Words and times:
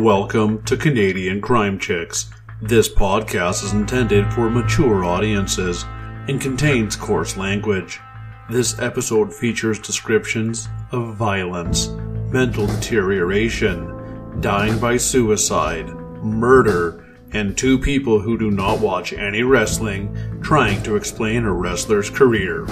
Welcome 0.00 0.62
to 0.66 0.76
Canadian 0.76 1.40
Crime 1.40 1.76
Chicks. 1.76 2.30
This 2.62 2.88
podcast 2.88 3.64
is 3.64 3.72
intended 3.72 4.32
for 4.32 4.48
mature 4.48 5.04
audiences 5.04 5.84
and 6.28 6.40
contains 6.40 6.94
coarse 6.94 7.36
language. 7.36 7.98
This 8.48 8.78
episode 8.78 9.34
features 9.34 9.80
descriptions 9.80 10.68
of 10.92 11.16
violence, 11.16 11.88
mental 12.30 12.68
deterioration, 12.68 14.40
dying 14.40 14.78
by 14.78 14.98
suicide, 14.98 15.88
murder, 16.22 17.04
and 17.32 17.58
two 17.58 17.76
people 17.76 18.20
who 18.20 18.38
do 18.38 18.52
not 18.52 18.78
watch 18.78 19.12
any 19.12 19.42
wrestling 19.42 20.40
trying 20.40 20.80
to 20.84 20.94
explain 20.94 21.44
a 21.44 21.52
wrestler's 21.52 22.08
career. 22.08 22.68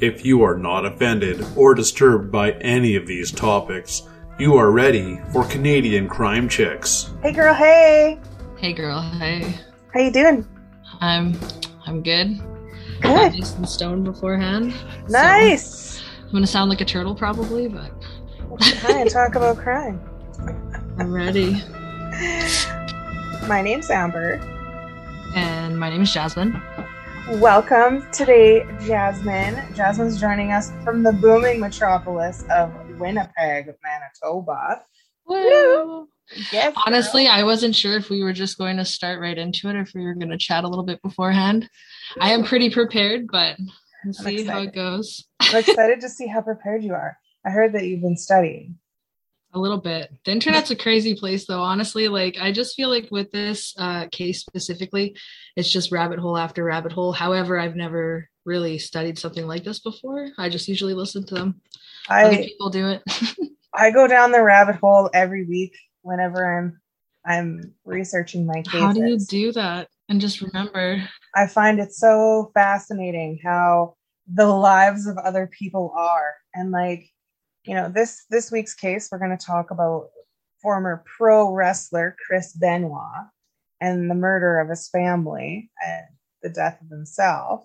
If 0.00 0.24
you 0.24 0.42
are 0.42 0.56
not 0.56 0.86
offended 0.86 1.44
or 1.54 1.74
disturbed 1.74 2.32
by 2.32 2.52
any 2.52 2.96
of 2.96 3.06
these 3.06 3.30
topics, 3.30 4.08
you 4.38 4.56
are 4.56 4.70
ready 4.70 5.20
for 5.32 5.44
Canadian 5.44 6.08
Crime 6.08 6.48
Chicks. 6.48 7.10
Hey 7.22 7.32
girl, 7.32 7.54
hey. 7.54 8.18
Hey 8.58 8.72
girl, 8.72 9.00
hey. 9.00 9.54
How 9.92 10.00
you 10.00 10.10
doing? 10.10 10.46
I'm 11.00 11.38
I'm 11.86 12.02
good. 12.02 12.40
Good. 13.00 13.34
Just 13.34 13.58
in 13.58 13.66
stone 13.66 14.04
beforehand. 14.04 14.72
so 14.72 15.12
Nice. 15.12 16.02
I'm 16.24 16.32
gonna 16.32 16.46
sound 16.46 16.70
like 16.70 16.80
a 16.80 16.84
turtle 16.84 17.14
probably, 17.14 17.68
but 17.68 17.90
Hi, 18.60 19.00
and 19.00 19.10
talk 19.10 19.34
about 19.34 19.58
crime. 19.58 20.00
I'm 20.98 21.12
ready. 21.12 21.62
My 23.46 23.62
name's 23.62 23.90
Amber. 23.90 24.40
And 25.34 25.78
my 25.78 25.88
name 25.88 26.02
is 26.02 26.12
Jasmine. 26.12 26.60
Welcome 27.30 28.06
today, 28.10 28.66
Jasmine. 28.84 29.74
Jasmine's 29.74 30.20
joining 30.20 30.52
us 30.52 30.72
from 30.84 31.02
the 31.02 31.12
booming 31.12 31.60
metropolis 31.60 32.44
of 32.50 32.72
Winnipeg, 32.98 33.74
Manitoba. 33.82 34.82
Woo! 35.26 36.08
Yes. 36.52 36.74
Honestly, 36.86 37.28
I 37.28 37.42
wasn't 37.42 37.74
sure 37.74 37.96
if 37.96 38.08
we 38.10 38.22
were 38.22 38.32
just 38.32 38.58
going 38.58 38.76
to 38.76 38.84
start 38.84 39.20
right 39.20 39.36
into 39.36 39.68
it 39.68 39.76
or 39.76 39.80
if 39.80 39.92
we 39.94 40.04
were 40.04 40.14
gonna 40.14 40.38
chat 40.38 40.64
a 40.64 40.68
little 40.68 40.84
bit 40.84 41.02
beforehand. 41.02 41.68
I 42.20 42.32
am 42.32 42.44
pretty 42.44 42.70
prepared, 42.70 43.26
but 43.30 43.56
we'll 43.58 44.14
I'm 44.18 44.24
see 44.24 44.44
how 44.44 44.62
it 44.62 44.74
goes. 44.74 45.24
I'm 45.40 45.56
excited 45.56 46.00
to 46.00 46.08
see 46.08 46.26
how 46.26 46.40
prepared 46.40 46.82
you 46.84 46.94
are. 46.94 47.18
I 47.44 47.50
heard 47.50 47.72
that 47.72 47.84
you've 47.84 48.02
been 48.02 48.16
studying. 48.16 48.78
A 49.54 49.58
little 49.58 49.80
bit. 49.80 50.10
The 50.24 50.32
internet's 50.32 50.70
a 50.70 50.76
crazy 50.76 51.14
place, 51.14 51.46
though. 51.46 51.60
Honestly, 51.60 52.08
like 52.08 52.38
I 52.40 52.52
just 52.52 52.74
feel 52.74 52.88
like 52.88 53.08
with 53.10 53.30
this 53.32 53.74
uh, 53.76 54.06
case 54.10 54.40
specifically, 54.40 55.14
it's 55.56 55.70
just 55.70 55.92
rabbit 55.92 56.18
hole 56.18 56.38
after 56.38 56.64
rabbit 56.64 56.92
hole. 56.92 57.12
However, 57.12 57.58
I've 57.58 57.76
never 57.76 58.30
really 58.46 58.78
studied 58.78 59.18
something 59.18 59.46
like 59.46 59.64
this 59.64 59.80
before. 59.80 60.28
I 60.38 60.48
just 60.48 60.68
usually 60.68 60.94
listen 60.94 61.26
to 61.26 61.34
them. 61.34 61.60
Other 62.08 62.36
I 62.36 62.42
people 62.44 62.70
do 62.70 62.88
it. 62.88 63.02
I 63.74 63.90
go 63.90 64.06
down 64.06 64.32
the 64.32 64.42
rabbit 64.42 64.76
hole 64.76 65.08
every 65.14 65.46
week 65.46 65.76
whenever 66.02 66.58
I'm 66.58 66.80
I'm 67.24 67.74
researching 67.84 68.46
my 68.46 68.62
cases. 68.62 68.80
How 68.80 68.92
do 68.92 69.04
you 69.06 69.18
do 69.18 69.52
that? 69.52 69.88
And 70.08 70.20
just 70.20 70.40
remember, 70.40 71.08
I 71.34 71.46
find 71.46 71.78
it 71.78 71.92
so 71.92 72.50
fascinating 72.54 73.38
how 73.42 73.94
the 74.32 74.46
lives 74.46 75.06
of 75.06 75.16
other 75.18 75.46
people 75.46 75.92
are. 75.96 76.34
And 76.54 76.70
like, 76.70 77.08
you 77.64 77.74
know, 77.74 77.88
this 77.88 78.24
this 78.28 78.50
week's 78.50 78.74
case, 78.74 79.08
we're 79.10 79.18
going 79.18 79.36
to 79.36 79.44
talk 79.44 79.70
about 79.70 80.08
former 80.60 81.04
pro 81.16 81.50
wrestler 81.50 82.16
Chris 82.26 82.52
Benoit 82.52 83.26
and 83.80 84.10
the 84.10 84.14
murder 84.14 84.60
of 84.60 84.68
his 84.68 84.88
family 84.88 85.70
and 85.84 86.06
the 86.42 86.50
death 86.50 86.80
of 86.80 86.88
himself. 86.88 87.64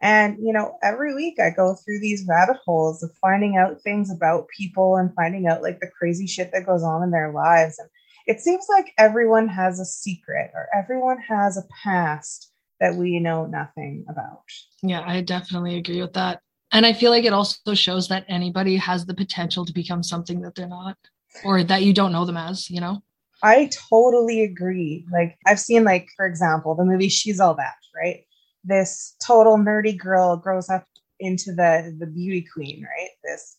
And 0.00 0.38
you 0.40 0.52
know, 0.52 0.76
every 0.82 1.14
week 1.14 1.38
I 1.38 1.50
go 1.50 1.74
through 1.74 2.00
these 2.00 2.24
rabbit 2.26 2.56
holes 2.64 3.02
of 3.02 3.10
finding 3.20 3.56
out 3.56 3.82
things 3.82 4.10
about 4.10 4.48
people 4.56 4.96
and 4.96 5.14
finding 5.14 5.46
out 5.46 5.62
like 5.62 5.80
the 5.80 5.90
crazy 5.98 6.26
shit 6.26 6.50
that 6.52 6.66
goes 6.66 6.82
on 6.82 7.02
in 7.02 7.10
their 7.10 7.32
lives. 7.32 7.78
And 7.78 7.88
it 8.26 8.40
seems 8.40 8.66
like 8.68 8.92
everyone 8.98 9.48
has 9.48 9.78
a 9.78 9.84
secret 9.84 10.50
or 10.54 10.68
everyone 10.74 11.18
has 11.20 11.58
a 11.58 11.66
past 11.82 12.52
that 12.80 12.94
we 12.94 13.20
know 13.20 13.44
nothing 13.44 14.06
about. 14.08 14.42
yeah, 14.82 15.02
I 15.06 15.20
definitely 15.20 15.76
agree 15.76 16.00
with 16.00 16.14
that. 16.14 16.40
And 16.72 16.86
I 16.86 16.92
feel 16.92 17.10
like 17.10 17.24
it 17.24 17.32
also 17.32 17.74
shows 17.74 18.08
that 18.08 18.24
anybody 18.28 18.76
has 18.76 19.04
the 19.04 19.14
potential 19.14 19.66
to 19.66 19.72
become 19.72 20.02
something 20.02 20.40
that 20.42 20.54
they're 20.54 20.68
not 20.68 20.96
or 21.44 21.62
that 21.64 21.82
you 21.82 21.92
don't 21.92 22.12
know 22.12 22.24
them 22.24 22.36
as, 22.36 22.70
you 22.70 22.80
know? 22.80 23.02
I 23.42 23.70
totally 23.90 24.42
agree. 24.42 25.06
Like 25.12 25.36
I've 25.46 25.60
seen 25.60 25.84
like 25.84 26.08
for 26.16 26.26
example, 26.26 26.74
the 26.74 26.84
movie 26.84 27.08
She's 27.08 27.40
All 27.40 27.54
That, 27.54 27.76
right? 27.94 28.24
This 28.64 29.16
total 29.24 29.56
nerdy 29.58 29.96
girl 29.96 30.36
grows 30.36 30.68
up 30.68 30.84
into 31.18 31.52
the 31.52 31.94
the 31.98 32.06
beauty 32.06 32.46
queen, 32.52 32.82
right? 32.82 33.10
This 33.24 33.56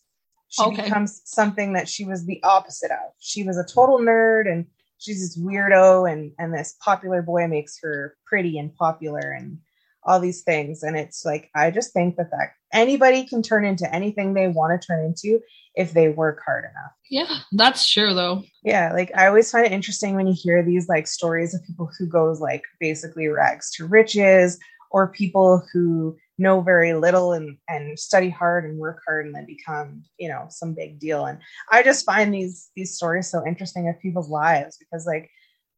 she 0.48 0.62
Okay. 0.64 0.82
becomes 0.82 1.22
something 1.24 1.72
that 1.72 1.88
she 1.88 2.04
was 2.04 2.26
the 2.26 2.42
opposite 2.42 2.90
of. 2.90 3.12
She 3.18 3.42
was 3.42 3.56
a 3.56 3.64
total 3.64 3.98
nerd 3.98 4.50
and 4.50 4.66
she's 4.98 5.20
this 5.20 5.38
weirdo 5.38 6.10
and 6.10 6.32
and 6.38 6.52
this 6.54 6.76
popular 6.84 7.22
boy 7.22 7.46
makes 7.48 7.78
her 7.82 8.16
pretty 8.26 8.58
and 8.58 8.74
popular 8.74 9.30
and 9.32 9.58
all 10.04 10.18
these 10.20 10.42
things 10.42 10.82
and 10.82 10.96
it's 10.96 11.24
like 11.24 11.48
I 11.54 11.70
just 11.70 11.92
think 11.92 12.16
that 12.16 12.30
that 12.32 12.50
anybody 12.72 13.24
can 13.24 13.40
turn 13.40 13.64
into 13.64 13.92
anything 13.94 14.34
they 14.34 14.48
want 14.48 14.80
to 14.80 14.86
turn 14.86 15.04
into 15.04 15.40
if 15.74 15.92
they 15.92 16.08
work 16.08 16.42
hard 16.44 16.64
enough. 16.64 16.92
Yeah, 17.08 17.38
that's 17.52 17.84
sure 17.84 18.12
though. 18.12 18.42
Yeah, 18.64 18.92
like 18.92 19.10
I 19.16 19.26
always 19.28 19.50
find 19.50 19.64
it 19.64 19.72
interesting 19.72 20.16
when 20.16 20.26
you 20.26 20.34
hear 20.36 20.62
these 20.62 20.88
like 20.88 21.06
stories 21.06 21.54
of 21.54 21.64
people 21.66 21.88
who 21.98 22.06
goes 22.06 22.40
like 22.40 22.64
basically 22.80 23.28
rags 23.28 23.70
to 23.76 23.86
riches 23.86 24.58
or 24.92 25.08
people 25.08 25.62
who 25.72 26.16
know 26.38 26.60
very 26.60 26.94
little 26.94 27.32
and 27.32 27.56
and 27.68 27.98
study 27.98 28.30
hard 28.30 28.64
and 28.64 28.78
work 28.78 29.00
hard 29.06 29.26
and 29.26 29.34
then 29.34 29.46
become, 29.46 30.04
you 30.18 30.28
know, 30.28 30.46
some 30.48 30.74
big 30.74 30.98
deal. 30.98 31.26
And 31.26 31.38
I 31.70 31.82
just 31.82 32.06
find 32.06 32.32
these 32.32 32.70
these 32.76 32.94
stories 32.94 33.30
so 33.30 33.44
interesting 33.46 33.88
of 33.88 34.00
people's 34.00 34.28
lives 34.28 34.76
because 34.78 35.06
like 35.06 35.30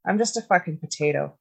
I'm 0.06 0.18
just 0.18 0.36
a 0.36 0.42
fucking 0.42 0.78
potato. 0.78 1.36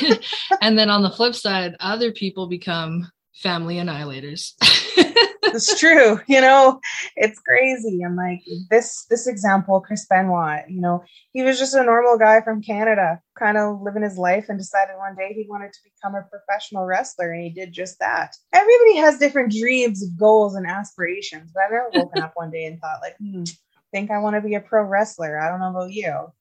and 0.62 0.78
then 0.78 0.90
on 0.90 1.02
the 1.02 1.10
flip 1.10 1.34
side, 1.34 1.76
other 1.78 2.10
people 2.10 2.48
become 2.48 3.10
family 3.34 3.76
annihilators. 3.76 4.54
it's 5.54 5.78
true 5.78 6.20
you 6.26 6.40
know? 6.40 6.80
It's 7.16 7.38
crazy. 7.40 8.02
I'm 8.04 8.16
like 8.16 8.40
this 8.70 9.06
this 9.10 9.26
example 9.26 9.80
chris 9.80 10.06
benoit 10.08 10.68
you 10.68 10.80
know 10.80 11.02
he 11.32 11.42
was 11.42 11.58
just 11.58 11.74
a 11.74 11.82
normal 11.82 12.18
guy 12.18 12.40
from 12.40 12.62
canada 12.62 13.20
kind 13.38 13.56
of 13.56 13.80
living 13.82 14.02
his 14.02 14.18
life 14.18 14.46
and 14.48 14.58
decided 14.58 14.96
one 14.96 15.16
day 15.16 15.32
he 15.32 15.46
wanted 15.48 15.72
to 15.72 15.78
become 15.84 16.14
a 16.14 16.26
professional 16.30 16.84
wrestler 16.84 17.32
and 17.32 17.42
he 17.42 17.50
did 17.50 17.72
just 17.72 17.98
that. 17.98 18.34
Everybody 18.52 18.96
has 18.96 19.18
different 19.18 19.52
dreams 19.52 20.04
goals 20.18 20.54
and 20.54 20.66
aspirations 20.66 21.50
but 21.52 21.64
i've 21.64 21.70
never 21.70 21.90
woken 21.94 22.22
up 22.22 22.32
one 22.34 22.50
day 22.50 22.66
and 22.66 22.80
thought 22.80 23.00
like 23.00 23.16
hmm, 23.18 23.44
think 23.92 24.10
i 24.10 24.18
want 24.18 24.36
to 24.36 24.40
be 24.42 24.54
a 24.54 24.60
pro 24.60 24.84
wrestler. 24.84 25.38
I 25.38 25.48
don't 25.48 25.60
know 25.60 25.70
about 25.70 25.92
you 25.92 26.32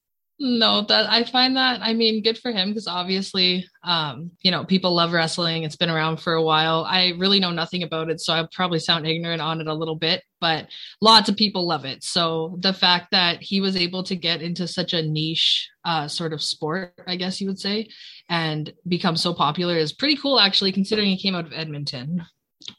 no, 0.42 0.82
that 0.84 1.10
I 1.10 1.24
find 1.26 1.58
that 1.58 1.82
I 1.82 1.94
mean 1.94 2.24
good 2.24 2.38
for 2.38 2.52
him 2.52 2.70
because 2.70 2.88
obviously 2.88 3.68
um 3.84 4.32
you 4.42 4.52
know 4.52 4.64
people 4.66 4.94
love 4.96 5.12
wrestling. 5.12 5.64
It's 5.64 5.76
been 5.76 5.90
around 5.90 6.18
for 6.22 6.34
a 6.34 6.42
while. 6.44 6.86
I 6.88 7.14
really 7.18 7.40
know 7.40 7.52
nothing 7.52 7.84
about 7.84 8.10
it, 8.10 8.22
so 8.22 8.34
I 8.34 8.48
probably 8.52 8.80
sound 8.80 9.06
ignorant 9.06 9.42
on 9.42 9.60
it 9.62 9.68
a 9.68 9.74
little 9.74 9.96
bit, 9.96 10.24
but 10.40 10.68
lots 11.02 11.28
of 11.30 11.36
people 11.36 11.68
love 11.68 11.86
it. 11.86 12.04
So 12.04 12.56
the 12.60 12.74
fact 12.74 13.12
that 13.12 13.42
he 13.42 13.60
was 13.62 13.76
able 13.76 14.04
to 14.04 14.16
get 14.16 14.42
into 14.42 14.68
such 14.68 14.94
a 14.94 15.02
niche 15.02 15.70
uh 15.86 16.08
sort 16.08 16.34
of 16.34 16.42
sport, 16.42 16.94
I 17.08 17.16
guess 17.18 17.42
you 17.42 17.48
would 17.48 17.60
say, 17.60 17.90
and 18.30 18.72
become 18.88 19.18
so 19.18 19.34
popular 19.34 19.76
is 19.76 19.94
pretty 19.94 20.16
cool 20.16 20.40
actually 20.40 20.72
considering 20.72 21.08
he 21.10 21.18
came 21.22 21.36
out 21.36 21.46
of 21.48 21.54
Edmonton. 21.54 22.24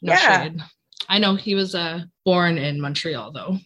No 0.01 0.13
Yeah. 0.13 0.43
shade. 0.43 0.61
I 1.09 1.19
know 1.19 1.35
he 1.35 1.55
was 1.55 1.75
uh 1.75 2.01
born 2.25 2.57
in 2.57 2.81
Montreal 2.81 3.31
though. 3.33 3.57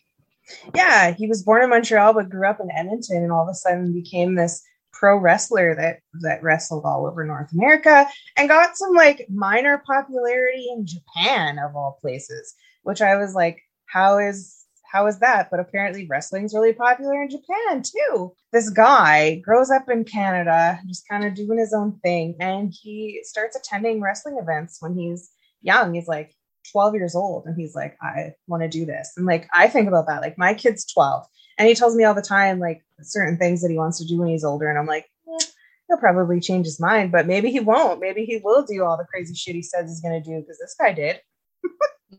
Yeah, 0.74 1.12
he 1.12 1.28
was 1.28 1.44
born 1.44 1.64
in 1.64 1.70
Montreal 1.70 2.14
but 2.14 2.30
grew 2.30 2.48
up 2.48 2.60
in 2.60 2.72
Edmonton 2.72 3.24
and 3.24 3.32
all 3.32 3.44
of 3.44 3.50
a 3.50 3.54
sudden 3.54 3.94
became 3.94 4.36
this 4.36 4.64
pro 4.92 5.18
wrestler 5.18 5.76
that 5.76 6.00
that 6.22 6.42
wrestled 6.42 6.86
all 6.86 7.06
over 7.06 7.26
North 7.26 7.52
America 7.52 8.08
and 8.38 8.50
got 8.50 8.78
some 8.78 8.94
like 8.94 9.28
minor 9.30 9.84
popularity 9.86 10.68
in 10.72 10.86
Japan 10.86 11.60
of 11.60 11.76
all 11.76 11.98
places, 12.02 12.54
which 12.84 13.02
I 13.02 13.18
was 13.18 13.34
like, 13.34 13.62
how 13.88 14.18
is 14.18 14.66
how 14.92 15.08
is 15.08 15.20
that? 15.20 15.50
But 15.52 15.60
apparently 15.60 16.08
wrestling's 16.08 16.54
really 16.54 16.74
popular 16.74 17.22
in 17.22 17.30
Japan 17.30 17.84
too. 17.84 18.34
This 18.54 18.70
guy 18.70 19.36
grows 19.36 19.70
up 19.70 19.90
in 19.90 20.06
Canada, 20.06 20.80
just 20.88 21.08
kind 21.10 21.26
of 21.26 21.34
doing 21.34 21.60
his 21.60 21.74
own 21.74 22.00
thing, 22.04 22.36
and 22.40 22.74
he 22.74 23.20
starts 23.24 23.58
attending 23.58 24.02
wrestling 24.02 24.38
events 24.42 24.78
when 24.80 24.98
he's 24.98 25.30
young. 25.62 25.94
He's 25.94 26.08
like 26.08 26.34
12 26.72 26.96
years 26.96 27.16
old 27.16 27.46
and 27.46 27.56
he's 27.60 27.76
like 27.76 27.98
i 28.02 28.34
want 28.48 28.64
to 28.64 28.70
do 28.70 28.86
this 28.86 29.14
and 29.18 29.26
like 29.26 29.48
i 29.54 29.68
think 29.68 29.88
about 29.88 30.08
that 30.08 30.22
like 30.22 30.38
my 30.38 30.54
kid's 30.54 30.86
12 30.86 31.26
and 31.58 31.68
he 31.68 31.76
tells 31.76 31.96
me 31.96 32.04
all 32.04 32.14
the 32.14 32.22
time 32.22 32.60
like 32.60 32.84
certain 33.02 33.38
things 33.38 33.62
that 33.62 33.70
he 33.70 33.78
wants 33.78 33.98
to 34.00 34.06
do 34.06 34.18
when 34.18 34.30
he's 34.30 34.44
older 34.44 34.70
and 34.70 34.78
i'm 34.78 34.86
like 34.86 35.06
eh, 35.28 35.46
he'll 35.88 35.98
probably 35.98 36.40
change 36.40 36.66
his 36.66 36.80
mind 36.80 37.12
but 37.12 37.28
maybe 37.28 37.52
he 37.52 37.60
won't 37.60 38.00
maybe 38.00 38.26
he 38.26 38.40
will 38.44 38.64
do 38.64 38.84
all 38.84 38.98
the 38.98 39.06
crazy 39.06 39.34
shit 39.34 39.56
he 39.56 39.62
says 39.62 39.90
he's 39.90 40.02
going 40.02 40.22
to 40.22 40.30
do 40.30 40.40
because 40.40 40.60
this 40.60 40.76
guy 40.80 40.94
did 40.94 41.20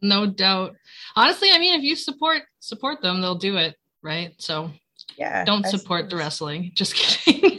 No 0.03 0.27
doubt. 0.27 0.75
Honestly, 1.15 1.51
I 1.53 1.59
mean, 1.59 1.79
if 1.79 1.85
you 1.85 1.97
support 1.97 2.43
support 2.61 3.01
them, 3.03 3.21
they'll 3.21 3.37
do 3.37 3.57
it, 3.57 3.77
right? 4.03 4.35
So 4.39 4.71
yeah 5.17 5.45
don't 5.45 5.65
I 5.65 5.71
support 5.71 6.11
the 6.11 6.17
wrestling. 6.17 6.73
Just 6.75 6.95
kidding. 6.95 7.43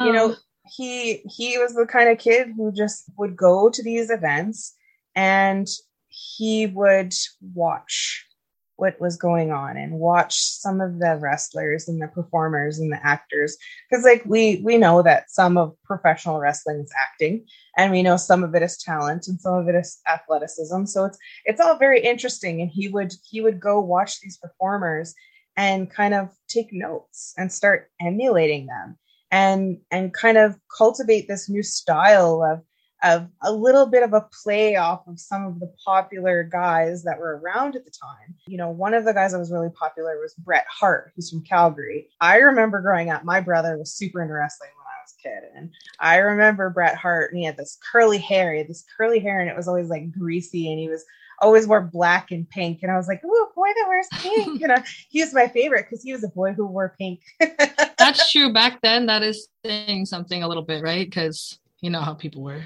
you 0.00 0.12
know 0.12 0.30
Um, 0.30 0.36
he 0.80 1.22
he 1.28 1.58
was 1.58 1.74
the 1.74 1.86
kind 1.86 2.08
of 2.08 2.18
kid 2.18 2.52
who 2.56 2.72
just 2.72 3.04
would 3.18 3.36
go 3.36 3.68
to 3.68 3.82
these 3.82 4.10
events 4.10 4.74
and 5.14 5.68
he 6.08 6.66
would 6.66 7.12
watch 7.54 8.26
what 8.76 8.98
was 8.98 9.18
going 9.18 9.52
on 9.52 9.76
and 9.76 9.92
watch 9.92 10.40
some 10.40 10.80
of 10.80 10.98
the 10.98 11.18
wrestlers 11.20 11.86
and 11.86 12.00
the 12.00 12.08
performers 12.08 12.78
and 12.78 12.90
the 12.90 13.06
actors. 13.06 13.58
Because 13.90 14.06
like 14.06 14.22
we 14.24 14.62
we 14.64 14.78
know 14.78 15.02
that 15.02 15.30
some 15.30 15.58
of 15.58 15.76
professional 15.84 16.40
wrestling 16.40 16.80
is 16.80 16.92
acting 16.98 17.44
and 17.76 17.92
we 17.92 18.02
know 18.02 18.16
some 18.16 18.42
of 18.42 18.54
it 18.54 18.62
is 18.62 18.78
talent 18.78 19.28
and 19.28 19.38
some 19.38 19.52
of 19.52 19.68
it 19.68 19.74
is 19.74 20.00
athleticism. 20.08 20.86
So 20.86 21.04
it's 21.04 21.18
it's 21.44 21.60
all 21.60 21.76
very 21.76 22.00
interesting 22.00 22.62
and 22.62 22.70
he 22.70 22.88
would 22.88 23.12
he 23.28 23.42
would 23.42 23.60
go 23.60 23.80
watch 23.80 24.18
these 24.20 24.38
performers 24.38 25.14
and 25.58 25.90
kind 25.90 26.14
of 26.14 26.30
take 26.48 26.72
notes 26.72 27.34
and 27.36 27.52
start 27.52 27.90
emulating 28.00 28.66
them 28.66 28.96
and 29.30 29.78
and 29.90 30.12
kind 30.12 30.38
of 30.38 30.56
cultivate 30.76 31.28
this 31.28 31.48
new 31.48 31.62
style 31.62 32.42
of 32.42 32.62
of 33.02 33.28
a 33.42 33.52
little 33.52 33.86
bit 33.86 34.02
of 34.02 34.12
a 34.12 34.26
play 34.42 34.76
off 34.76 35.06
of 35.06 35.18
some 35.18 35.46
of 35.46 35.60
the 35.60 35.72
popular 35.84 36.42
guys 36.44 37.02
that 37.04 37.18
were 37.18 37.38
around 37.38 37.76
at 37.76 37.84
the 37.84 37.90
time. 37.90 38.34
You 38.46 38.58
know, 38.58 38.68
one 38.68 38.94
of 38.94 39.04
the 39.04 39.14
guys 39.14 39.32
that 39.32 39.38
was 39.38 39.52
really 39.52 39.70
popular 39.70 40.18
was 40.20 40.34
Bret 40.34 40.66
Hart, 40.68 41.12
who's 41.16 41.30
from 41.30 41.42
Calgary. 41.42 42.08
I 42.20 42.36
remember 42.36 42.82
growing 42.82 43.10
up, 43.10 43.24
my 43.24 43.40
brother 43.40 43.78
was 43.78 43.94
super 43.94 44.20
into 44.20 44.34
wrestling 44.34 44.70
when 44.76 44.86
I 44.86 45.00
was 45.02 45.14
a 45.18 45.22
kid. 45.22 45.50
And 45.56 45.70
I 45.98 46.16
remember 46.16 46.68
Bret 46.70 46.96
Hart, 46.96 47.32
and 47.32 47.38
he 47.38 47.46
had 47.46 47.56
this 47.56 47.78
curly 47.90 48.18
hair, 48.18 48.52
he 48.52 48.58
had 48.58 48.68
this 48.68 48.84
curly 48.96 49.18
hair, 49.18 49.40
and 49.40 49.48
it 49.48 49.56
was 49.56 49.68
always 49.68 49.88
like 49.88 50.12
greasy, 50.12 50.70
and 50.70 50.78
he 50.78 50.88
was 50.88 51.04
always 51.40 51.66
wore 51.66 51.80
black 51.80 52.30
and 52.30 52.48
pink. 52.50 52.80
And 52.82 52.92
I 52.92 52.96
was 52.96 53.08
like, 53.08 53.22
oh, 53.24 53.48
boy 53.54 53.68
that 53.68 53.88
wears 53.88 54.08
pink. 54.12 54.40
You 54.60 54.68
know, 54.68 54.82
he 55.08 55.20
was 55.22 55.32
my 55.32 55.48
favorite 55.48 55.86
because 55.88 56.04
he 56.04 56.12
was 56.12 56.22
a 56.22 56.28
boy 56.28 56.52
who 56.52 56.66
wore 56.66 56.94
pink. 56.98 57.20
That's 58.00 58.32
true. 58.32 58.52
Back 58.52 58.80
then, 58.82 59.06
that 59.06 59.22
is 59.22 59.48
saying 59.64 60.06
something 60.06 60.42
a 60.42 60.48
little 60.48 60.64
bit, 60.64 60.82
right? 60.82 61.08
Because 61.08 61.58
you 61.80 61.90
know 61.90 62.00
how 62.00 62.14
people 62.14 62.42
were 62.42 62.64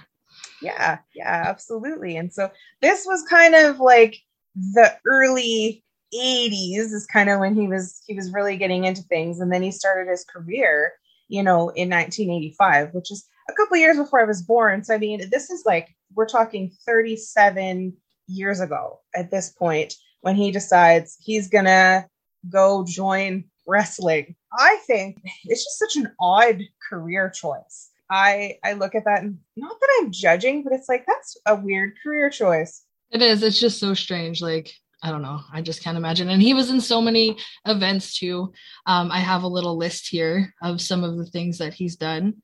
yeah 0.61 0.99
yeah 1.15 1.45
absolutely 1.47 2.17
and 2.17 2.33
so 2.33 2.51
this 2.81 3.05
was 3.07 3.23
kind 3.29 3.55
of 3.55 3.79
like 3.81 4.17
the 4.55 4.97
early 5.07 5.83
80s 6.15 6.93
is 6.93 7.07
kind 7.11 7.29
of 7.29 7.41
when 7.41 7.55
he 7.55 7.67
was 7.67 8.03
he 8.07 8.15
was 8.15 8.33
really 8.33 8.57
getting 8.57 8.85
into 8.85 9.03
things 9.03 9.41
and 9.41 9.53
then 9.53 9.63
he 9.63 9.71
started 9.71 10.11
his 10.11 10.25
career 10.25 10.93
you 11.29 11.43
know 11.43 11.71
in 11.71 11.91
1985 11.91 12.95
which 12.95 13.11
is 13.11 13.27
a 13.49 13.53
couple 13.53 13.77
years 13.77 13.97
before 13.97 14.21
i 14.21 14.25
was 14.25 14.43
born 14.43 14.83
so 14.85 14.95
i 14.95 14.99
mean 14.99 15.29
this 15.31 15.51
is 15.51 15.65
like 15.67 15.89
we're 16.15 16.27
talking 16.27 16.71
37 16.87 17.93
years 18.27 18.61
ago 18.61 19.01
at 19.15 19.31
this 19.31 19.51
point 19.51 19.95
when 20.21 20.37
he 20.37 20.51
decides 20.51 21.17
he's 21.21 21.49
gonna 21.49 22.07
go 22.49 22.85
join 22.87 23.45
wrestling 23.67 24.35
i 24.59 24.77
think 24.87 25.19
it's 25.45 25.65
just 25.65 25.79
such 25.79 25.97
an 25.97 26.11
odd 26.21 26.61
career 26.89 27.31
choice 27.31 27.91
I 28.11 28.59
I 28.63 28.75
look 28.75 28.95
at 28.95 29.05
that 29.07 29.23
and 29.23 29.39
not 29.57 29.81
that 29.81 29.89
I'm 29.99 30.13
judging, 30.13 30.63
but 30.63 30.73
it's 30.73 30.89
like 30.89 31.05
that's 31.07 31.37
a 31.47 31.57
weird 31.57 31.95
career 32.03 32.31
choice. 32.31 32.83
It 33.11 33.23
is. 33.23 33.43
It's 33.43 33.59
just 33.59 33.81
so 33.81 33.95
strange. 33.95 34.43
Like 34.43 34.73
I 35.03 35.11
don't 35.11 35.23
know. 35.23 35.41
I 35.53 35.61
just 35.61 35.83
can't 35.83 35.99
imagine. 35.99 36.31
And 36.31 36.41
he 36.41 36.55
was 36.55 36.71
in 36.71 36.81
so 36.81 37.01
many 37.01 37.37
events 37.67 38.19
too. 38.19 38.53
Um, 38.87 39.11
I 39.11 39.21
have 39.21 39.43
a 39.43 39.49
little 39.49 39.77
list 39.77 40.09
here 40.09 40.55
of 40.63 40.81
some 40.81 41.05
of 41.05 41.19
the 41.19 41.27
things 41.27 41.59
that 41.59 41.75
he's 41.75 41.97
done. 41.97 42.37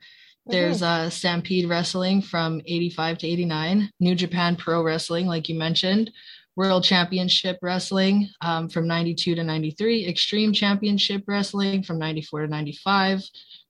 There's 0.46 0.82
uh, 0.82 1.11
Stampede 1.11 1.69
Wrestling 1.69 2.22
from 2.22 2.61
85 2.67 3.19
to 3.19 3.26
89, 3.28 3.90
New 4.00 4.14
Japan 4.14 4.56
Pro 4.56 4.82
Wrestling, 4.82 5.26
like 5.26 5.49
you 5.49 5.55
mentioned, 5.55 6.11
World 6.56 6.85
Championship 6.85 7.58
Wrestling 7.62 8.29
um, 8.41 8.69
from 8.69 8.87
92 8.87 9.35
to 9.35 9.44
93, 9.44 10.06
Extreme 10.06 10.52
Championship 10.52 11.25
Wrestling 11.26 11.82
from 11.82 11.99
94 11.99 12.43
to 12.43 12.47
95, 12.49 13.23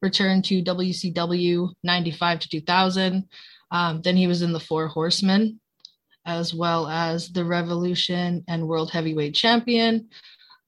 returned 0.03 0.44
to 0.47 0.62
WCW 0.62 1.69
95 1.82 2.38
to 2.41 2.49
2000. 2.49 3.29
Um, 3.71 4.00
then 4.03 4.17
he 4.17 4.27
was 4.27 4.43
in 4.43 4.53
the 4.53 4.61
Four 4.61 4.88
Horsemen, 4.88 5.61
as 6.27 6.55
well 6.55 6.88
as 6.88 7.29
the 7.29 7.44
Revolution 7.44 8.44
and 8.49 8.67
World 8.67 8.91
Heavyweight 8.91 9.35
Champion. 9.35 10.09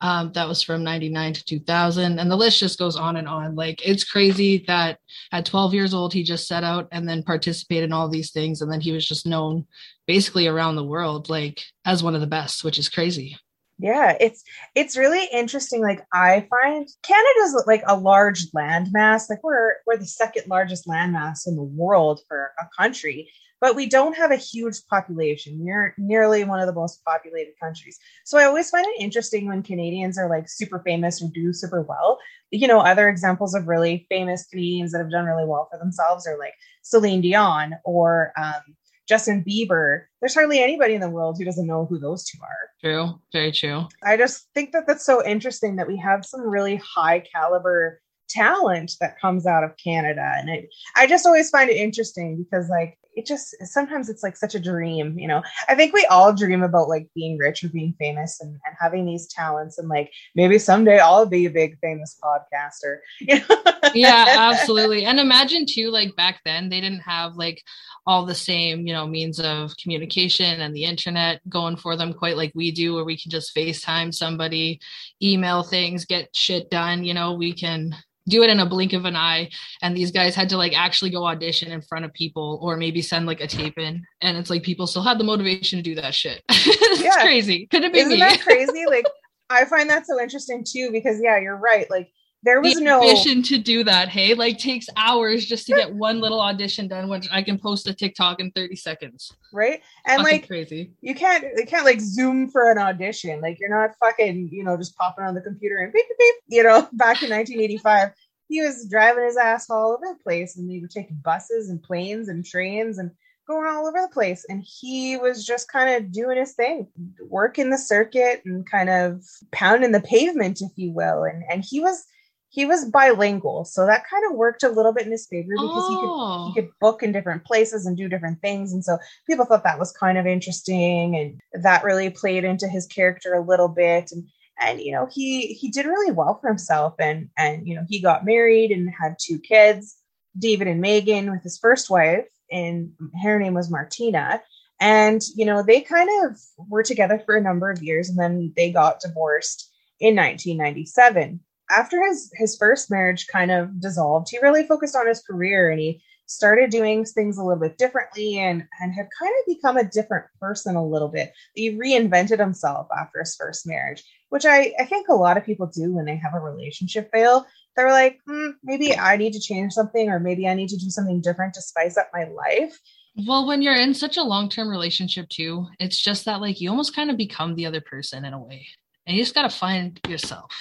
Um, 0.03 0.33
that 0.33 0.49
was 0.49 0.63
from 0.63 0.83
99 0.83 1.35
to 1.35 1.45
2000. 1.45 2.19
And 2.19 2.31
the 2.31 2.37
list 2.37 2.59
just 2.59 2.79
goes 2.79 2.97
on 2.97 3.17
and 3.17 3.29
on. 3.29 3.55
Like, 3.55 3.87
it's 3.87 4.05
crazy 4.05 4.65
that 4.67 4.99
at 5.31 5.47
12 5.47 5.75
years 5.75 5.95
old, 5.95 6.13
he 6.13 6.25
just 6.25 6.49
set 6.49 6.65
out 6.65 6.89
and 6.91 7.09
then 7.09 7.23
participated 7.23 7.85
in 7.85 7.93
all 7.93 8.09
these 8.09 8.33
things. 8.33 8.61
And 8.61 8.71
then 8.71 8.81
he 8.81 8.91
was 8.91 9.07
just 9.07 9.27
known 9.27 9.65
basically 10.07 10.49
around 10.49 10.75
the 10.75 10.85
world, 10.85 11.31
like, 11.31 11.63
as 11.85 12.03
one 12.03 12.17
of 12.17 12.21
the 12.21 12.27
best, 12.27 12.65
which 12.65 12.79
is 12.79 12.89
crazy 12.89 13.39
yeah 13.79 14.17
it's 14.21 14.45
it's 14.75 14.97
really 14.97 15.27
interesting 15.33 15.81
like 15.81 16.05
i 16.13 16.47
find 16.49 16.89
canada's 17.03 17.65
like 17.67 17.83
a 17.87 17.97
large 17.97 18.51
landmass 18.53 19.29
like 19.29 19.43
we're 19.43 19.75
we're 19.87 19.97
the 19.97 20.07
second 20.07 20.45
largest 20.47 20.87
landmass 20.87 21.47
in 21.47 21.57
the 21.57 21.63
world 21.63 22.21
for 22.29 22.53
a 22.61 22.65
country 22.81 23.31
but 23.63 23.77
we 23.77 23.87
don't 23.87 24.17
have 24.17 24.31
a 24.31 24.37
huge 24.37 24.85
population 24.91 25.57
we're 25.59 25.95
nearly 25.97 26.45
one 26.45 26.61
of 26.61 26.67
the 26.67 26.75
most 26.75 27.03
populated 27.05 27.55
countries 27.59 27.99
so 28.25 28.37
i 28.37 28.45
always 28.45 28.69
find 28.69 28.85
it 28.87 29.01
interesting 29.01 29.47
when 29.47 29.63
canadians 29.63 30.19
are 30.19 30.29
like 30.29 30.49
super 30.49 30.81
famous 30.81 31.23
or 31.23 31.31
do 31.33 31.55
super 31.55 31.81
well 31.81 32.19
you 32.51 32.69
know 32.69 32.81
other 32.81 33.09
examples 33.09 33.55
of 33.55 33.67
really 33.67 34.07
famous 34.11 34.47
canadians 34.49 34.93
that 34.93 34.99
have 34.99 35.11
done 35.11 35.25
really 35.25 35.47
well 35.47 35.69
for 35.71 35.79
themselves 35.79 36.27
are 36.27 36.39
like 36.39 36.55
celine 36.83 37.23
dion 37.23 37.75
or 37.85 38.33
um, 38.37 38.77
Justin 39.09 39.45
Bieber, 39.45 40.05
there's 40.21 40.35
hardly 40.35 40.63
anybody 40.63 40.95
in 40.95 41.01
the 41.01 41.11
world 41.11 41.37
who 41.37 41.45
doesn't 41.45 41.67
know 41.67 41.87
who 41.87 41.99
those 41.99 42.25
two 42.25 42.39
are. 42.41 42.71
True, 42.81 43.21
very 43.33 43.53
true. 43.53 43.87
I 44.03 44.17
just 44.17 44.49
think 44.55 44.73
that 44.73 44.87
that's 44.87 45.05
so 45.05 45.25
interesting 45.27 45.77
that 45.77 45.89
we 45.89 45.97
have 45.99 46.25
some 46.25 46.41
really 46.41 46.77
high 46.77 47.21
caliber 47.21 48.01
talent 48.31 48.93
that 49.01 49.21
comes 49.21 49.45
out 49.45 49.65
of 49.65 49.77
Canada. 49.77 50.33
And 50.39 50.49
it, 50.49 50.69
I 50.97 51.07
just 51.07 51.27
always 51.27 51.51
find 51.51 51.69
it 51.69 51.77
interesting 51.77 52.43
because, 52.43 52.69
like, 52.69 52.99
it 53.15 53.27
just 53.27 53.55
sometimes 53.65 54.09
it's 54.09 54.23
like 54.23 54.37
such 54.37 54.55
a 54.55 54.61
dream, 54.61 55.19
you 55.19 55.29
know. 55.29 55.43
I 55.69 55.75
think 55.75 55.93
we 55.93 56.07
all 56.07 56.33
dream 56.33 56.63
about 56.63 56.89
like 56.89 57.09
being 57.15 57.39
rich 57.39 57.63
or 57.63 57.69
being 57.69 57.95
famous 57.99 58.41
and, 58.41 58.51
and 58.51 58.77
having 58.79 59.05
these 59.05 59.27
talents, 59.27 59.79
and 59.79 59.89
like 59.89 60.11
maybe 60.35 60.59
someday 60.59 60.99
I'll 60.99 61.27
be 61.27 61.47
a 61.47 61.51
big 61.51 61.79
famous 61.81 62.19
podcaster. 62.23 62.99
yeah, 63.95 64.25
absolutely. 64.39 65.05
And 65.05 65.21
imagine 65.21 65.67
too, 65.67 65.91
like 65.91 66.17
back 66.17 66.41
then, 66.45 66.69
they 66.69 66.81
didn't 66.81 67.01
have 67.01 67.37
like 67.37 67.63
all 68.07 68.25
the 68.25 68.35
same, 68.35 68.87
you 68.87 68.93
know, 68.93 69.07
means 69.07 69.39
of 69.41 69.77
communication 69.77 70.61
and 70.61 70.75
the 70.75 70.85
internet 70.85 71.41
going 71.49 71.77
for 71.77 71.97
them 71.97 72.13
quite 72.13 72.37
like 72.37 72.53
we 72.55 72.71
do, 72.71 72.95
where 72.95 73.05
we 73.05 73.19
can 73.19 73.31
just 73.31 73.55
FaceTime 73.55 74.13
somebody, 74.15 74.81
email 75.23 75.63
things, 75.63 76.05
get 76.05 76.35
shit 76.35 76.71
done. 76.71 77.05
You 77.05 77.15
know, 77.15 77.35
we 77.35 77.53
can 77.53 77.95
do 78.29 78.43
it 78.43 78.51
in 78.51 78.61
a 78.61 78.67
blink 78.67 78.93
of 78.93 79.05
an 79.05 79.17
eye 79.17 79.51
and 79.83 79.97
these 79.97 80.11
guys 80.11 80.35
had 80.35 80.49
to 80.49 80.57
like 80.57 80.73
actually 80.77 81.11
go 81.11 81.27
audition 81.27 81.73
in 81.73 81.83
front 81.83 82.05
of 82.05 82.13
people 82.13 82.59
or 82.63 82.77
maybe 82.77 83.03
send 83.03 83.27
like 83.27 83.41
a 83.41 83.47
tape 83.47 83.79
in 83.79 84.03
and 84.21 84.37
it's 84.37 84.51
like 84.51 84.63
people 84.63 84.87
still 84.87 85.03
had 85.03 85.19
the 85.19 85.25
motivation 85.25 85.79
to 85.79 85.83
do 85.83 85.95
that 85.95 86.15
shit 86.15 86.43
it's 86.49 87.03
yeah. 87.03 87.23
crazy 87.23 87.67
could 87.67 87.85
it 87.85 87.93
be 87.93 88.01
Isn't 88.01 88.13
me? 88.13 88.19
that 88.19 88.41
crazy 88.41 88.87
like 88.89 89.07
i 89.51 89.65
find 89.65 89.91
that 89.91 90.07
so 90.07 90.21
interesting 90.21 90.65
too 90.67 90.91
because 90.93 91.21
yeah 91.21 91.39
you're 91.39 91.57
right 91.57 91.91
like 91.91 92.13
there 92.45 92.61
was 92.61 92.75
the 92.75 92.81
no 92.81 93.01
ambition 93.03 93.43
to 93.45 93.59
do 93.59 93.85
that. 93.85 94.09
Hey, 94.09 94.35
like 94.35 94.59
takes 94.59 94.89
hours 94.97 95.47
just 95.47 95.67
to 95.67 95.75
get 95.75 95.95
one 95.95 96.21
little 96.21 96.41
audition 96.41 96.89
done, 96.89 97.09
which 97.09 97.29
I 97.31 97.43
can 97.43 97.59
post 97.59 97.89
a 97.89 97.95
TikTok 97.95 98.41
in 98.41 98.51
30 98.51 98.75
seconds. 98.77 99.33
Right. 99.53 99.81
And 100.07 100.23
fucking 100.23 100.41
like 100.41 100.47
crazy. 100.49 100.93
You 101.01 101.15
can't 101.15 101.45
you 101.57 101.67
can't 101.67 101.85
like 101.85 102.01
zoom 102.01 102.51
for 102.51 102.71
an 102.71 102.79
audition. 102.79 103.41
Like 103.41 103.61
you're 103.61 103.71
not 103.71 103.97
fucking, 104.01 104.49
you 104.51 104.65
know, 104.65 104.77
just 104.77 104.97
popping 104.97 105.25
on 105.25 105.35
the 105.35 105.41
computer 105.41 105.79
and 105.79 105.93
beep 105.93 106.05
beep 106.09 106.19
beep. 106.19 106.35
You 106.49 106.63
know, 106.65 106.83
back 106.93 107.23
in 107.23 107.31
1985, 107.31 108.11
he 108.49 108.61
was 108.61 108.89
driving 108.89 109.25
his 109.25 109.37
ass 109.37 109.71
all 109.71 109.93
over 109.93 110.05
the 110.13 110.23
place 110.23 110.57
and 110.57 110.69
they 110.69 110.81
were 110.81 110.89
taking 110.89 111.21
buses 111.23 111.71
and 111.71 111.83
planes 111.83 112.29
and 112.29 112.45
trains 112.45 112.99
and 112.99 113.13
going 113.47 113.67
all 113.67 113.87
over 113.87 114.01
the 114.01 114.13
place 114.13 114.47
and 114.49 114.65
he 114.65 115.17
was 115.17 115.45
just 115.45 115.71
kind 115.71 115.91
of 115.97 116.13
doing 116.13 116.39
his 116.39 116.53
thing 116.53 116.87
working 117.29 117.71
the 117.71 117.77
circuit 117.77 118.41
and 118.45 118.71
kind 118.71 118.89
of 118.89 119.21
pounding 119.51 119.91
the 119.91 120.01
pavement 120.01 120.63
if 120.63 120.71
you 120.77 120.93
will 120.93 121.25
and 121.25 121.43
and 121.51 121.65
he 121.65 121.81
was 121.81 122.07
he 122.53 122.67
was 122.67 122.85
bilingual, 122.85 123.65
so 123.65 123.87
that 123.87 124.07
kind 124.07 124.23
of 124.31 124.37
worked 124.37 124.63
a 124.63 124.69
little 124.69 124.93
bit 124.93 125.07
in 125.07 125.11
his 125.11 125.27
favor 125.27 125.49
because 125.53 125.85
oh. 125.87 125.89
he 125.89 125.95
could 125.97 126.03
he 126.05 126.11
oh. 126.11 126.53
could 126.55 126.79
book 126.81 127.03
in 127.03 127.11
different 127.11 127.47
places 127.47 127.87
and 127.87 127.97
do 127.97 128.11
different 128.11 128.43
things, 128.43 128.75
and 128.75 128.85
so 128.85 128.99
people 129.27 129.47
thought 129.47 129.65
that 129.65 129.79
was 129.79 129.91
kind 129.91 130.19
of 130.19 130.27
interesting, 130.27 131.17
and 131.17 131.63
that 131.63 131.83
really 131.83 132.11
played 132.11 132.45
into 132.45 132.69
his 132.69 132.87
character 132.87 133.33
a 133.33 133.41
little 133.41 133.69
bit, 133.69 134.13
and 134.13 134.29
and 134.61 134.83
you 134.83 134.93
know 134.93 135.09
he 135.11 135.55
he 135.55 135.71
did 135.71 135.87
really 135.87 136.13
well 136.13 136.39
for 136.41 136.49
himself, 136.49 136.95
and 136.99 137.31
and 137.39 137.67
you 137.67 137.75
know 137.75 137.87
he 137.89 138.03
got 138.03 138.27
married 138.27 138.71
and 138.71 138.93
had 139.01 139.17
two 139.19 139.39
kids, 139.39 139.97
David 140.39 140.69
and 140.69 140.83
Megan, 140.83 141.31
with 141.31 141.43
his 141.43 141.59
first 141.59 141.89
wife, 141.89 142.29
and 142.51 142.93
her 143.23 143.39
name 143.39 143.55
was 143.55 143.71
Martina, 143.71 144.43
and 144.79 145.23
you 145.35 145.47
know 145.47 145.63
they 145.63 145.81
kind 145.81 146.11
of 146.27 146.39
were 146.69 146.83
together 146.83 147.19
for 147.25 147.35
a 147.35 147.43
number 147.43 147.71
of 147.71 147.83
years, 147.83 148.11
and 148.11 148.19
then 148.19 148.53
they 148.57 148.71
got 148.71 149.01
divorced 149.01 149.71
in 150.01 150.17
1997 150.17 151.41
after 151.73 152.05
his 152.07 152.31
his 152.35 152.57
first 152.57 152.91
marriage 152.91 153.27
kind 153.27 153.51
of 153.51 153.81
dissolved, 153.81 154.29
he 154.31 154.39
really 154.39 154.67
focused 154.67 154.97
on 154.97 155.07
his 155.07 155.23
career 155.23 155.71
and 155.71 155.81
he 155.81 156.03
started 156.27 156.71
doing 156.71 157.05
things 157.05 157.37
a 157.37 157.43
little 157.43 157.61
bit 157.61 157.79
differently 157.79 158.39
and 158.39 158.65
and 158.81 158.95
had 158.95 159.09
kind 159.19 159.33
of 159.41 159.55
become 159.55 159.77
a 159.77 159.85
different 159.85 160.27
person 160.41 160.77
a 160.77 160.87
little 160.87 161.09
bit. 161.09 161.33
He 161.55 161.77
reinvented 161.77 162.39
himself 162.39 162.89
after 162.97 163.21
his 163.21 163.37
first 163.37 163.67
marriage, 163.67 164.03
which 164.29 164.45
I 164.45 164.73
I 164.79 164.85
think 164.85 165.09
a 165.09 165.15
lot 165.15 165.37
of 165.37 165.45
people 165.45 165.67
do 165.67 165.93
when 165.93 166.05
they 166.05 166.17
have 166.17 166.35
a 166.35 166.41
relationship 166.41 167.11
fail. 167.13 167.47
They're 167.75 167.91
like, 167.91 168.19
mm, 168.29 168.53
maybe 168.63 168.95
I 168.97 169.17
need 169.17 169.33
to 169.33 169.41
change 169.41 169.73
something, 169.73 170.11
or 170.11 170.21
maybe 170.21 170.47
I 170.47 170.55
need 170.55 170.69
to 170.69 170.77
do 170.77 170.91
something 170.91 171.23
different 171.23 171.55
to 171.55 171.63
spice 171.63 171.97
up 171.97 172.11
my 172.13 172.25
life. 172.25 172.79
Well, 173.27 173.47
when 173.47 173.63
you're 173.63 173.77
in 173.77 173.95
such 173.95 174.17
a 174.19 174.23
long 174.23 174.49
term 174.49 174.69
relationship, 174.69 175.29
too, 175.29 175.67
it's 175.79 176.01
just 176.01 176.27
that 176.27 176.41
like 176.41 176.61
you 176.61 176.71
almost 176.71 176.95
kind 176.95 177.11
of 177.11 177.17
become 177.17 177.55
the 177.55 177.67
other 177.67 177.81
person 177.81 178.25
in 178.25 178.35
a 178.35 178.43
way 178.43 178.67
and 179.07 179.17
you 179.17 179.23
just 179.23 179.35
got 179.35 179.43
to 179.43 179.57
find 179.57 180.01
yourself. 180.09 180.53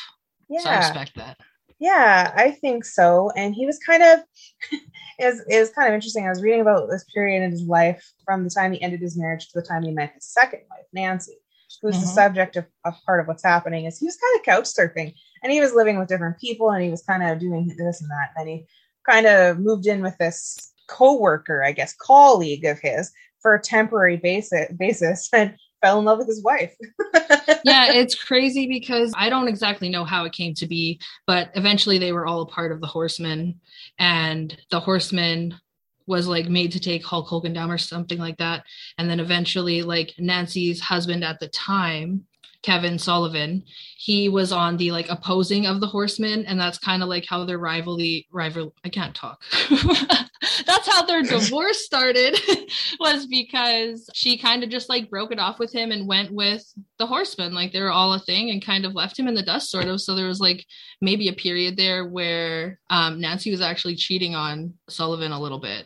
Yeah. 0.52 0.60
So 0.60 0.70
I 0.70 0.78
respect 0.78 1.16
that. 1.16 1.40
Yeah, 1.80 2.32
I 2.36 2.52
think 2.52 2.86
so. 2.86 3.32
And 3.36 3.56
he 3.56 3.66
was 3.66 3.80
kind 3.80 4.04
of 4.04 4.20
is 5.20 5.42
is 5.50 5.72
kind 5.72 5.88
of 5.88 5.96
interesting. 5.96 6.26
I 6.26 6.30
was 6.30 6.44
reading 6.44 6.62
about 6.62 6.90
this 6.90 7.06
period 7.14 7.44
in 7.44 7.52
his 7.52 7.64
life 7.64 8.04
from 8.26 8.44
the 8.44 8.50
time 8.50 8.74
he 8.74 8.82
ended 8.82 9.00
his 9.02 9.18
marriage 9.18 9.48
to 9.50 9.60
the 9.60 9.66
time 9.66 9.84
he 9.84 9.92
met 9.92 10.14
his 10.14 10.26
second 10.26 10.62
wife, 10.70 10.86
Nancy, 10.94 11.38
who's 11.82 12.00
the 12.00 12.06
Mhm. 12.06 12.14
subject 12.14 12.56
of, 12.58 12.66
of 12.86 12.96
part 13.06 13.20
of 13.22 13.28
what's 13.28 13.44
happening. 13.44 13.86
Is 13.86 13.98
he 13.98 14.06
was 14.06 14.18
kind 14.18 14.38
of 14.40 14.46
couch 14.46 14.66
surfing 14.66 15.14
and 15.42 15.52
he 15.52 15.62
was 15.62 15.74
living 15.74 15.98
with 15.98 16.10
different 16.10 16.38
people 16.40 16.70
and 16.72 16.84
he 16.84 16.92
was 16.92 17.02
kind 17.04 17.24
of 17.24 17.40
doing 17.40 17.74
this 17.78 18.02
and 18.02 18.12
that. 18.12 18.32
And 18.36 18.48
he 18.50 18.68
kind 19.10 19.26
of 19.26 19.58
moved 19.58 19.88
in 19.88 20.02
with 20.04 20.18
this 20.20 20.74
co-worker, 20.88 21.64
I 21.64 21.72
guess, 21.72 21.96
colleague 21.96 22.66
of 22.66 22.78
his 22.80 23.12
for 23.42 23.56
a 23.56 23.62
temporary 23.62 24.18
basis 24.18 24.68
basis 24.78 25.30
and 25.34 25.56
fell 25.82 26.00
in 26.00 26.06
love 26.06 26.20
with 26.20 26.28
his 26.28 26.44
wife. 26.44 26.76
yeah, 27.64 27.92
it's 27.92 28.16
crazy 28.16 28.68
because 28.68 29.14
I 29.16 29.30
don't 29.30 29.48
exactly 29.48 29.90
know 29.90 30.06
how 30.06 30.26
it 30.26 30.34
came 30.34 30.54
to 30.56 30.68
be, 30.68 31.00
but 31.28 31.50
eventually 31.56 31.98
they 31.98 32.12
were 32.12 32.26
all 32.26 32.42
a 32.42 32.48
part 32.48 32.72
of 32.72 32.82
the 32.82 32.88
Horsemen, 32.88 33.60
and 34.00 34.56
the 34.70 34.80
Horsemen 34.80 35.60
was 36.08 36.28
like 36.28 36.50
made 36.50 36.72
to 36.74 36.80
take 36.80 37.06
Hulk 37.06 37.28
Hogan 37.28 37.54
down 37.54 37.72
or 37.72 37.78
something 37.78 38.18
like 38.18 38.38
that. 38.38 38.64
And 38.98 39.10
then 39.10 39.20
eventually, 39.20 39.82
like 39.82 40.14
Nancy's 40.18 40.82
husband 40.82 41.24
at 41.24 41.40
the 41.40 41.48
time, 41.48 42.26
Kevin 42.64 43.00
Sullivan, 43.00 43.64
he 43.98 44.30
was 44.30 44.52
on 44.52 44.78
the 44.78 44.92
like 44.92 45.10
opposing 45.10 45.66
of 45.66 45.80
the 45.80 45.88
Horsemen, 45.88 46.46
and 46.46 46.60
that's 46.60 46.78
kind 46.78 47.04
of 47.04 47.10
like 47.10 47.26
how 47.26 47.46
their 47.46 47.58
rivalry 47.58 48.28
rival. 48.32 48.74
I 48.84 48.90
can't 48.90 49.16
talk. 49.16 49.42
that's 50.66 50.88
how 50.88 51.04
their 51.04 51.22
divorce 51.22 51.86
started 51.86 52.40
was 53.00 53.28
because 53.28 54.10
she 54.14 54.38
kind 54.38 54.64
of 54.64 54.70
just 54.70 54.90
like 54.90 55.10
broke 55.10 55.32
it 55.32 55.40
off 55.40 55.60
with 55.60 55.72
him 55.72 55.92
and 55.92 56.08
went 56.08 56.32
with 56.32 56.64
the 56.98 57.06
horsemen 57.06 57.54
like 57.54 57.72
they 57.72 57.82
were 57.82 57.92
all 57.92 58.14
a 58.14 58.20
thing 58.20 58.50
and 58.50 58.66
kind 58.66 58.86
of 58.86 58.96
left 58.96 59.18
him 59.18 59.28
in 59.28 59.36
the 59.36 59.44
dust 59.44 59.70
sort 59.70 59.86
of 59.86 60.02
so 60.02 60.16
there 60.16 60.28
was 60.28 60.40
like 60.40 60.66
maybe 61.00 61.28
a 61.28 61.34
period 61.34 61.78
there 61.78 62.08
where 62.08 62.80
um, 62.90 63.20
nancy 63.20 63.52
was 63.52 63.62
actually 63.62 63.96
cheating 63.96 64.34
on 64.34 64.74
sullivan 64.90 65.32
a 65.32 65.40
little 65.40 65.60
bit 65.60 65.86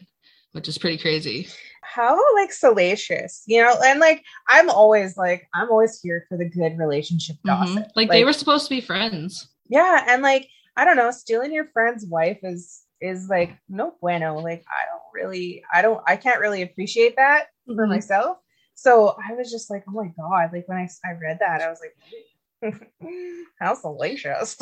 which 0.53 0.67
is 0.67 0.77
pretty 0.77 0.97
crazy 0.97 1.47
how 1.85 2.19
like 2.35 2.51
salacious, 2.51 3.43
you 3.45 3.61
know, 3.61 3.75
and 3.85 3.99
like 3.99 4.23
I'm 4.47 4.69
always 4.69 5.17
like 5.17 5.47
I'm 5.53 5.69
always 5.69 5.99
here 6.01 6.25
for 6.27 6.37
the 6.37 6.49
good 6.49 6.77
relationship 6.77 7.37
Mhm. 7.37 7.47
gossip. 7.47 7.87
like, 7.95 8.09
they 8.09 8.23
were 8.23 8.33
supposed 8.33 8.65
to 8.65 8.69
be 8.75 8.81
friends 8.81 9.47
yeah, 9.67 10.05
and 10.07 10.21
like 10.21 10.47
I 10.77 10.85
don't 10.85 10.97
know, 10.97 11.11
stealing 11.11 11.53
your 11.53 11.67
friend's 11.73 12.05
wife 12.05 12.39
is 12.43 12.83
is 13.01 13.27
like 13.29 13.51
no 13.69 13.95
bueno. 14.01 14.39
Like 14.39 14.63
I 14.69 14.85
don't 14.89 15.01
really, 15.13 15.63
I 15.73 15.81
don't, 15.81 16.01
I 16.07 16.15
can't 16.17 16.39
really 16.39 16.61
appreciate 16.61 17.15
that 17.15 17.47
for 17.65 17.85
Mhm. 17.85 17.89
myself. 17.89 18.37
So 18.75 19.15
I 19.27 19.33
was 19.33 19.49
just 19.51 19.69
like, 19.69 19.83
oh 19.87 19.91
my 19.91 20.07
god! 20.17 20.51
Like 20.53 20.67
when 20.67 20.77
I 20.77 20.87
I 21.07 21.13
read 21.13 21.39
that, 21.39 21.61
I 21.61 21.69
was 21.69 21.79
like, 21.81 22.91
how 23.59 23.73
salacious. 23.75 24.55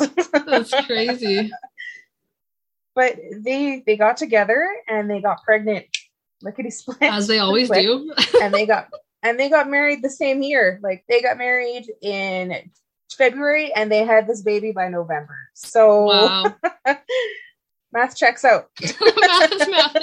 that's 0.46 0.72
crazy 0.86 1.50
but 2.94 3.16
they 3.40 3.82
they 3.86 3.96
got 3.96 4.16
together 4.16 4.68
and 4.88 5.10
they 5.10 5.20
got 5.20 5.42
pregnant 5.44 5.86
lickety 6.44 6.70
split 6.70 6.98
as 7.02 7.26
they 7.26 7.38
always 7.38 7.70
do 7.70 8.12
and 8.42 8.52
they 8.52 8.66
got 8.66 8.88
and 9.22 9.40
they 9.40 9.48
got 9.48 9.70
married 9.70 10.02
the 10.02 10.10
same 10.10 10.42
year. 10.42 10.78
Like 10.82 11.04
they 11.08 11.22
got 11.22 11.38
married 11.38 11.90
in 12.02 12.70
February 13.10 13.72
and 13.72 13.90
they 13.90 14.04
had 14.04 14.26
this 14.26 14.42
baby 14.42 14.72
by 14.72 14.88
November. 14.88 15.36
So 15.54 16.04
wow 16.04 16.54
math 17.92 18.16
checks 18.16 18.44
out. 18.44 18.68
math 18.80 19.52
is 19.52 19.68
math 19.68 19.96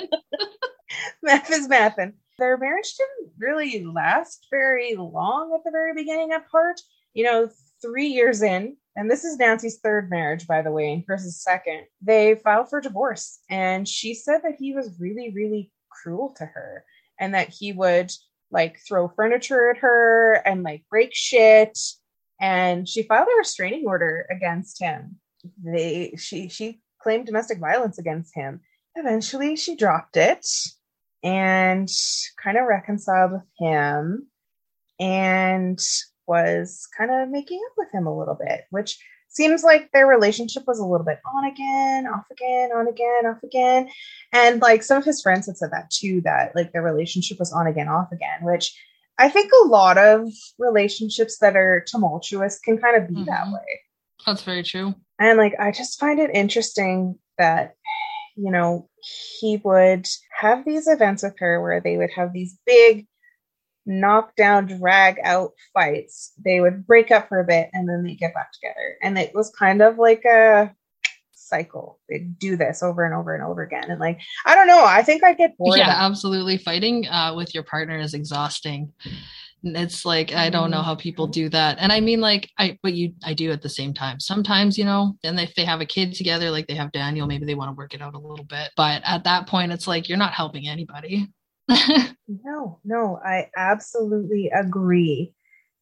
math 1.22 1.52
is 1.52 1.68
mathin'. 1.68 2.14
Their 2.40 2.58
marriage 2.58 2.96
didn't 2.98 3.34
really 3.38 3.86
last 3.86 4.48
very 4.50 4.96
long 4.96 5.54
at 5.54 5.64
the 5.64 5.72
very 5.72 5.94
beginning 5.94 6.34
apart. 6.34 6.82
You 7.14 7.26
know, 7.26 7.50
three 7.82 8.08
years 8.08 8.42
in, 8.42 8.78
and 8.96 9.10
this 9.10 9.24
is 9.24 9.38
Nancy's 9.38 9.80
third 9.80 10.10
marriage, 10.10 10.48
by 10.48 10.62
the 10.62 10.72
way, 10.72 10.92
and 10.92 11.06
Chris's 11.06 11.42
second, 11.42 11.86
they 12.02 12.36
filed 12.36 12.70
for 12.70 12.82
divorce. 12.82 13.40
And 13.50 13.88
she 13.88 14.14
said 14.14 14.42
that 14.44 14.56
he 14.60 14.74
was 14.74 15.00
really, 15.00 15.32
really 15.34 15.72
cruel 15.92 16.34
to 16.38 16.46
her 16.46 16.86
and 17.20 17.34
that 17.34 17.50
he 17.50 17.72
would 17.72 18.12
like 18.52 18.80
throw 18.88 19.08
furniture 19.10 19.72
at 19.72 19.78
her 19.78 20.34
and 20.34 20.64
like 20.64 20.84
break 20.90 21.12
shit. 21.14 21.78
And 22.40 22.90
she 22.90 23.04
filed 23.04 23.28
a 23.28 23.38
restraining 23.38 23.86
order 23.88 24.26
against 24.30 24.82
him. 24.82 25.20
They 25.64 26.14
she 26.18 26.50
she 26.50 26.82
claimed 27.02 27.26
domestic 27.26 27.60
violence 27.60 27.98
against 27.98 28.36
him. 28.36 28.62
Eventually 28.96 29.56
she 29.56 29.76
dropped 29.76 30.18
it 30.18 30.46
and 31.24 31.90
kind 32.42 32.58
of 32.58 32.66
reconciled 32.66 33.32
with 33.34 33.42
him 33.60 34.28
and 35.00 35.80
was 36.28 36.88
kind 36.98 37.12
of 37.12 37.30
making 37.30 37.62
up 37.68 37.74
with 37.78 37.94
him 37.94 38.08
a 38.08 38.18
little 38.18 38.36
bit, 38.40 38.66
which 38.70 39.00
seems 39.32 39.64
like 39.64 39.90
their 39.92 40.08
relationship 40.08 40.64
was 40.68 40.80
a 40.80 40.86
little 40.86 41.06
bit 41.06 41.20
on 41.36 41.46
again, 41.46 42.06
off 42.08 42.26
again, 42.32 42.70
on 42.76 42.88
again, 42.88 43.26
off 43.26 43.42
again. 43.44 43.90
And 44.34 44.62
like 44.62 44.84
some 44.84 44.98
of 44.98 45.06
his 45.06 45.22
friends 45.22 45.48
had 45.48 45.58
said 45.58 45.72
that 45.72 45.90
too, 45.90 46.22
that 46.26 46.56
like 46.56 46.72
their 46.74 46.82
relationship 46.84 47.40
was 47.40 47.52
on 47.54 47.66
again, 47.68 47.88
off 47.88 48.12
again, 48.12 48.44
which 48.44 48.74
I 49.18 49.30
think 49.30 49.52
a 49.64 49.68
lot 49.68 49.98
of 49.98 50.28
relationships 50.60 51.38
that 51.40 51.56
are 51.56 51.84
tumultuous 51.88 52.60
can 52.60 52.78
kind 52.78 52.98
of 53.02 53.08
be 53.08 53.24
that 53.26 53.46
Mhm. 53.48 53.54
way. 53.54 53.80
that's 54.26 54.44
very 54.44 54.64
true 54.64 54.94
And 55.20 55.38
like, 55.38 55.54
I 55.60 55.72
just 55.72 56.00
find 56.00 56.20
it 56.20 56.32
interesting 56.34 57.18
that, 57.38 57.76
you 58.36 58.52
know, 58.52 58.90
he 59.40 59.58
would 59.64 60.08
have 60.40 60.66
these 60.66 60.88
events 60.88 61.24
with 61.24 61.36
her 61.40 61.62
where 61.62 61.80
they 61.82 61.98
would 61.98 62.10
have 62.16 62.34
these 62.34 62.58
big 62.66 63.08
knockdown, 63.86 64.66
drag 64.66 65.18
out 65.24 65.52
fights. 65.74 66.34
They 66.44 66.62
would 66.62 66.86
break 66.86 67.12
up 67.12 67.28
for 67.28 67.40
a 67.40 67.46
bit 67.46 67.70
and 67.74 67.88
then 67.88 68.04
they 68.04 68.16
get 68.16 68.34
back 68.34 68.52
together. 68.54 68.98
And 69.02 69.18
it 69.18 69.34
was 69.34 69.50
kind 69.52 69.82
of 69.82 69.98
like 69.98 70.24
a 70.26 70.74
cycle. 71.34 72.00
They'd 72.10 72.38
do 72.40 72.56
this 72.56 72.82
over 72.84 73.06
and 73.06 73.14
over 73.14 73.36
and 73.36 73.44
over 73.44 73.62
again. 73.62 73.90
And 73.90 74.00
like, 74.00 74.20
I 74.46 74.56
don't 74.56 74.68
know. 74.68 74.84
I 74.86 75.04
think 75.04 75.24
I 75.24 75.34
get 75.34 75.58
bored. 75.58 75.78
yeah 75.78 75.90
absolutely 75.90 76.58
fighting 76.58 77.08
uh, 77.08 77.34
with 77.36 77.54
your 77.54 77.64
partner 77.64 78.00
is 78.00 78.14
exhausting 78.14 78.94
it's 79.64 80.06
like 80.06 80.34
i 80.34 80.50
don't 80.50 80.72
know 80.72 80.82
how 80.82 80.96
people 80.96 81.28
do 81.28 81.48
that 81.48 81.78
and 81.80 81.92
i 81.92 82.00
mean 82.00 82.20
like 82.20 82.50
i 82.58 82.78
but 82.82 82.94
you 82.94 83.14
i 83.24 83.34
do 83.34 83.52
at 83.52 83.62
the 83.62 83.70
same 83.70 83.94
time 83.94 84.20
sometimes 84.20 84.78
you 84.78 84.84
know 84.84 85.16
and 85.24 85.40
if 85.40 85.54
they 85.56 85.66
have 85.66 85.82
a 85.82 85.86
kid 85.86 86.14
together 86.14 86.50
like 86.50 86.66
they 86.68 86.74
have 86.74 86.92
daniel 86.92 87.28
maybe 87.28 87.46
they 87.46 87.56
want 87.56 87.70
to 87.70 87.76
work 87.76 87.94
it 87.94 88.02
out 88.02 88.16
a 88.16 88.20
little 88.20 88.46
bit 88.46 88.72
but 88.76 89.02
at 89.06 89.24
that 89.24 89.48
point 89.48 89.72
it's 89.72 89.88
like 89.88 90.10
you're 90.10 90.18
not 90.18 90.34
helping 90.34 90.68
anybody 90.68 91.28
No, 92.46 92.80
no, 92.86 93.20
I 93.24 93.50
absolutely 93.58 94.50
agree. 94.56 95.34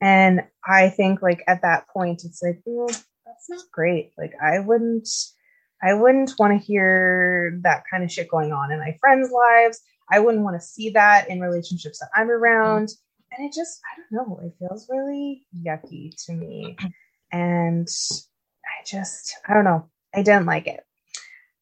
And 0.01 0.41
I 0.67 0.89
think 0.89 1.21
like 1.21 1.43
at 1.47 1.61
that 1.61 1.87
point 1.89 2.23
it's 2.25 2.41
like, 2.41 2.59
"Mm, 2.67 2.87
that's 3.25 3.49
not 3.49 3.63
great. 3.71 4.13
Like 4.17 4.33
I 4.41 4.59
wouldn't 4.59 5.07
I 5.81 5.93
wouldn't 5.93 6.33
want 6.39 6.59
to 6.59 6.65
hear 6.65 7.59
that 7.63 7.83
kind 7.91 8.03
of 8.03 8.11
shit 8.11 8.29
going 8.29 8.51
on 8.51 8.71
in 8.71 8.79
my 8.79 8.95
friends' 8.99 9.31
lives. 9.31 9.79
I 10.11 10.19
wouldn't 10.19 10.43
want 10.43 10.59
to 10.59 10.65
see 10.65 10.89
that 10.91 11.29
in 11.29 11.39
relationships 11.39 11.99
that 11.99 12.09
I'm 12.15 12.29
around. 12.29 12.89
And 13.37 13.47
it 13.47 13.53
just, 13.53 13.79
I 13.85 14.01
don't 14.15 14.27
know, 14.29 14.39
it 14.43 14.53
feels 14.59 14.87
really 14.89 15.45
yucky 15.55 16.11
to 16.25 16.33
me. 16.33 16.75
And 17.31 17.87
I 18.65 18.83
just, 18.85 19.35
I 19.47 19.53
don't 19.53 19.63
know, 19.65 19.87
I 20.15 20.23
didn't 20.23 20.47
like 20.47 20.67
it. 20.67 20.81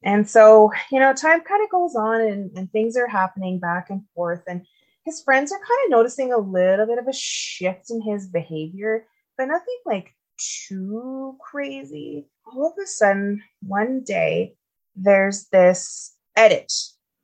And 0.04 0.30
so, 0.30 0.72
you 0.92 1.00
know, 1.00 1.14
time 1.14 1.42
kind 1.42 1.64
of 1.64 1.70
goes 1.70 1.96
on 1.96 2.22
and, 2.22 2.52
and 2.58 2.72
things 2.72 2.96
are 2.96 3.08
happening 3.08 3.60
back 3.60 3.90
and 3.90 4.04
forth. 4.16 4.44
And 4.48 4.66
his 5.06 5.22
friends 5.24 5.52
are 5.52 5.60
kind 5.60 5.86
of 5.86 5.92
noticing 5.92 6.32
a 6.34 6.38
little 6.38 6.86
bit 6.86 7.00
of 7.00 7.08
a 7.08 7.14
shift 7.14 7.90
in 7.90 8.02
his 8.02 8.28
behavior, 8.28 9.06
but 9.38 9.46
nothing 9.46 9.78
like 9.86 10.14
too 10.38 11.36
crazy. 11.40 12.28
All 12.46 12.68
of 12.68 12.74
a 12.82 12.86
sudden, 12.86 13.42
one 13.62 14.04
day, 14.04 14.56
there's 14.96 15.48
this 15.50 16.16
edit 16.36 16.72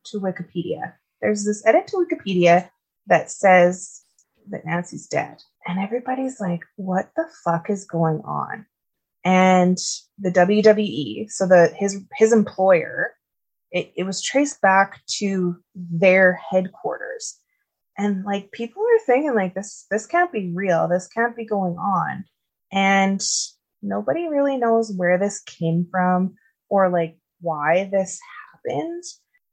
to 0.05 0.19
Wikipedia. 0.19 0.93
There's 1.21 1.45
this 1.45 1.65
edit 1.65 1.87
to 1.87 1.97
Wikipedia 1.97 2.69
that 3.07 3.31
says 3.31 4.01
that 4.49 4.65
Nancy's 4.65 5.07
dead. 5.07 5.41
And 5.65 5.79
everybody's 5.79 6.39
like, 6.39 6.61
what 6.75 7.11
the 7.15 7.25
fuck 7.43 7.69
is 7.69 7.85
going 7.85 8.21
on? 8.25 8.65
And 9.25 9.77
the 10.19 10.31
WWE, 10.31 11.29
so 11.29 11.47
the 11.47 11.73
his 11.77 12.01
his 12.15 12.33
employer, 12.33 13.13
it, 13.71 13.93
it 13.95 14.03
was 14.03 14.21
traced 14.21 14.61
back 14.61 15.01
to 15.19 15.57
their 15.75 16.33
headquarters. 16.33 17.39
And 17.97 18.25
like 18.25 18.51
people 18.51 18.81
are 18.81 19.05
thinking 19.05 19.35
like 19.35 19.53
this 19.53 19.85
this 19.89 20.05
can't 20.05 20.31
be 20.31 20.51
real. 20.53 20.87
This 20.87 21.07
can't 21.07 21.35
be 21.35 21.45
going 21.45 21.77
on. 21.77 22.25
And 22.71 23.21
nobody 23.81 24.27
really 24.27 24.57
knows 24.57 24.91
where 24.95 25.17
this 25.17 25.41
came 25.41 25.87
from 25.89 26.35
or 26.69 26.89
like 26.89 27.17
why 27.39 27.89
this 27.91 28.19
happened. 28.65 29.03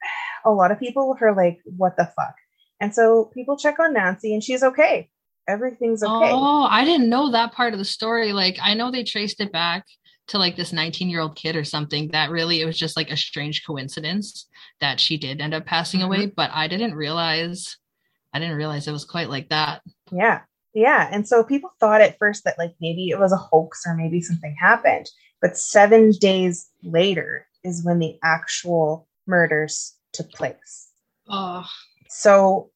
A 0.45 0.51
lot 0.51 0.73
of 0.73 0.81
people 0.81 1.17
are 1.21 1.37
like, 1.37 1.59
what 1.65 1.97
the 1.97 2.11
fuck? 2.17 2.35
And 2.81 2.95
so 2.95 3.31
people 3.35 3.59
check 3.59 3.79
on 3.79 3.93
Nancy 3.93 4.33
and 4.33 4.43
she's 4.43 4.63
okay. 4.63 5.11
Everything's 5.51 6.03
okay. 6.03 6.31
oh 6.33 6.67
i 6.71 6.85
didn't 6.85 7.09
know 7.09 7.31
that 7.31 7.53
part 7.53 7.73
of 7.73 7.79
the 7.79 7.85
story 7.85 8.33
like 8.33 8.57
i 8.63 8.75
know 8.75 8.91
they 8.91 9.05
traced 9.05 9.41
it 9.41 9.53
back 9.53 9.85
to 10.29 10.39
like 10.39 10.57
this 10.57 10.73
19 10.73 11.11
year 11.11 11.21
old 11.21 11.35
kid 11.35 11.57
or 11.57 11.65
something 11.65 12.09
that 12.09 12.31
really 12.31 12.61
it 12.61 12.65
was 12.65 12.79
just 12.79 12.97
like 12.97 13.11
a 13.11 13.17
strange 13.17 13.65
coincidence 13.67 14.47
that 14.81 15.01
she 15.01 15.17
did 15.17 15.41
end 15.41 15.55
up 15.55 15.67
passing 15.67 16.01
mm-hmm. 16.01 16.07
away 16.07 16.27
but 16.27 16.51
i 16.53 16.69
didn't 16.69 16.95
realize 16.95 17.77
i 18.33 18.39
didn't 18.39 18.57
realize 18.57 18.87
it 18.87 18.93
was 18.93 19.05
quite 19.05 19.29
like 19.29 19.49
that 19.49 19.83
Yeah. 20.13 20.41
Yeah. 20.75 21.09
And 21.11 21.27
so 21.27 21.43
people 21.43 21.71
thought 21.81 22.01
at 22.01 22.19
first 22.19 22.45
that 22.45 22.59
like 22.59 22.75
maybe 22.81 23.09
it 23.09 23.19
was 23.19 23.33
a 23.33 23.37
hoax 23.37 23.83
or 23.87 23.95
maybe 23.95 24.21
something 24.21 24.55
happened. 24.59 25.07
But 25.41 25.57
seven 25.57 26.13
days 26.13 26.69
later 26.83 27.47
is 27.65 27.85
when 27.85 27.99
the 27.99 28.19
actual 28.23 29.09
murders 29.27 29.95
took 30.13 30.31
place. 30.33 30.89
Oh, 31.29 31.67
So 32.09 32.71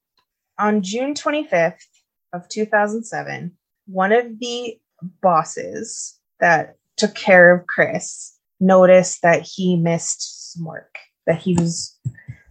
on 0.58 0.82
June 0.82 1.14
25th 1.14 1.74
of 2.34 2.48
2007, 2.48 3.52
one 3.86 4.12
of 4.12 4.38
the 4.40 4.78
bosses 5.22 6.18
that 6.40 6.76
took 6.96 7.14
care 7.14 7.54
of 7.54 7.66
Chris 7.66 8.36
noticed 8.60 9.22
that 9.22 9.42
he 9.42 9.76
missed 9.76 10.52
some 10.52 10.64
work 10.64 10.98
that 11.26 11.38
he 11.38 11.54
was 11.54 11.96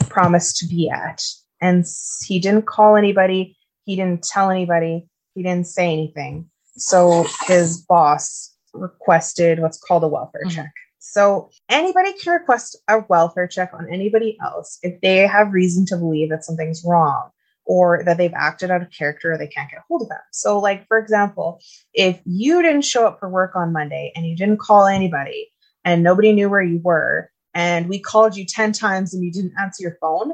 promised 0.09 0.57
to 0.57 0.67
be 0.67 0.89
at. 0.89 1.23
And 1.61 1.85
he 2.25 2.39
didn't 2.39 2.65
call 2.65 2.95
anybody, 2.95 3.57
he 3.85 3.95
didn't 3.95 4.23
tell 4.23 4.49
anybody, 4.49 5.07
he 5.35 5.43
didn't 5.43 5.67
say 5.67 5.91
anything. 5.91 6.49
So 6.75 7.25
his 7.47 7.81
boss 7.81 8.55
requested 8.73 9.59
what's 9.59 9.77
called 9.77 10.03
a 10.03 10.07
welfare 10.07 10.45
Mhm. 10.45 10.55
check. 10.55 10.71
So 10.99 11.49
anybody 11.69 12.13
can 12.13 12.33
request 12.33 12.77
a 12.87 13.03
welfare 13.07 13.47
check 13.47 13.71
on 13.73 13.87
anybody 13.91 14.37
else 14.41 14.79
if 14.81 14.99
they 15.01 15.17
have 15.27 15.53
reason 15.53 15.85
to 15.87 15.97
believe 15.97 16.29
that 16.29 16.43
something's 16.45 16.83
wrong 16.83 17.29
or 17.65 18.03
that 18.05 18.17
they've 18.17 18.33
acted 18.33 18.71
out 18.71 18.81
of 18.81 18.91
character 18.91 19.33
or 19.33 19.37
they 19.37 19.47
can't 19.47 19.69
get 19.69 19.79
a 19.79 19.83
hold 19.87 20.01
of 20.01 20.09
them. 20.09 20.19
So, 20.31 20.59
like 20.59 20.87
for 20.87 20.97
example, 20.97 21.59
if 21.93 22.19
you 22.25 22.61
didn't 22.61 22.83
show 22.83 23.07
up 23.07 23.19
for 23.19 23.29
work 23.29 23.55
on 23.55 23.73
Monday 23.73 24.11
and 24.15 24.25
you 24.25 24.35
didn't 24.35 24.59
call 24.59 24.85
anybody 24.85 25.49
and 25.85 26.03
nobody 26.03 26.33
knew 26.33 26.49
where 26.49 26.61
you 26.61 26.79
were, 26.83 27.29
and 27.53 27.87
we 27.87 27.99
called 27.99 28.35
you 28.35 28.45
10 28.45 28.73
times 28.73 29.13
and 29.13 29.23
you 29.23 29.31
didn't 29.31 29.53
answer 29.59 29.83
your 29.83 29.97
phone, 30.01 30.33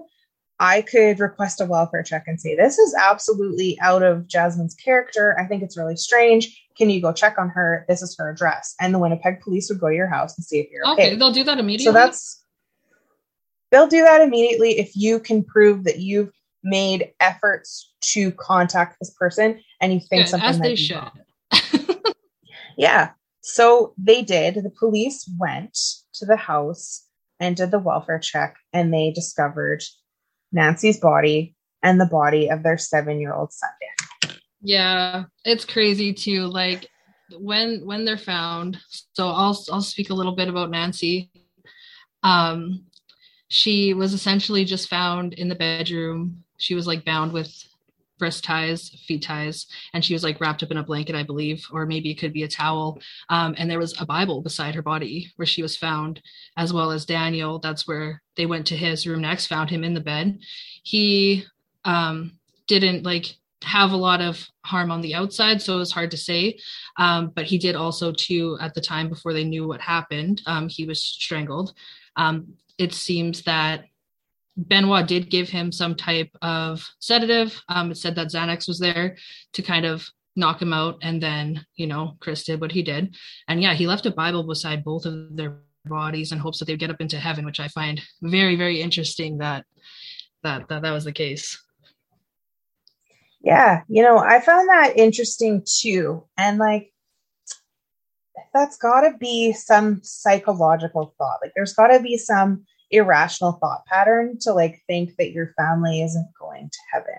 I 0.59 0.81
could 0.81 1.19
request 1.19 1.61
a 1.61 1.65
welfare 1.65 2.03
check 2.03 2.25
and 2.27 2.39
say, 2.39 2.55
This 2.55 2.77
is 2.77 2.93
absolutely 2.93 3.77
out 3.81 4.03
of 4.03 4.27
Jasmine's 4.27 4.75
character. 4.75 5.37
I 5.39 5.45
think 5.45 5.63
it's 5.63 5.77
really 5.77 5.95
strange. 5.95 6.67
Can 6.77 6.89
you 6.89 7.01
go 7.01 7.13
check 7.13 7.37
on 7.37 7.49
her? 7.49 7.85
This 7.87 8.01
is 8.01 8.15
her 8.17 8.31
address. 8.31 8.75
And 8.79 8.93
the 8.93 8.99
Winnipeg 8.99 9.41
police 9.41 9.69
would 9.69 9.79
go 9.79 9.89
to 9.89 9.95
your 9.95 10.07
house 10.07 10.37
and 10.37 10.45
see 10.45 10.59
if 10.59 10.69
you're 10.71 10.87
okay. 10.93 11.07
okay. 11.07 11.15
They'll 11.15 11.31
do 11.31 11.43
that 11.45 11.59
immediately. 11.59 11.85
So 11.85 11.91
that's 11.93 12.43
they'll 13.71 13.87
do 13.87 14.03
that 14.03 14.21
immediately 14.21 14.79
if 14.79 14.95
you 14.95 15.19
can 15.19 15.43
prove 15.43 15.85
that 15.85 15.99
you've 15.99 16.31
made 16.63 17.11
efforts 17.19 17.93
to 18.01 18.31
contact 18.33 18.97
this 18.99 19.11
person 19.11 19.61
and 19.81 19.93
you 19.93 19.99
think 19.99 20.23
Good, 20.23 20.29
something 20.29 20.49
as 20.49 20.59
they 20.59 20.75
should. 20.75 21.11
Yeah. 22.79 23.09
So 23.41 23.93
they 23.97 24.21
did. 24.21 24.55
The 24.55 24.69
police 24.69 25.29
went 25.37 25.77
to 26.13 26.25
the 26.25 26.37
house 26.37 27.05
and 27.37 27.57
did 27.57 27.71
the 27.71 27.79
welfare 27.79 28.19
check, 28.19 28.55
and 28.71 28.93
they 28.93 29.11
discovered 29.11 29.83
Nancy's 30.53 30.97
body 30.97 31.55
and 31.83 31.99
the 31.99 32.05
body 32.05 32.49
of 32.49 32.63
their 32.63 32.77
seven 32.77 33.19
year 33.19 33.33
old 33.33 33.51
son. 33.51 33.69
Yeah, 34.61 35.25
it's 35.43 35.65
crazy 35.65 36.13
too. 36.13 36.45
Like 36.45 36.87
when 37.37 37.85
when 37.85 38.05
they're 38.05 38.17
found. 38.17 38.77
So 39.13 39.27
I'll 39.27 39.61
I'll 39.71 39.81
speak 39.81 40.09
a 40.09 40.15
little 40.15 40.35
bit 40.35 40.47
about 40.47 40.71
Nancy. 40.71 41.31
Um, 42.23 42.85
she 43.49 43.93
was 43.93 44.13
essentially 44.13 44.63
just 44.63 44.87
found 44.87 45.33
in 45.33 45.49
the 45.49 45.55
bedroom. 45.55 46.45
She 46.59 46.75
was 46.75 46.85
like 46.85 47.03
bound 47.03 47.33
with 47.33 47.51
wrist 48.19 48.43
ties, 48.43 48.89
feet 49.07 49.23
ties, 49.23 49.65
and 49.93 50.03
she 50.03 50.13
was 50.13 50.23
like 50.23 50.39
wrapped 50.39 50.61
up 50.61 50.71
in 50.71 50.77
a 50.77 50.83
blanket, 50.83 51.15
I 51.15 51.23
believe, 51.23 51.65
or 51.71 51.85
maybe 51.85 52.11
it 52.11 52.19
could 52.19 52.33
be 52.33 52.43
a 52.43 52.47
towel. 52.47 53.01
Um, 53.29 53.55
and 53.57 53.69
there 53.69 53.79
was 53.79 53.99
a 53.99 54.05
Bible 54.05 54.41
beside 54.41 54.75
her 54.75 54.81
body 54.81 55.31
where 55.37 55.45
she 55.45 55.61
was 55.61 55.77
found, 55.77 56.21
as 56.57 56.73
well 56.73 56.91
as 56.91 57.05
Daniel. 57.05 57.59
That's 57.59 57.87
where 57.87 58.21
they 58.35 58.45
went 58.45 58.67
to 58.67 58.77
his 58.77 59.07
room 59.07 59.21
next, 59.21 59.47
found 59.47 59.69
him 59.69 59.83
in 59.83 59.93
the 59.93 60.01
bed. 60.01 60.39
He 60.83 61.45
um, 61.85 62.37
didn't 62.67 63.03
like 63.03 63.35
have 63.63 63.91
a 63.91 63.97
lot 63.97 64.21
of 64.21 64.47
harm 64.65 64.91
on 64.91 65.01
the 65.01 65.15
outside, 65.15 65.61
so 65.61 65.75
it 65.75 65.79
was 65.79 65.91
hard 65.91 66.11
to 66.11 66.17
say. 66.17 66.59
Um, 66.97 67.31
but 67.35 67.45
he 67.45 67.57
did 67.57 67.75
also, 67.75 68.11
too, 68.11 68.57
at 68.61 68.73
the 68.73 68.81
time 68.81 69.09
before 69.09 69.33
they 69.33 69.43
knew 69.43 69.67
what 69.67 69.81
happened, 69.81 70.41
um, 70.45 70.69
he 70.69 70.85
was 70.85 71.01
strangled. 71.01 71.73
Um, 72.15 72.53
it 72.77 72.93
seems 72.93 73.43
that 73.43 73.85
Benoit 74.67 75.07
did 75.07 75.29
give 75.29 75.47
him 75.47 75.71
some 75.71 75.95
type 75.95 76.29
of 76.41 76.85
sedative. 76.99 77.61
Um, 77.69 77.91
it 77.91 77.95
said 77.95 78.15
that 78.15 78.27
Xanax 78.27 78.67
was 78.67 78.77
there 78.79 79.15
to 79.53 79.61
kind 79.61 79.85
of 79.85 80.07
knock 80.35 80.61
him 80.61 80.73
out. 80.73 80.97
And 81.01 81.23
then, 81.23 81.65
you 81.75 81.87
know, 81.87 82.15
Chris 82.19 82.43
did 82.43 82.59
what 82.59 82.71
he 82.71 82.83
did. 82.83 83.15
And 83.47 83.61
yeah, 83.61 83.73
he 83.73 83.87
left 83.87 84.05
a 84.05 84.11
Bible 84.11 84.43
beside 84.43 84.83
both 84.83 85.05
of 85.05 85.35
their 85.35 85.61
bodies 85.85 86.31
in 86.31 86.39
hopes 86.39 86.59
that 86.59 86.65
they'd 86.65 86.79
get 86.79 86.89
up 86.89 86.99
into 86.99 87.17
heaven, 87.17 87.45
which 87.45 87.59
I 87.59 87.69
find 87.69 88.01
very, 88.21 88.55
very 88.55 88.81
interesting 88.81 89.37
that 89.37 89.65
that 90.43 90.67
that, 90.67 90.81
that 90.81 90.91
was 90.91 91.05
the 91.05 91.11
case. 91.13 91.61
Yeah, 93.41 93.83
you 93.87 94.03
know, 94.03 94.17
I 94.17 94.41
found 94.41 94.67
that 94.67 94.97
interesting 94.97 95.63
too. 95.65 96.25
And 96.37 96.57
like, 96.57 96.91
that's 98.53 98.77
got 98.77 99.01
to 99.01 99.17
be 99.17 99.53
some 99.53 100.01
psychological 100.03 101.13
thought. 101.17 101.39
Like, 101.41 101.53
there's 101.55 101.73
got 101.73 101.87
to 101.87 102.01
be 102.01 102.17
some 102.17 102.65
irrational 102.91 103.53
thought 103.53 103.85
pattern 103.85 104.37
to 104.41 104.53
like 104.53 104.81
think 104.87 105.15
that 105.17 105.31
your 105.31 105.53
family 105.57 106.01
isn't 106.01 106.29
going 106.39 106.69
to 106.69 106.77
heaven. 106.91 107.15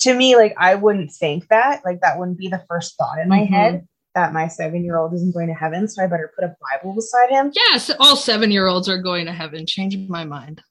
To 0.00 0.14
me, 0.14 0.36
like, 0.36 0.54
I 0.58 0.74
wouldn't 0.74 1.12
think 1.12 1.48
that. 1.48 1.82
Like, 1.84 2.00
that 2.00 2.18
wouldn't 2.18 2.38
be 2.38 2.48
the 2.48 2.62
first 2.68 2.96
thought 2.98 3.18
in 3.18 3.28
my 3.28 3.40
Mhm. 3.40 3.48
head 3.48 3.88
that 4.14 4.32
my 4.32 4.48
seven 4.48 4.84
year 4.84 4.98
old 4.98 5.14
isn't 5.14 5.32
going 5.32 5.46
to 5.48 5.54
heaven. 5.54 5.88
So 5.88 6.02
I 6.02 6.06
better 6.06 6.32
put 6.34 6.44
a 6.44 6.54
Bible 6.72 6.94
beside 6.94 7.30
him. 7.30 7.50
Yes, 7.54 7.90
all 7.98 8.16
seven 8.16 8.50
year 8.50 8.66
olds 8.66 8.88
are 8.88 9.00
going 9.00 9.26
to 9.26 9.32
heaven. 9.32 9.64
Changing 9.66 10.06
my 10.08 10.24
mind. 10.24 10.62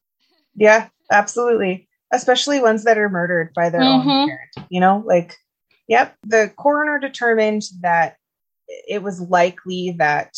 Yeah, 0.55 0.89
absolutely. 1.11 1.87
Especially 2.11 2.59
ones 2.61 2.83
that 2.83 2.97
are 2.97 3.09
murdered 3.09 3.51
by 3.55 3.69
their 3.69 3.81
own 3.81 4.05
Mhm. 4.05 4.25
parent. 4.27 4.69
You 4.69 4.79
know, 4.79 5.03
like, 5.05 5.35
yep, 5.87 6.15
the 6.23 6.51
coroner 6.57 6.99
determined 6.99 7.63
that 7.81 8.17
it 8.87 9.01
was 9.01 9.19
likely 9.21 9.95
that 9.97 10.35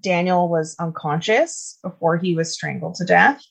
Daniel 0.00 0.48
was 0.48 0.76
unconscious 0.78 1.78
before 1.82 2.16
he 2.16 2.34
was 2.34 2.52
strangled 2.52 2.94
to 2.96 3.04
death. 3.04 3.42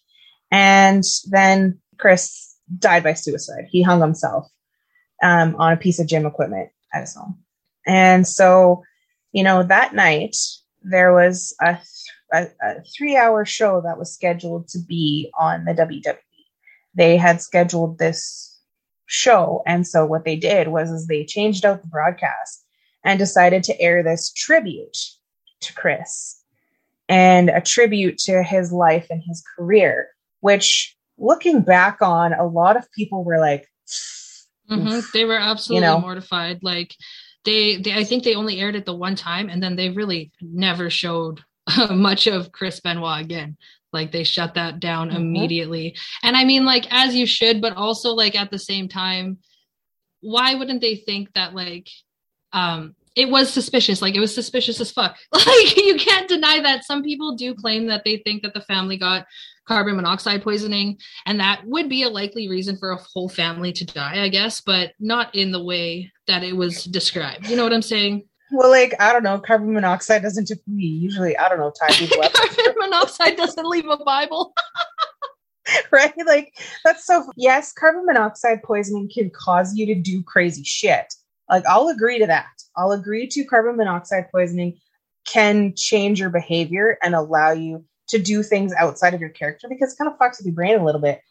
And 0.52 1.04
then 1.30 1.80
Chris 1.98 2.56
died 2.78 3.04
by 3.04 3.14
suicide. 3.14 3.68
He 3.70 3.82
hung 3.82 4.02
himself 4.02 4.48
um, 5.24 5.56
on 5.58 5.74
a 5.74 5.78
piece 5.78 6.00
of 6.00 6.08
gym 6.08 6.26
equipment 6.26 6.70
at 6.94 7.02
his 7.02 7.16
home. 7.16 7.40
And 7.88 8.28
so, 8.28 8.84
you 9.32 9.44
know, 9.44 9.64
that 9.64 9.96
night 9.96 10.36
there 10.84 11.14
was 11.14 11.56
a, 11.62 11.78
a, 12.34 12.48
a 12.62 12.84
three 12.98 13.16
hour 13.16 13.46
show 13.46 13.82
that 13.82 13.98
was 13.98 14.14
scheduled 14.14 14.68
to 14.70 14.80
be 14.80 15.32
on 15.40 15.66
the 15.66 15.74
WWE. 15.74 16.18
They 16.94 17.18
had 17.18 17.42
scheduled 17.42 17.98
this 17.98 18.60
show. 19.06 19.62
And 19.66 19.88
so 19.88 20.06
what 20.06 20.26
they 20.26 20.36
did 20.36 20.70
was 20.70 20.90
is 20.90 21.08
they 21.08 21.26
changed 21.26 21.66
out 21.66 21.82
the 21.82 21.88
broadcast 21.88 22.66
and 23.04 23.18
decided 23.18 23.64
to 23.64 23.80
air 23.80 24.04
this 24.04 24.32
tribute 24.32 24.98
to 25.62 25.74
Chris 25.74 26.44
and 27.10 27.50
a 27.50 27.62
tribute 27.62 28.18
to 28.20 28.44
his 28.44 28.72
life 28.72 29.08
and 29.10 29.22
his 29.28 29.44
career, 29.58 30.10
which 30.42 30.96
looking 31.18 31.62
back 31.62 32.02
on, 32.02 32.34
a 32.34 32.46
lot 32.46 32.78
of 32.78 32.92
people 32.92 33.24
were 33.24 33.40
like, 33.40 33.68
Mhm. 34.70 35.12
They 35.12 35.26
were 35.26 35.38
absolutely 35.38 35.86
know. 35.88 36.00
mortified. 36.00 36.60
Like 36.62 36.96
they, 37.44 37.78
they, 37.78 37.94
I 37.94 38.04
think 38.06 38.24
they 38.24 38.36
only 38.36 38.60
aired 38.62 38.76
it 38.76 38.86
the 38.86 38.96
one 38.96 39.16
time, 39.16 39.50
and 39.50 39.62
then 39.62 39.76
they 39.76 39.90
really 39.90 40.32
never 40.42 40.90
showed 40.90 41.42
much 41.92 42.28
of 42.28 42.52
Chris 42.52 42.80
Benoit 42.80 43.20
again. 43.22 43.58
Like 43.92 44.12
they 44.14 44.24
shut 44.24 44.54
that 44.54 44.80
down 44.80 45.10
Mhm. 45.10 45.16
immediately. 45.16 45.98
And 46.24 46.38
I 46.38 46.46
mean, 46.46 46.64
like 46.66 46.86
as 46.94 47.14
you 47.16 47.26
should, 47.26 47.60
but 47.60 47.74
also 47.76 48.14
like 48.14 48.36
at 48.40 48.50
the 48.52 48.60
same 48.60 48.88
time, 48.88 49.40
why 50.22 50.56
wouldn't 50.56 50.82
they 50.82 50.96
think 50.96 51.34
that 51.34 51.54
like 51.54 51.90
um 52.54 52.96
it 53.16 53.30
was 53.30 53.52
suspicious 53.52 54.02
like 54.02 54.16
it 54.16 54.20
was 54.20 54.34
suspicious 54.34 54.80
as 54.80 54.92
fuck. 54.92 55.18
Like 55.34 55.78
you 55.78 55.98
can't 55.98 56.30
deny 56.30 56.62
that. 56.62 56.86
Some 56.86 57.04
people 57.04 57.36
do 57.36 57.54
claim 57.54 57.88
that 57.88 58.04
they 58.06 58.18
think 58.18 58.44
that 58.44 58.54
the 58.54 58.62
family 58.62 58.98
got 58.98 59.26
carbon 59.68 59.96
monoxide 59.96 60.44
poisoning 60.44 60.98
and 61.26 61.40
that 61.40 61.62
would 61.66 61.88
be 61.88 62.04
a 62.04 62.10
likely 62.10 62.50
reason 62.50 62.78
for 62.78 62.92
a 62.92 62.98
whole 62.98 63.30
family 63.30 63.72
to 63.72 63.86
die 63.86 64.22
i 64.22 64.28
guess 64.28 64.60
but 64.60 64.92
not 65.00 65.34
in 65.36 65.52
the 65.52 65.64
way 65.64 66.12
that 66.28 66.44
it 66.44 66.56
was 66.56 66.84
described. 66.86 67.48
You 67.48 67.56
know 67.56 67.64
what 67.64 67.72
i'm 67.72 67.82
saying? 67.82 68.24
Well, 68.52 68.70
like, 68.70 68.94
I 69.00 69.14
don't 69.14 69.24
know, 69.24 69.40
carbon 69.40 69.74
monoxide 69.74 70.22
doesn't 70.22 70.46
typically 70.46 70.84
usually, 70.84 71.38
I 71.38 71.48
don't 71.48 71.60
know, 71.60 71.72
tie 71.72 71.94
people 71.94 72.22
up, 72.22 72.34
carbon 72.34 72.74
monoxide 72.78 73.38
doesn't 73.38 73.66
leave 73.66 73.88
a 73.88 73.98
bible. 73.98 74.54
Right? 75.92 76.14
Like, 76.26 76.54
that's 76.84 77.06
so, 77.06 77.32
yes, 77.38 77.72
carbon 77.72 78.06
monoxide 78.06 78.62
poisoning 78.64 79.10
can 79.14 79.30
cause 79.30 79.74
you 79.76 79.86
to 79.86 79.96
do 79.96 80.22
crazy 80.24 80.64
shit. 80.64 81.14
Like, 81.52 81.66
I'll 81.68 81.90
agree 81.90 82.18
to 82.20 82.28
that. 82.28 82.48
I'll 82.78 82.94
agree 82.94 83.28
to 83.28 83.44
carbon 83.44 83.76
monoxide 83.76 84.32
poisoning 84.32 84.80
can 85.26 85.74
change 85.76 86.20
your 86.20 86.30
behavior 86.30 86.98
and 87.04 87.14
allow 87.14 87.52
you 87.52 87.86
to 88.08 88.18
do 88.18 88.42
things 88.42 88.74
outside 88.74 89.14
of 89.14 89.20
your 89.20 89.30
character 89.30 89.68
because 89.70 89.94
it 89.94 89.98
kind 89.98 90.12
of 90.12 90.18
fucks 90.18 90.38
with 90.38 90.48
your 90.48 90.56
brain 90.56 90.80
a 90.80 90.84
little 90.84 91.02
bit. 91.02 91.22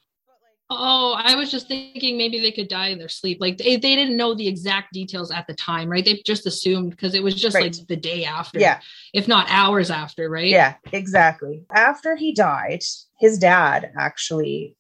Oh, 0.72 1.14
I 1.18 1.34
was 1.34 1.50
just 1.50 1.66
thinking 1.66 2.16
maybe 2.16 2.38
they 2.38 2.52
could 2.52 2.68
die 2.68 2.88
in 2.88 2.98
their 2.98 3.08
sleep. 3.08 3.38
Like 3.40 3.58
they, 3.58 3.74
they 3.76 3.96
didn't 3.96 4.16
know 4.16 4.34
the 4.34 4.46
exact 4.46 4.92
details 4.92 5.32
at 5.32 5.48
the 5.48 5.54
time, 5.54 5.88
right? 5.88 6.04
They 6.04 6.22
just 6.24 6.46
assumed 6.46 6.90
because 6.90 7.14
it 7.16 7.22
was 7.24 7.34
just 7.34 7.56
Right. 7.56 7.76
like 7.76 7.86
the 7.88 7.96
day 7.96 8.24
after, 8.24 8.60
Yeah. 8.60 8.80
if 9.12 9.26
not 9.26 9.48
hours 9.50 9.90
after, 9.90 10.30
right? 10.30 10.46
Yeah, 10.46 10.74
exactly. 10.92 11.64
After 11.74 12.14
he 12.14 12.32
died, 12.32 12.82
his 13.18 13.36
dad 13.38 13.90
actually 13.98 14.76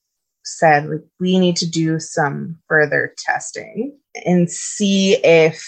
said, 0.58 0.88
like, 0.88 1.04
we 1.18 1.38
need 1.38 1.56
to 1.56 1.68
do 1.68 2.00
some 2.00 2.58
further 2.68 3.14
testing 3.18 3.98
and 4.26 4.50
see 4.50 5.14
if 5.24 5.64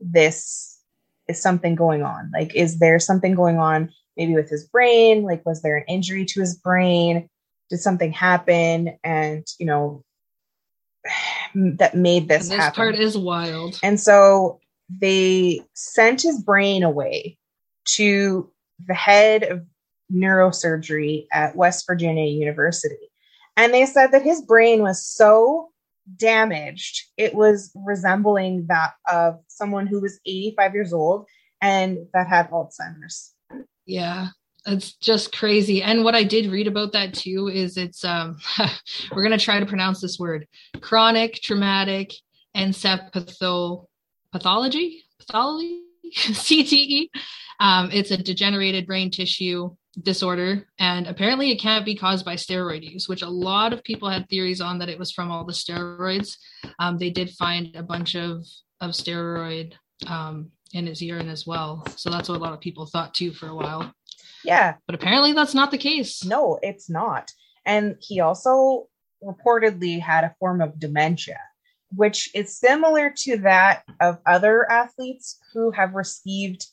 this 0.00 0.78
is 1.28 1.40
something 1.40 1.74
going 1.74 2.02
on? 2.02 2.30
Like, 2.32 2.54
is 2.54 2.78
there 2.78 2.98
something 2.98 3.34
going 3.34 3.58
on 3.58 3.90
maybe 4.16 4.34
with 4.34 4.48
his 4.48 4.66
brain? 4.66 5.22
Like, 5.22 5.44
was 5.46 5.62
there 5.62 5.76
an 5.76 5.84
injury 5.88 6.24
to 6.26 6.40
his 6.40 6.56
brain? 6.56 7.28
Did 7.70 7.78
something 7.78 8.12
happen? 8.12 8.98
And, 9.04 9.46
you 9.58 9.66
know, 9.66 10.04
that 11.54 11.94
made 11.94 12.28
this, 12.28 12.48
this 12.48 12.58
happen. 12.58 12.76
part 12.76 12.94
is 12.96 13.16
wild. 13.16 13.78
And 13.82 14.00
so 14.00 14.60
they 14.88 15.62
sent 15.74 16.22
his 16.22 16.42
brain 16.42 16.82
away 16.82 17.38
to 17.86 18.50
the 18.86 18.94
head 18.94 19.44
of 19.44 19.64
neurosurgery 20.12 21.26
at 21.32 21.56
West 21.56 21.84
Virginia 21.86 22.26
University. 22.26 23.10
And 23.56 23.72
they 23.72 23.86
said 23.86 24.12
that 24.12 24.22
his 24.22 24.42
brain 24.42 24.82
was 24.82 25.04
so 25.04 25.70
damaged, 26.16 27.04
it 27.16 27.34
was 27.34 27.72
resembling 27.74 28.66
that 28.68 28.94
of 29.10 29.38
someone 29.48 29.86
who 29.86 30.00
was 30.00 30.20
85 30.26 30.74
years 30.74 30.92
old 30.92 31.26
and 31.62 31.98
that 32.12 32.28
had 32.28 32.50
Alzheimer's. 32.50 33.32
Yeah, 33.86 34.28
it's 34.66 34.92
just 34.94 35.32
crazy. 35.34 35.82
And 35.82 36.04
what 36.04 36.14
I 36.14 36.24
did 36.24 36.50
read 36.50 36.66
about 36.66 36.92
that 36.92 37.14
too 37.14 37.48
is 37.48 37.76
it's 37.76 38.04
um 38.04 38.38
we're 39.12 39.22
gonna 39.22 39.38
try 39.38 39.60
to 39.60 39.66
pronounce 39.66 40.00
this 40.00 40.18
word 40.18 40.46
chronic 40.80 41.40
traumatic 41.42 42.12
encephalopathy 42.56 43.86
pathology 44.32 45.04
pathology 45.18 45.82
CTE. 46.14 47.08
Um, 47.60 47.90
it's 47.92 48.10
a 48.10 48.16
degenerated 48.16 48.86
brain 48.86 49.10
tissue 49.10 49.74
disorder 50.02 50.66
and 50.78 51.06
apparently 51.06 51.50
it 51.50 51.60
can't 51.60 51.84
be 51.84 51.94
caused 51.94 52.24
by 52.24 52.34
steroid 52.34 52.82
use 52.82 53.08
which 53.08 53.22
a 53.22 53.28
lot 53.28 53.72
of 53.72 53.84
people 53.84 54.08
had 54.08 54.28
theories 54.28 54.60
on 54.60 54.78
that 54.78 54.88
it 54.88 54.98
was 54.98 55.12
from 55.12 55.30
all 55.30 55.44
the 55.44 55.52
steroids. 55.52 56.36
Um, 56.78 56.98
they 56.98 57.10
did 57.10 57.30
find 57.30 57.74
a 57.76 57.82
bunch 57.82 58.16
of 58.16 58.44
of 58.80 58.90
steroid 58.90 59.74
um, 60.06 60.50
in 60.72 60.86
his 60.86 61.00
urine 61.00 61.28
as 61.28 61.46
well. 61.46 61.84
So 61.96 62.10
that's 62.10 62.28
what 62.28 62.38
a 62.38 62.42
lot 62.42 62.52
of 62.52 62.60
people 62.60 62.86
thought 62.86 63.14
too 63.14 63.32
for 63.32 63.48
a 63.48 63.54
while. 63.54 63.92
Yeah, 64.44 64.74
but 64.86 64.94
apparently 64.94 65.32
that's 65.32 65.54
not 65.54 65.70
the 65.70 65.78
case. 65.78 66.24
No, 66.24 66.58
it's 66.62 66.90
not. 66.90 67.30
And 67.64 67.96
he 68.00 68.20
also 68.20 68.88
reportedly 69.22 70.00
had 70.00 70.24
a 70.24 70.34
form 70.38 70.60
of 70.60 70.78
dementia, 70.78 71.40
which 71.94 72.28
is 72.34 72.58
similar 72.58 73.12
to 73.18 73.38
that 73.38 73.84
of 74.00 74.18
other 74.26 74.70
athletes 74.70 75.38
who 75.54 75.70
have 75.70 75.94
received 75.94 76.66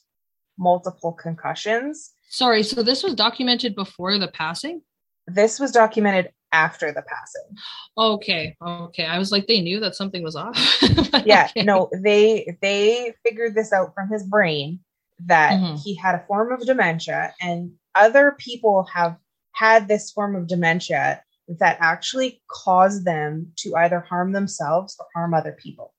multiple 0.57 1.13
concussions. 1.13 2.11
Sorry 2.31 2.63
so 2.63 2.81
this 2.81 3.03
was 3.03 3.13
documented 3.13 3.75
before 3.75 4.17
the 4.17 4.29
passing 4.29 4.81
This 5.27 5.59
was 5.59 5.71
documented 5.71 6.31
after 6.53 6.91
the 6.91 7.01
passing. 7.03 7.57
okay 7.97 8.55
okay 8.61 9.05
i 9.05 9.17
was 9.19 9.31
like 9.31 9.47
they 9.47 9.61
knew 9.61 9.79
that 9.81 9.95
something 9.95 10.23
was 10.23 10.35
off 10.35 10.57
yeah 11.25 11.47
Okay. 11.51 11.63
no 11.63 11.89
they 12.03 12.57
they 12.61 13.13
figured 13.23 13.53
this 13.55 13.71
out 13.71 13.93
from 13.93 14.09
his 14.09 14.23
brain 14.23 14.79
that 15.25 15.59
Mhm. 15.59 15.81
he 15.83 15.95
had 15.95 16.15
a 16.15 16.25
form 16.27 16.51
of 16.51 16.65
dementia 16.65 17.33
and 17.41 17.71
other 17.95 18.35
people 18.39 18.83
have 18.93 19.17
had 19.53 19.87
this 19.87 20.11
form 20.11 20.35
of 20.35 20.47
dementia 20.47 21.21
that 21.59 21.77
actually 21.81 22.41
caused 22.49 23.03
them 23.05 23.51
to 23.57 23.75
either 23.75 23.99
harm 23.99 24.31
themselves 24.31 24.95
or 24.99 25.05
harm 25.13 25.33
other 25.33 25.51
people 25.61 25.93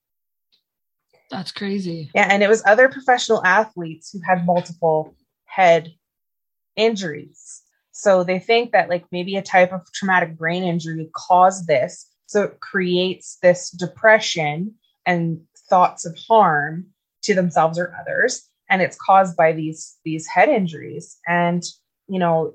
that's 1.30 1.52
crazy 1.52 2.10
yeah 2.14 2.26
and 2.30 2.42
it 2.42 2.48
was 2.48 2.62
other 2.66 2.88
professional 2.88 3.44
athletes 3.44 4.10
who 4.12 4.20
had 4.26 4.44
multiple 4.46 5.14
head 5.46 5.92
injuries. 6.76 7.62
So 7.92 8.24
they 8.24 8.38
think 8.38 8.72
that 8.72 8.88
like 8.88 9.04
maybe 9.12 9.36
a 9.36 9.42
type 9.42 9.72
of 9.72 9.80
traumatic 9.92 10.36
brain 10.36 10.64
injury 10.64 11.10
caused 11.14 11.66
this. 11.66 12.08
So 12.26 12.42
it 12.44 12.60
creates 12.60 13.38
this 13.42 13.70
depression 13.70 14.74
and 15.04 15.40
thoughts 15.68 16.06
of 16.06 16.16
harm 16.28 16.86
to 17.22 17.34
themselves 17.34 17.78
or 17.78 17.94
others. 18.00 18.48
And 18.70 18.80
it's 18.80 18.96
caused 18.96 19.36
by 19.36 19.52
these 19.52 19.98
these 20.04 20.26
head 20.26 20.48
injuries. 20.48 21.18
And 21.26 21.62
you 22.08 22.18
know 22.18 22.54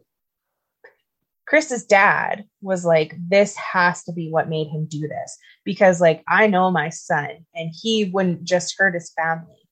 chris's 1.45 1.85
dad 1.85 2.43
was 2.61 2.83
like 2.83 3.15
this 3.29 3.55
has 3.55 4.03
to 4.03 4.11
be 4.11 4.29
what 4.29 4.49
made 4.49 4.67
him 4.67 4.85
do 4.89 5.07
this. 5.07 5.37
Because 5.63 6.01
like 6.01 6.23
i 6.27 6.47
know 6.47 6.71
my 6.71 6.89
son 6.89 7.45
and 7.53 7.71
he 7.81 8.05
wouldn't 8.05 8.43
just 8.43 8.75
hurt 8.77 8.95
his 8.95 9.11
family 9.15 9.66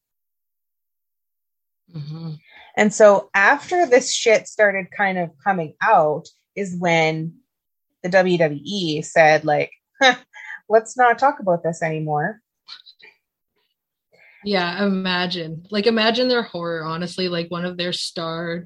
Mhm. 1.95 2.37
and 2.75 2.93
so 2.93 3.29
after 3.33 3.85
this 3.85 4.11
shit 4.13 4.47
started 4.47 4.87
kind 4.91 5.17
of 5.17 5.31
coming 5.43 5.75
out 5.81 6.27
is 6.55 6.75
when 6.77 7.33
the 8.03 8.09
WWE 8.09 9.01
said 9.01 9.45
like, 9.45 9.71
"Huh, 10.01 10.15
let's 10.69 10.97
not 10.97 11.17
talk 11.17 11.39
about 11.39 11.63
this 11.63 11.81
anymore. 11.81 12.41
Yeah, 14.43 14.85
imagine. 14.85 15.65
Like 15.71 15.87
imagine 15.87 16.27
their 16.27 16.43
horror, 16.43 16.83
honestly, 16.85 17.27
like 17.29 17.49
one 17.49 17.65
of 17.65 17.77
their 17.77 17.93
star 17.93 18.65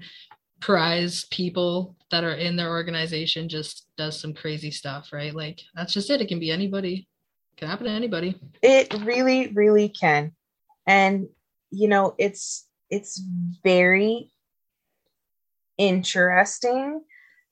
prize 0.60 1.26
people 1.32 1.96
that 2.12 2.26
are 2.26 2.34
in 2.34 2.58
their 2.58 2.70
organization 2.70 3.48
just 3.48 3.88
does 3.96 4.20
some 4.20 4.34
crazy 4.34 4.72
stuff, 4.72 5.13
right? 5.13 5.34
Like 5.34 5.62
that's 5.76 5.94
just 5.94 6.10
it. 6.10 6.22
It 6.22 6.28
can 6.28 6.39
be 6.39 6.52
anybody. 6.52 7.08
It 7.54 7.58
can 7.58 7.70
happen 7.70 7.86
to 7.86 7.92
anybody. 7.92 8.36
It 8.62 8.94
really, 9.06 9.48
really 9.54 9.88
can. 9.89 10.34
And 10.86 11.30
you 11.72 11.88
know, 11.88 12.15
it's 12.18 12.65
it's 12.89 13.21
very 13.63 14.32
interesting 15.78 17.02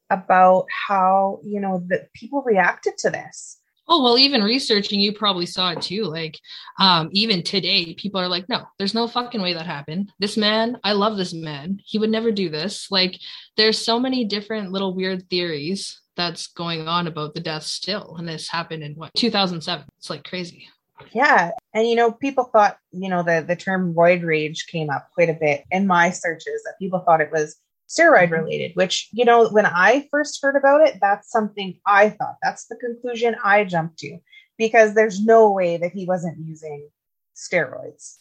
about 0.10 0.65
how, 0.88 1.39
you 1.43 1.60
know, 1.60 1.84
that 1.88 2.12
people 2.13 2.43
reacted 2.43 2.97
to 3.00 3.10
this. 3.10 3.60
Oh, 3.89 4.04
well, 4.04 4.17
even 4.17 4.43
researching, 4.43 5.00
you 5.00 5.13
probably 5.13 5.45
saw 5.45 5.71
it 5.71 5.82
too. 5.82 6.04
Like, 6.04 6.38
um, 6.78 7.10
even 7.13 7.41
today, 7.41 7.93
people 7.93 8.19
are 8.19 8.28
like, 8.28 8.50
no, 8.50 8.65
there's 8.78 8.93
no 8.93 9.08
fucking 9.08 9.41
way 9.41 9.54
that 9.54 9.65
happened. 9.65 10.12
This 10.19 10.36
man, 10.36 10.78
I 10.84 10.91
love 10.91 11.15
this 11.15 11.34
man. 11.34 11.80
He 11.86 11.97
would 11.97 12.10
never 12.10 12.32
do 12.32 12.50
this. 12.50 12.91
Like, 12.91 13.17
there's 13.56 13.84
so 13.84 13.97
many 13.97 14.26
different 14.26 14.73
little 14.73 14.93
weird 14.93 15.30
theories 15.30 16.02
that's 16.17 16.47
going 16.47 16.88
on 16.88 17.08
about 17.08 17.34
the 17.34 17.39
death 17.39 17.63
still. 17.63 18.15
And 18.17 18.28
this 18.28 18.50
happened 18.50 18.84
in 18.84 18.93
what, 18.95 19.13
2007? 19.15 19.86
It's 19.97 20.10
like 20.10 20.26
crazy. 20.26 20.67
Yeah. 21.12 21.52
And 21.74 21.88
you 21.88 21.96
know, 21.96 22.12
people 22.12 22.46
thought, 22.46 22.78
you 22.92 23.10
know, 23.10 23.24
the 23.24 23.44
the 23.48 23.56
term 23.56 23.94
roid 23.94 24.26
rage 24.26 24.68
came 24.68 24.90
up 24.90 25.10
quite 25.14 25.30
a 25.30 25.38
bit 25.40 25.64
in 25.72 25.88
my 25.88 26.10
searches 26.10 26.64
that 26.66 26.80
people 26.80 27.00
thought 27.00 27.22
it 27.22 27.32
was 27.32 27.58
steroid 27.88 28.26
mm-hmm. 28.26 28.34
related, 28.34 28.72
which, 28.76 29.10
you 29.12 29.26
know, 29.26 29.50
when 29.50 29.66
I 29.66 30.08
first 30.12 30.40
heard 30.42 30.56
about 30.56 30.88
it, 30.88 30.98
that's 31.02 31.32
something 31.32 31.80
I 31.86 32.10
thought. 32.10 32.36
That's 32.42 32.66
the 32.66 32.76
conclusion 32.76 33.36
I 33.44 33.64
jumped 33.64 34.00
to 34.00 34.18
because 34.58 34.94
there's 34.94 35.24
no 35.24 35.52
way 35.52 35.78
that 35.78 35.92
he 35.92 36.06
wasn't 36.06 36.40
using 36.40 36.90
steroids. 37.36 38.18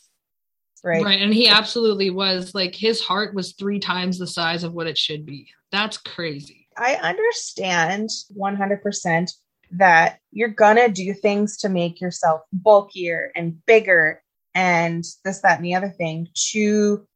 Right. 0.85 1.03
Right. 1.03 1.21
And 1.21 1.35
he 1.35 1.49
absolutely 1.49 2.11
was 2.11 2.55
like, 2.55 2.75
his 2.75 3.01
heart 3.01 3.35
was 3.35 3.53
three 3.53 3.81
times 3.81 4.19
the 4.19 4.27
size 4.27 4.63
of 4.63 4.73
what 4.73 4.87
it 4.87 4.99
should 4.99 5.27
be. 5.27 5.49
That's 5.73 5.99
crazy. 5.99 6.69
I 6.77 6.95
understand 6.97 8.11
100% 8.39 9.33
that 9.73 10.19
you're 10.33 10.49
gonna 10.49 10.89
do 10.89 11.13
things 11.15 11.57
to 11.59 11.69
make 11.69 12.01
yourself 12.01 12.43
bulkier 12.53 13.33
and 13.35 13.65
bigger 13.67 14.23
and 14.55 15.05
this, 15.25 15.41
that, 15.41 15.57
and 15.57 15.65
the 15.65 15.75
other 15.75 15.91
thing 15.91 16.29
to 16.53 17.07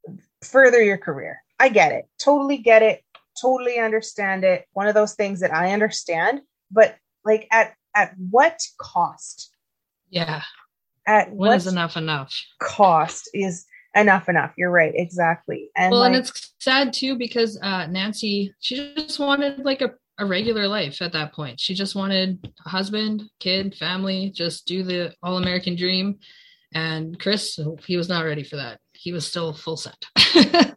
further 0.42 0.82
your 0.82 0.98
career. 0.98 1.42
I 1.58 1.70
get 1.70 1.92
it. 1.92 2.06
Totally 2.18 2.58
get 2.58 2.82
it. 2.82 3.02
Totally 3.40 3.78
understand 3.78 4.44
it. 4.44 4.66
One 4.72 4.88
of 4.88 4.94
those 4.94 5.14
things 5.14 5.40
that 5.40 5.54
I 5.54 5.72
understand, 5.72 6.42
but 6.70 6.96
like 7.24 7.48
at 7.50 7.74
at 7.94 8.14
what 8.18 8.60
cost? 8.78 9.50
Yeah. 10.10 10.42
At 11.06 11.30
When 11.30 11.48
what 11.48 11.56
is 11.56 11.66
enough 11.66 11.96
enough? 11.96 12.34
cost 12.60 13.30
is 13.32 13.64
enough 13.94 14.28
enough? 14.28 14.52
You're 14.56 14.70
right, 14.70 14.92
exactly. 14.94 15.70
And 15.76 15.92
well, 15.92 16.00
like, 16.00 16.08
and 16.08 16.16
it's 16.16 16.52
sad 16.58 16.92
too 16.92 17.16
because 17.16 17.58
uh, 17.62 17.86
Nancy, 17.86 18.54
she 18.60 18.94
just 18.96 19.18
wanted 19.18 19.64
like 19.64 19.82
a, 19.82 19.94
a 20.20 20.26
regular 20.26 20.68
life 20.68 21.02
at 21.02 21.12
that 21.12 21.32
point. 21.32 21.58
She 21.58 21.74
just 21.74 21.94
wanted 21.94 22.52
a 22.64 22.68
husband, 22.68 23.24
kid, 23.40 23.74
family, 23.74 24.30
just 24.30 24.66
do 24.66 24.82
the 24.82 25.14
all 25.22 25.38
American 25.38 25.76
dream. 25.76 26.18
And 26.72 27.18
Chris, 27.18 27.58
he 27.86 27.96
was 27.96 28.08
not 28.08 28.24
ready 28.24 28.44
for 28.44 28.56
that. 28.56 28.78
He 28.92 29.12
was 29.12 29.26
still 29.26 29.52
full 29.52 29.76
set. 29.76 30.76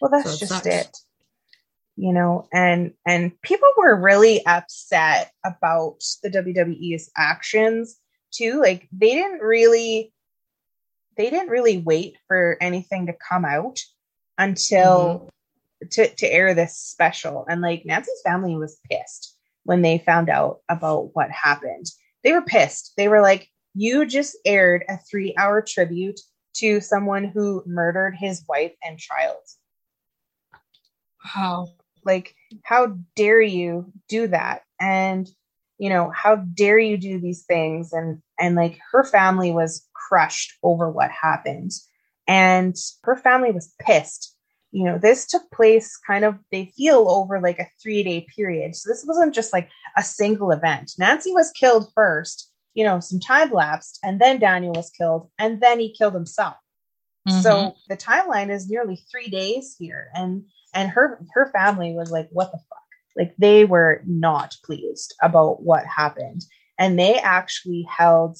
Well, 0.00 0.10
that's 0.10 0.38
So 0.38 0.46
just 0.46 0.66
it. 0.66 0.96
You 1.96 2.12
know, 2.12 2.46
and 2.52 2.92
and 3.06 3.32
people 3.42 3.68
were 3.76 4.00
really 4.00 4.44
upset 4.46 5.32
about 5.44 5.96
the 6.22 6.30
WWE's 6.30 7.10
actions 7.16 7.98
too. 8.32 8.60
Like 8.60 8.88
they 8.92 9.14
didn't 9.14 9.40
really 9.40 10.12
they 11.16 11.28
didn't 11.30 11.48
really 11.48 11.78
wait 11.78 12.16
for 12.28 12.56
anything 12.60 13.06
to 13.06 13.14
come 13.28 13.44
out 13.44 13.80
until 14.36 14.96
mm-hmm. 15.08 15.26
To 15.90 16.08
to 16.08 16.26
air 16.26 16.54
this 16.54 16.76
special. 16.76 17.46
And 17.48 17.60
like 17.60 17.84
Nancy's 17.84 18.20
family 18.24 18.56
was 18.56 18.80
pissed 18.90 19.36
when 19.64 19.82
they 19.82 19.98
found 19.98 20.28
out 20.28 20.60
about 20.68 21.14
what 21.14 21.30
happened. 21.30 21.86
They 22.24 22.32
were 22.32 22.42
pissed. 22.42 22.94
They 22.96 23.08
were 23.08 23.20
like, 23.20 23.48
"You 23.74 24.06
just 24.06 24.36
aired 24.44 24.84
a 24.88 24.98
3-hour 25.12 25.62
tribute 25.62 26.20
to 26.56 26.80
someone 26.80 27.24
who 27.24 27.62
murdered 27.66 28.16
his 28.16 28.44
wife 28.48 28.72
and 28.82 28.98
child." 28.98 29.36
wow. 31.36 31.68
like 32.04 32.34
how 32.64 32.96
dare 33.16 33.40
you 33.40 33.92
do 34.08 34.28
that 34.28 34.62
and 34.80 35.28
you 35.78 35.90
know 35.90 36.10
how 36.14 36.36
dare 36.36 36.78
you 36.78 36.96
do 36.96 37.20
these 37.20 37.44
things 37.44 37.92
and 37.92 38.22
and 38.38 38.54
like 38.54 38.78
her 38.92 39.04
family 39.04 39.52
was 39.52 39.86
crushed 39.94 40.54
over 40.62 40.90
what 40.90 41.10
happened 41.10 41.72
And 42.28 42.76
her 43.04 43.16
family 43.16 43.50
was 43.50 43.74
pissed. 43.80 44.36
You 44.70 44.84
know, 44.84 44.98
this 44.98 45.26
took 45.26 45.50
place 45.50 45.96
kind 46.06 46.24
of, 46.24 46.36
they 46.52 46.72
feel 46.76 47.08
over 47.08 47.40
like 47.40 47.58
a 47.58 47.68
three 47.82 48.02
day 48.02 48.26
period. 48.36 48.76
So 48.76 48.90
this 48.90 49.04
wasn't 49.06 49.34
just 49.34 49.52
like 49.52 49.70
a 49.96 50.02
single 50.02 50.50
event. 50.50 50.92
Nancy 50.98 51.32
was 51.32 51.50
killed 51.52 51.90
first, 51.94 52.50
you 52.74 52.84
know, 52.84 53.00
some 53.00 53.20
time 53.20 53.50
lapsed, 53.50 53.98
and 54.02 54.20
then 54.20 54.38
Daniel 54.38 54.72
was 54.72 54.90
killed, 54.90 55.30
and 55.38 55.60
then 55.60 55.80
he 55.80 55.92
killed 55.92 56.14
himself. 56.14 56.56
Mm-hmm. 57.28 57.40
So 57.40 57.74
the 57.88 57.96
timeline 57.96 58.50
is 58.50 58.70
nearly 58.70 59.02
three 59.10 59.28
days 59.28 59.76
here. 59.78 60.08
And 60.14 60.44
and 60.74 60.90
her 60.90 61.24
her 61.32 61.50
family 61.52 61.94
was 61.94 62.10
like, 62.10 62.28
what 62.30 62.52
the 62.52 62.58
fuck? 62.58 62.78
Like 63.16 63.34
they 63.38 63.64
were 63.64 64.02
not 64.06 64.56
pleased 64.64 65.14
about 65.22 65.62
what 65.62 65.84
happened. 65.86 66.44
And 66.78 66.98
they 66.98 67.18
actually 67.18 67.86
held 67.90 68.38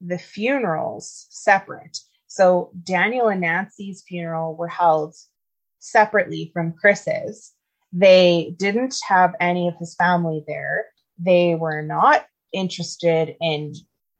the 0.00 0.18
funerals 0.18 1.26
separate. 1.30 1.98
So 2.26 2.72
Daniel 2.82 3.28
and 3.28 3.40
Nancy's 3.40 4.02
funeral 4.06 4.56
were 4.56 4.68
held 4.68 5.14
separately 5.90 6.50
from 6.52 6.72
Chris's. 6.72 7.52
They 7.92 8.54
didn't 8.58 8.96
have 9.06 9.34
any 9.40 9.68
of 9.68 9.76
his 9.76 9.94
family 9.94 10.44
there. 10.46 10.86
They 11.18 11.54
were 11.54 11.82
not 11.82 12.26
interested 12.52 13.36
in 13.40 13.74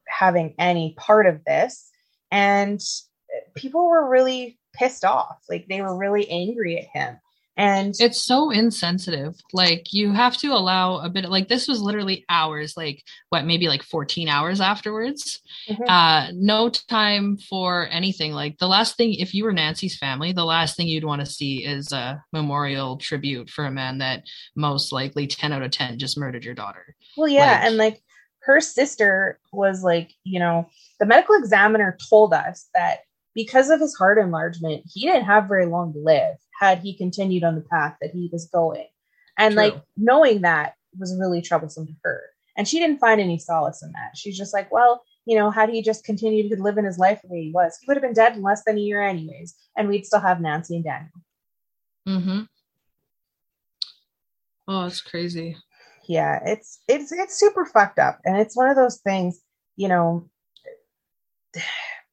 having 0.08 0.54
any 0.58 0.94
part 0.98 1.26
of 1.26 1.44
this. 1.44 1.90
And 2.30 2.80
people 3.54 3.88
were 3.88 4.08
really 4.08 4.58
pissed 4.74 5.04
off. 5.04 5.38
Like 5.48 5.66
they 5.68 5.82
were 5.82 5.96
really 5.96 6.28
angry 6.30 6.78
at 6.78 6.88
him. 6.92 7.18
And 7.58 7.92
it's 7.98 8.22
so 8.22 8.50
insensitive. 8.50 9.34
Like 9.52 9.92
you 9.92 10.12
have 10.12 10.36
to 10.38 10.52
allow 10.52 10.98
a 10.98 11.08
bit 11.08 11.24
of, 11.24 11.30
like 11.30 11.48
this 11.48 11.66
was 11.66 11.82
literally 11.82 12.24
hours, 12.28 12.76
like 12.76 13.02
what, 13.30 13.44
maybe 13.44 13.66
like 13.66 13.82
14 13.82 14.28
hours 14.28 14.60
afterwards. 14.60 15.40
Mm-hmm. 15.68 15.82
Uh, 15.82 16.30
no 16.34 16.70
time 16.70 17.36
for 17.36 17.88
anything. 17.88 18.32
Like 18.32 18.58
the 18.58 18.68
last 18.68 18.96
thing, 18.96 19.14
if 19.14 19.34
you 19.34 19.42
were 19.42 19.52
Nancy's 19.52 19.98
family, 19.98 20.32
the 20.32 20.44
last 20.44 20.76
thing 20.76 20.86
you'd 20.86 21.02
want 21.02 21.20
to 21.20 21.26
see 21.26 21.64
is 21.64 21.90
a 21.90 22.22
memorial 22.32 22.96
tribute 22.96 23.50
for 23.50 23.66
a 23.66 23.72
man 23.72 23.98
that 23.98 24.22
most 24.54 24.92
likely 24.92 25.26
10 25.26 25.52
out 25.52 25.62
of 25.62 25.72
10 25.72 25.98
just 25.98 26.16
murdered 26.16 26.44
your 26.44 26.54
daughter. 26.54 26.94
Well, 27.16 27.28
yeah. 27.28 27.54
Like, 27.54 27.64
and 27.64 27.76
like 27.76 28.02
her 28.42 28.60
sister 28.60 29.40
was 29.52 29.82
like, 29.82 30.12
you 30.22 30.38
know, 30.38 30.68
the 31.00 31.06
medical 31.06 31.34
examiner 31.34 31.98
told 32.08 32.32
us 32.32 32.68
that 32.72 33.00
because 33.34 33.68
of 33.70 33.80
his 33.80 33.96
heart 33.96 34.18
enlargement, 34.18 34.84
he 34.92 35.06
didn't 35.06 35.24
have 35.24 35.48
very 35.48 35.66
long 35.66 35.92
to 35.92 35.98
live 35.98 36.36
had 36.58 36.78
he 36.78 36.96
continued 36.96 37.44
on 37.44 37.54
the 37.54 37.60
path 37.60 37.96
that 38.00 38.10
he 38.10 38.28
was 38.32 38.46
going. 38.46 38.86
And 39.38 39.54
True. 39.54 39.62
like 39.62 39.82
knowing 39.96 40.42
that 40.42 40.74
was 40.98 41.16
really 41.18 41.40
troublesome 41.40 41.86
to 41.86 41.92
her. 42.02 42.22
And 42.56 42.66
she 42.66 42.80
didn't 42.80 42.98
find 42.98 43.20
any 43.20 43.38
solace 43.38 43.82
in 43.82 43.92
that. 43.92 44.16
She's 44.16 44.36
just 44.36 44.52
like, 44.52 44.72
well, 44.72 45.02
you 45.26 45.38
know, 45.38 45.50
had 45.50 45.68
he 45.68 45.82
just 45.82 46.04
continued 46.04 46.50
to 46.50 46.62
live 46.62 46.78
in 46.78 46.84
his 46.84 46.98
life 46.98 47.20
the 47.22 47.28
way 47.28 47.44
he 47.44 47.52
was, 47.52 47.78
he 47.80 47.86
would 47.86 47.96
have 47.96 48.02
been 48.02 48.14
dead 48.14 48.34
in 48.34 48.42
less 48.42 48.64
than 48.64 48.76
a 48.76 48.80
year, 48.80 49.02
anyways. 49.02 49.54
And 49.76 49.88
we'd 49.88 50.06
still 50.06 50.20
have 50.20 50.40
Nancy 50.40 50.74
and 50.74 50.84
Daniel. 50.84 51.10
Mm-hmm. 52.08 52.40
Oh, 54.66 54.86
it's 54.86 55.00
crazy. 55.00 55.56
Yeah, 56.08 56.40
it's 56.44 56.80
it's 56.88 57.12
it's 57.12 57.38
super 57.38 57.66
fucked 57.66 57.98
up. 57.98 58.18
And 58.24 58.38
it's 58.38 58.56
one 58.56 58.70
of 58.70 58.76
those 58.76 58.96
things, 58.98 59.40
you 59.76 59.88
know, 59.88 60.28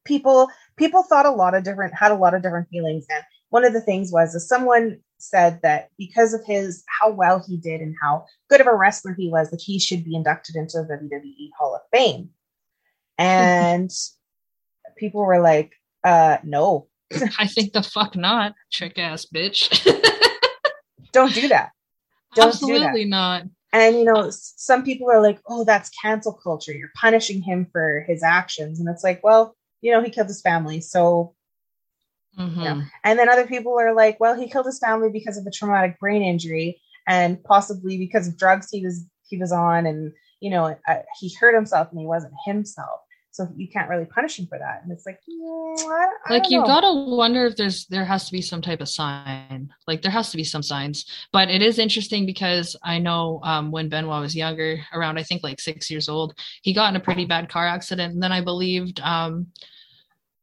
people 0.05 0.49
people 0.75 1.03
thought 1.03 1.25
a 1.25 1.31
lot 1.31 1.55
of 1.55 1.63
different 1.63 1.93
had 1.95 2.11
a 2.11 2.15
lot 2.15 2.33
of 2.33 2.43
different 2.43 2.69
feelings 2.69 3.05
and 3.09 3.23
one 3.55 3.63
of 3.63 3.71
the 3.71 3.79
things 3.79 4.11
was 4.11 4.35
is 4.35 4.45
someone 4.45 4.99
said 5.17 5.61
that 5.63 5.87
because 5.97 6.33
of 6.33 6.43
his 6.45 6.83
how 6.99 7.09
well 7.09 7.41
he 7.47 7.55
did 7.55 7.79
and 7.79 7.95
how 8.01 8.25
good 8.49 8.59
of 8.59 8.67
a 8.67 8.75
wrestler 8.75 9.13
he 9.17 9.29
was 9.29 9.49
that 9.49 9.61
he 9.61 9.79
should 9.79 10.03
be 10.03 10.13
inducted 10.13 10.57
into 10.57 10.83
the 10.83 10.95
WWE 10.95 11.49
Hall 11.57 11.73
of 11.73 11.79
Fame. 11.89 12.31
And 13.17 13.89
people 14.97 15.25
were 15.25 15.39
like 15.39 15.71
uh 16.03 16.39
no. 16.43 16.87
I 17.39 17.47
think 17.47 17.71
the 17.71 17.81
fuck 17.81 18.17
not 18.17 18.55
trick 18.73 18.99
ass 18.99 19.25
bitch. 19.33 19.71
Don't 21.13 21.33
do 21.33 21.47
that. 21.47 21.71
Don't 22.35 22.49
absolutely 22.49 23.05
do 23.05 23.09
that. 23.09 23.15
not. 23.15 23.43
And 23.71 23.95
you 23.95 24.03
know 24.03 24.31
some 24.31 24.83
people 24.83 25.09
are 25.09 25.21
like 25.21 25.39
oh 25.47 25.63
that's 25.63 25.89
cancel 26.01 26.33
culture. 26.33 26.73
You're 26.73 26.91
punishing 26.93 27.41
him 27.41 27.67
for 27.71 28.03
his 28.05 28.21
actions. 28.21 28.81
And 28.81 28.89
it's 28.89 29.05
like 29.05 29.23
well 29.23 29.55
you 29.85 29.91
know, 29.91 30.01
he 30.01 30.09
killed 30.09 30.27
his 30.27 30.41
family. 30.41 30.81
So, 30.81 31.34
mm-hmm. 32.37 32.59
you 32.59 32.65
know. 32.65 32.81
and 33.03 33.19
then 33.19 33.29
other 33.29 33.47
people 33.47 33.79
are 33.79 33.93
like, 33.93 34.19
well, 34.19 34.35
he 34.35 34.49
killed 34.49 34.65
his 34.65 34.79
family 34.79 35.09
because 35.09 35.37
of 35.37 35.45
a 35.45 35.51
traumatic 35.51 35.99
brain 35.99 36.21
injury 36.21 36.81
and 37.07 37.43
possibly 37.43 37.97
because 37.97 38.27
of 38.27 38.37
drugs 38.37 38.69
he 38.71 38.83
was 38.83 39.05
he 39.27 39.37
was 39.37 39.51
on, 39.51 39.85
and 39.85 40.13
you 40.39 40.49
know, 40.49 40.77
uh, 40.87 40.95
he 41.19 41.33
hurt 41.39 41.55
himself 41.55 41.89
and 41.91 41.99
he 41.99 42.05
wasn't 42.05 42.33
himself. 42.45 43.01
So 43.31 43.49
you 43.57 43.67
can't 43.67 43.89
really 43.89 44.05
punish 44.05 44.39
him 44.39 44.47
for 44.47 44.57
that. 44.57 44.81
And 44.81 44.91
it's 44.93 45.05
like, 45.05 45.19
I, 45.27 46.07
I 46.25 46.33
like 46.33 46.49
you 46.49 46.63
gotta 46.63 46.93
wonder 46.93 47.45
if 47.45 47.57
there's 47.57 47.85
there 47.87 48.05
has 48.05 48.25
to 48.27 48.31
be 48.31 48.41
some 48.41 48.61
type 48.61 48.79
of 48.79 48.87
sign. 48.87 49.73
Like 49.87 50.01
there 50.01 50.11
has 50.11 50.31
to 50.31 50.37
be 50.37 50.45
some 50.45 50.63
signs. 50.63 51.05
But 51.33 51.49
it 51.49 51.61
is 51.61 51.77
interesting 51.77 52.25
because 52.25 52.77
I 52.81 52.97
know 52.97 53.41
um, 53.43 53.71
when 53.71 53.89
Benoit 53.89 54.21
was 54.21 54.35
younger, 54.35 54.79
around 54.93 55.17
I 55.17 55.23
think 55.23 55.43
like 55.43 55.59
six 55.59 55.91
years 55.91 56.07
old, 56.07 56.33
he 56.61 56.73
got 56.73 56.89
in 56.89 56.95
a 56.95 57.03
pretty 57.03 57.25
bad 57.25 57.49
car 57.49 57.67
accident, 57.67 58.13
and 58.13 58.23
then 58.23 58.31
I 58.31 58.39
believed 58.39 59.01
um, 59.01 59.47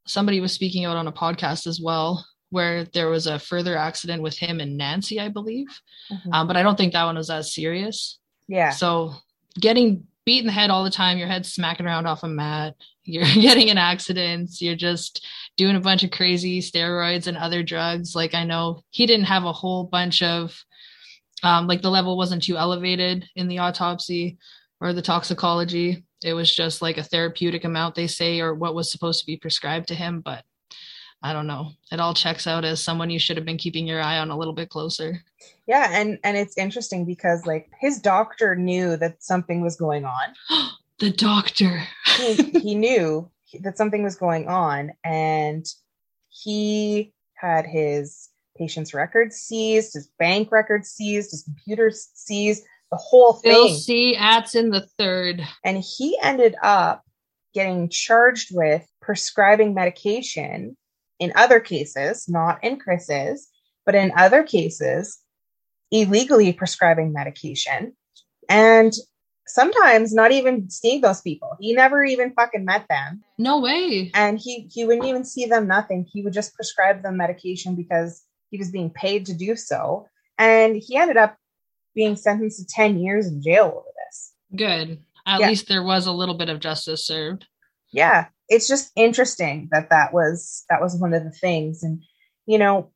somebody 0.07 0.41
was 0.41 0.53
speaking 0.53 0.85
out 0.85 0.97
on 0.97 1.07
a 1.07 1.13
podcast 1.13 1.67
as 1.67 1.81
well 1.81 2.25
where 2.53 2.85
there 2.85 3.09
was 3.09 3.27
a 3.27 3.39
further 3.39 3.79
accident 3.79 4.23
with 4.23 4.37
him 4.37 4.61
and 4.61 4.77
Nancy, 4.77 5.19
I 5.19 5.31
believe. 5.31 5.69
Mm-hmm. 6.13 6.33
Um, 6.35 6.47
but 6.47 6.57
I 6.57 6.63
don't 6.63 6.77
think 6.77 6.93
that 6.93 7.05
one 7.05 7.17
was 7.17 7.31
as 7.31 7.55
serious. 7.55 8.19
Yeah. 8.47 8.71
So 8.71 9.15
getting 9.59 10.07
beat 10.27 10.41
in 10.41 10.47
the 10.47 10.53
head 10.53 10.69
all 10.69 10.85
the 10.85 10.91
time, 10.91 11.17
your 11.17 11.29
head 11.29 11.47
smacking 11.47 11.87
around 11.87 12.07
off 12.07 12.25
a 12.25 12.29
mat, 12.29 12.75
you're 13.05 13.25
getting 13.25 13.69
in 13.69 13.79
accidents, 13.79 14.61
you're 14.61 14.77
just 14.77 15.27
doing 15.57 15.77
a 15.77 15.81
bunch 15.81 16.05
of 16.05 16.11
crazy 16.11 16.61
steroids 16.61 17.27
and 17.27 17.39
other 17.39 17.63
drugs. 17.63 18.15
Like 18.15 18.35
I 18.35 18.45
know 18.45 18.83
he 18.91 19.07
didn't 19.07 19.27
have 19.27 19.45
a 19.45 19.53
whole 19.53 19.85
bunch 19.85 20.23
of 20.23 20.55
um, 21.43 21.67
like 21.67 21.81
the 21.81 21.91
level 21.91 22.19
wasn't 22.19 22.43
too 22.43 22.59
elevated 22.59 23.29
in 23.35 23.49
the 23.49 23.59
autopsy 23.59 24.37
or 24.79 24.93
the 24.93 25.03
toxicology 25.03 26.05
it 26.25 26.35
was 26.35 26.55
just 26.55 26.83
like 26.83 26.99
a 26.99 27.03
therapeutic 27.03 27.65
amount 27.65 27.95
they 27.95 28.07
say 28.07 28.41
or 28.41 28.55
what 28.55 28.75
was 28.75 28.91
supposed 28.91 29.21
to 29.21 29.27
be 29.27 29.37
prescribed 29.37 29.89
to 29.89 29.95
him 29.95 30.21
but 30.21 30.45
i 31.23 31.33
don't 31.33 31.47
know. 31.47 31.71
It 31.91 32.01
all 32.01 32.15
checks 32.15 32.47
out 32.47 32.65
as 32.65 32.83
someone 32.83 33.11
you 33.11 33.19
should 33.19 33.37
have 33.37 33.47
been 33.47 33.59
keeping 33.59 33.87
your 33.87 34.03
eye 34.03 34.19
on 34.19 34.31
a 34.31 34.37
little 34.37 34.55
bit 34.55 34.71
closer. 34.71 35.23
Yeah 35.67 35.89
and 35.93 36.19
and 36.25 36.37
it's 36.37 36.59
interesting 36.59 37.05
because 37.05 37.47
like 37.47 37.71
his 37.81 38.01
doctor 38.01 38.57
knew 38.57 38.97
that 38.97 39.23
something 39.23 39.61
was 39.61 39.77
going 39.77 40.05
on. 40.05 40.35
The 40.99 41.11
doctor. 41.11 41.83
He, 42.17 42.35
he 42.61 42.75
knew 42.87 43.29
that 43.61 43.77
something 43.77 44.05
was 44.05 44.15
going 44.15 44.47
on 44.47 44.93
and 45.03 45.67
he 46.29 47.13
had 47.35 47.67
his 47.67 48.29
patient's 48.57 48.95
records 48.95 49.37
seized 49.37 49.95
his 49.95 50.09
bank 50.19 50.53
records 50.53 50.91
seized 50.91 51.33
his 51.33 51.43
computer 51.43 51.91
seized 51.93 52.63
the 52.93 52.99
whole 52.99 53.33
thing. 53.33 53.53
Bill 53.53 53.69
C. 53.71 54.15
Atson 54.17 54.71
the 54.71 54.87
third. 54.99 55.43
And 55.65 55.83
he 55.83 56.17
ended 56.23 56.55
up 56.63 57.03
getting 57.55 57.89
charged 57.89 58.51
with 58.53 58.87
prescribing 59.01 59.75
medication 59.75 60.77
in 61.19 61.33
other 61.35 61.59
cases, 61.59 62.29
not 62.29 62.63
in 62.63 62.79
Chris's, 62.79 63.49
but 63.87 63.95
in 63.95 64.13
other 64.17 64.43
cases, 64.43 65.19
illegally 65.91 66.53
prescribing 66.53 67.13
medication. 67.13 67.95
And 68.49 68.93
sometimes 69.47 70.13
not 70.13 70.33
even 70.33 70.69
seeing 70.69 71.01
those 71.01 71.23
people. 71.23 71.57
He 71.61 71.73
never 71.73 72.05
even 72.05 72.33
fucking 72.35 72.65
met 72.65 72.87
them. 72.89 73.23
No 73.39 73.61
way. 73.61 74.11
And 74.15 74.39
he 74.39 74.69
he 74.71 74.85
wouldn't 74.85 75.07
even 75.07 75.25
see 75.25 75.47
them 75.47 75.67
nothing. 75.67 76.07
He 76.11 76.23
would 76.23 76.35
just 76.35 76.55
prescribe 76.55 77.03
them 77.03 77.17
medication 77.17 77.75
because 77.75 78.23
he 78.51 78.59
was 78.59 78.71
being 78.71 78.91
paid 78.91 79.27
to 79.27 79.35
do 79.35 79.57
so. 79.57 80.07
And 80.39 80.77
he 80.77 80.97
ended 80.97 81.17
up 81.17 81.37
being 81.95 82.17
sentenced 82.17 82.59
to 82.59 82.67
10 82.67 82.99
years 82.99 83.27
in 83.27 83.43
jail 83.43 83.67
over 83.67 83.89
this. 84.07 84.33
Good. 84.57 85.01
At 85.27 85.41
yeah. 85.41 85.49
least 85.49 85.69
there 85.69 85.83
was 85.83 86.07
a 86.07 86.13
little 86.13 86.35
bit 86.35 86.49
of 86.49 86.61
justice 86.61 87.07
served. 87.07 87.47
Yeah. 87.93 88.27
It's 88.49 88.69
just 88.69 88.91
interesting 88.97 89.69
that 89.73 89.91
that 89.91 90.13
was 90.13 90.65
that 90.69 90.81
was 90.81 90.97
one 90.97 91.15
of 91.15 91.25
the 91.25 91.31
things 91.31 91.83
and 91.83 92.03
you 92.47 92.59
know 92.59 92.91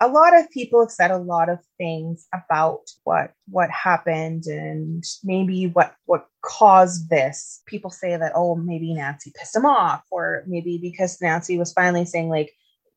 a 0.00 0.08
lot 0.08 0.36
of 0.36 0.50
people 0.50 0.82
have 0.82 0.90
said 0.90 1.10
a 1.10 1.18
lot 1.18 1.48
of 1.48 1.58
things 1.78 2.26
about 2.34 2.80
what 3.04 3.32
what 3.48 3.70
happened 3.70 4.44
and 4.46 5.04
maybe 5.22 5.66
what 5.68 5.94
what 6.04 6.26
caused 6.42 7.08
this 7.10 7.62
people 7.66 7.90
say 7.90 8.16
that 8.16 8.32
oh 8.34 8.54
maybe 8.54 8.92
nancy 8.92 9.32
pissed 9.38 9.56
him 9.56 9.64
off 9.64 10.02
or 10.10 10.44
maybe 10.46 10.78
because 10.78 11.20
nancy 11.22 11.58
was 11.58 11.72
finally 11.72 12.04
saying 12.04 12.28
like 12.28 12.52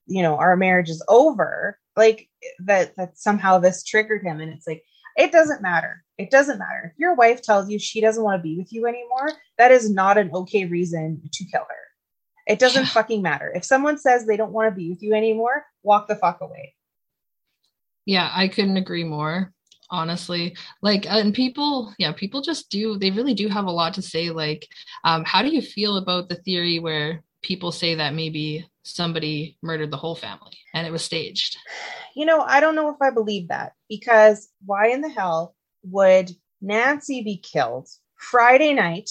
you 0.06 0.22
know 0.22 0.36
our 0.38 0.56
marriage 0.58 0.90
is 0.90 1.04
over 1.08 1.78
like 1.96 2.28
that 2.60 2.96
that 2.98 3.18
somehow 3.18 3.58
this 3.58 3.84
triggered 3.84 4.24
him 4.24 4.40
and 4.40 4.52
it's 4.52 4.68
like 4.68 4.84
it 5.18 5.32
doesn't 5.32 5.62
matter. 5.62 6.04
It 6.18 6.32
doesn't 6.32 6.60
matter. 6.60 6.92
If 6.94 7.00
your 7.00 7.16
wife 7.16 7.42
tells 7.42 7.70
you 7.70 7.80
she 7.80 8.00
doesn't 8.02 8.24
want 8.24 8.40
to 8.40 8.44
be 8.44 8.58
with 8.58 8.72
you 8.72 8.86
anymore, 8.86 9.32
that 9.58 9.72
is 9.72 9.90
not 9.90 10.18
an 10.18 10.32
okay 10.34 10.66
reason 10.66 11.22
to 11.34 11.46
kill 11.46 11.62
her. 11.68 11.76
It 12.48 12.60
doesn't 12.60 12.84
yeah. 12.84 12.90
fucking 12.90 13.22
matter. 13.22 13.52
If 13.54 13.66
someone 13.66 13.98
says 13.98 14.26
they 14.26 14.38
don't 14.38 14.54
want 14.54 14.72
to 14.72 14.76
be 14.76 14.90
with 14.90 15.02
you 15.02 15.14
anymore, 15.14 15.66
walk 15.84 16.08
the 16.08 16.16
fuck 16.16 16.40
away. 16.42 16.76
Yeah, 18.06 18.32
I 18.34 18.48
couldn't 18.48 18.78
agree 18.78 19.04
more 19.04 19.54
honestly 19.90 20.54
like 20.82 21.06
and 21.10 21.34
people 21.34 21.94
yeah 21.98 22.12
people 22.12 22.42
just 22.42 22.70
do 22.70 22.98
they 22.98 23.10
really 23.10 23.34
do 23.34 23.48
have 23.48 23.64
a 23.64 23.72
lot 23.72 23.94
to 23.94 24.02
say 24.02 24.30
like 24.30 24.68
um 25.06 25.24
how 25.24 25.42
do 25.42 25.48
you 25.48 25.62
feel 25.62 25.96
about 25.96 26.28
the 26.28 26.36
theory 26.36 26.78
where 26.78 27.24
people 27.42 27.72
say 27.72 27.96
that 27.96 28.14
maybe 28.14 28.68
somebody 28.88 29.58
murdered 29.62 29.92
the 29.92 29.98
whole 29.98 30.16
family 30.16 30.58
and 30.74 30.88
it 30.88 30.92
was 30.92 31.04
staged. 31.04 31.58
You 32.16 32.26
know, 32.26 32.42
I 32.42 32.60
don't 32.60 32.76
know 32.76 32.90
if 32.90 33.02
I 33.02 33.12
believe 33.12 33.50
that 33.50 33.74
because 33.90 34.50
why 34.66 34.88
in 34.90 35.02
the 35.02 35.10
hell 35.10 35.56
would 35.84 36.32
Nancy 36.62 37.22
be 37.24 37.38
killed 37.38 37.88
Friday 38.16 38.74
night? 38.74 39.10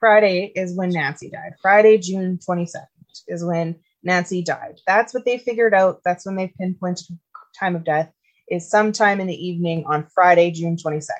Friday 0.00 0.52
is 0.54 0.76
when 0.76 0.90
Nancy 0.90 1.28
died. 1.28 1.54
Friday, 1.60 1.98
June 1.98 2.38
22nd 2.48 2.86
is 3.26 3.44
when 3.44 3.76
Nancy 4.02 4.42
died. 4.42 4.80
That's 4.86 5.12
what 5.12 5.24
they 5.24 5.38
figured 5.38 5.74
out. 5.74 6.00
That's 6.04 6.24
when 6.24 6.36
they 6.36 6.52
pinpointed 6.58 7.18
time 7.58 7.74
of 7.74 7.84
death 7.84 8.12
is 8.48 8.70
sometime 8.70 9.20
in 9.20 9.26
the 9.26 9.46
evening 9.46 9.84
on 9.86 10.06
Friday, 10.14 10.50
June 10.50 10.76
22nd 10.76 11.10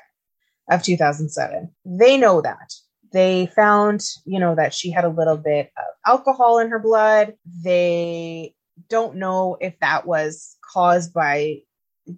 of 0.70 0.82
2007. 0.82 1.70
They 1.84 2.16
know 2.16 2.40
that. 2.40 2.72
They 3.12 3.46
found, 3.46 4.02
you 4.24 4.38
know, 4.38 4.54
that 4.54 4.74
she 4.74 4.90
had 4.90 5.04
a 5.04 5.08
little 5.08 5.36
bit 5.36 5.72
of 5.76 5.84
alcohol 6.06 6.58
in 6.58 6.68
her 6.70 6.78
blood. 6.78 7.34
They 7.62 8.54
don't 8.88 9.16
know 9.16 9.56
if 9.60 9.78
that 9.80 10.06
was 10.06 10.56
caused 10.62 11.12
by 11.12 11.62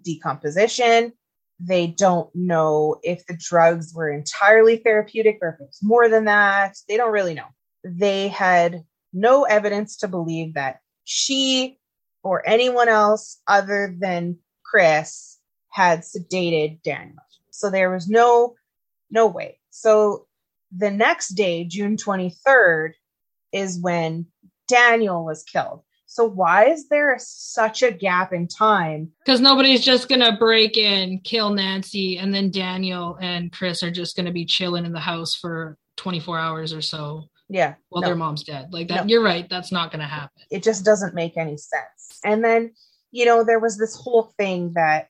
decomposition. 0.03 1.13
They 1.59 1.87
don't 1.87 2.29
know 2.35 2.99
if 3.03 3.25
the 3.27 3.37
drugs 3.37 3.93
were 3.93 4.09
entirely 4.09 4.77
therapeutic 4.77 5.39
or 5.41 5.49
if 5.49 5.61
it 5.61 5.67
was 5.67 5.79
more 5.81 6.09
than 6.09 6.25
that. 6.25 6.75
They 6.87 6.97
don't 6.97 7.11
really 7.11 7.35
know. 7.35 7.47
They 7.83 8.27
had 8.27 8.83
no 9.13 9.43
evidence 9.43 9.97
to 9.97 10.07
believe 10.07 10.55
that 10.55 10.79
she 11.03 11.77
or 12.23 12.47
anyone 12.47 12.89
else 12.89 13.39
other 13.47 13.95
than 13.99 14.37
Chris 14.63 15.39
had 15.69 16.01
sedated 16.01 16.81
Daniel. 16.83 17.17
So 17.51 17.69
there 17.69 17.91
was 17.91 18.07
no 18.07 18.55
no 19.09 19.27
way. 19.27 19.59
So 19.69 20.27
the 20.75 20.91
next 20.91 21.29
day, 21.29 21.63
June 21.65 21.97
23rd, 21.97 22.93
is 23.51 23.79
when 23.79 24.27
Daniel 24.67 25.25
was 25.25 25.43
killed. 25.43 25.83
So 26.05 26.25
why 26.25 26.65
is 26.65 26.89
there 26.89 27.15
such 27.19 27.83
a 27.83 27.91
gap 27.91 28.33
in 28.33 28.47
time? 28.47 29.11
Because 29.25 29.39
nobody's 29.39 29.83
just 29.83 30.09
gonna 30.09 30.35
break 30.37 30.75
in, 30.75 31.19
kill 31.19 31.51
Nancy, 31.51 32.17
and 32.17 32.33
then 32.33 32.51
Daniel 32.51 33.17
and 33.21 33.51
Chris 33.51 33.81
are 33.81 33.91
just 33.91 34.17
gonna 34.17 34.31
be 34.31 34.45
chilling 34.45 34.85
in 34.85 34.91
the 34.91 34.99
house 34.99 35.35
for 35.35 35.77
24 35.95 36.37
hours 36.37 36.73
or 36.73 36.81
so. 36.81 37.29
Yeah. 37.47 37.75
While 37.89 38.01
no. 38.01 38.09
their 38.09 38.15
mom's 38.17 38.43
dead. 38.43 38.73
Like 38.73 38.89
that, 38.89 39.05
no. 39.05 39.09
you're 39.09 39.23
right. 39.23 39.47
That's 39.49 39.71
not 39.71 39.91
gonna 39.91 40.07
happen. 40.07 40.43
It 40.49 40.63
just 40.63 40.83
doesn't 40.83 41.15
make 41.15 41.37
any 41.37 41.55
sense. 41.55 42.19
And 42.25 42.43
then, 42.43 42.73
you 43.11 43.23
know, 43.23 43.45
there 43.45 43.59
was 43.59 43.77
this 43.77 43.95
whole 43.95 44.33
thing 44.37 44.73
that 44.73 45.07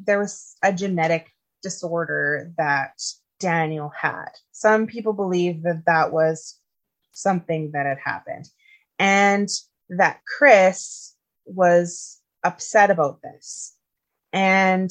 there 0.00 0.18
was 0.18 0.56
a 0.64 0.72
genetic 0.72 1.30
disorder 1.62 2.52
that 2.58 3.00
Daniel 3.38 3.92
had. 3.96 4.30
Some 4.54 4.86
people 4.86 5.12
believe 5.12 5.64
that 5.64 5.82
that 5.86 6.12
was 6.12 6.58
something 7.12 7.72
that 7.72 7.86
had 7.86 7.98
happened. 7.98 8.48
And 9.00 9.48
that 9.90 10.20
Chris 10.24 11.14
was 11.44 12.20
upset 12.44 12.90
about 12.90 13.20
this 13.20 13.76
and 14.32 14.90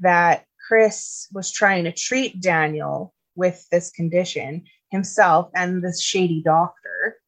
that 0.00 0.46
Chris 0.66 1.28
was 1.32 1.52
trying 1.52 1.84
to 1.84 1.92
treat 1.92 2.40
Daniel 2.40 3.12
with 3.36 3.66
this 3.70 3.90
condition 3.90 4.64
himself 4.90 5.50
and 5.54 5.84
this 5.84 6.00
shady 6.00 6.42
doctor 6.42 7.18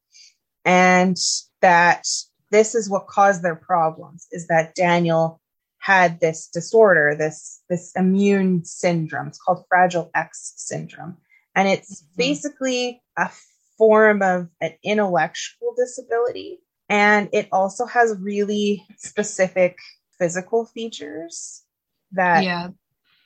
and 0.65 1.17
that 1.61 2.07
this 2.51 2.73
is 2.73 2.89
what 2.89 3.07
caused 3.07 3.43
their 3.43 3.55
problems 3.55 4.27
is 4.31 4.47
that 4.47 4.75
Daniel 4.75 5.39
had 5.79 6.19
this 6.19 6.47
disorder 6.47 7.15
this 7.17 7.61
this 7.69 7.91
immune 7.95 8.63
syndrome 8.63 9.27
it's 9.27 9.39
called 9.39 9.65
fragile 9.69 10.09
x 10.15 10.53
syndrome 10.57 11.17
and 11.55 11.67
it's 11.67 12.01
mm-hmm. 12.01 12.17
basically 12.17 13.01
a 13.17 13.29
form 13.77 14.21
of 14.21 14.49
an 14.61 14.73
intellectual 14.83 15.73
disability. 15.77 16.59
And 16.89 17.29
it 17.33 17.47
also 17.51 17.85
has 17.85 18.15
really 18.19 18.85
specific 18.97 19.77
physical 20.19 20.65
features 20.65 21.63
that 22.11 22.43
yeah. 22.43 22.69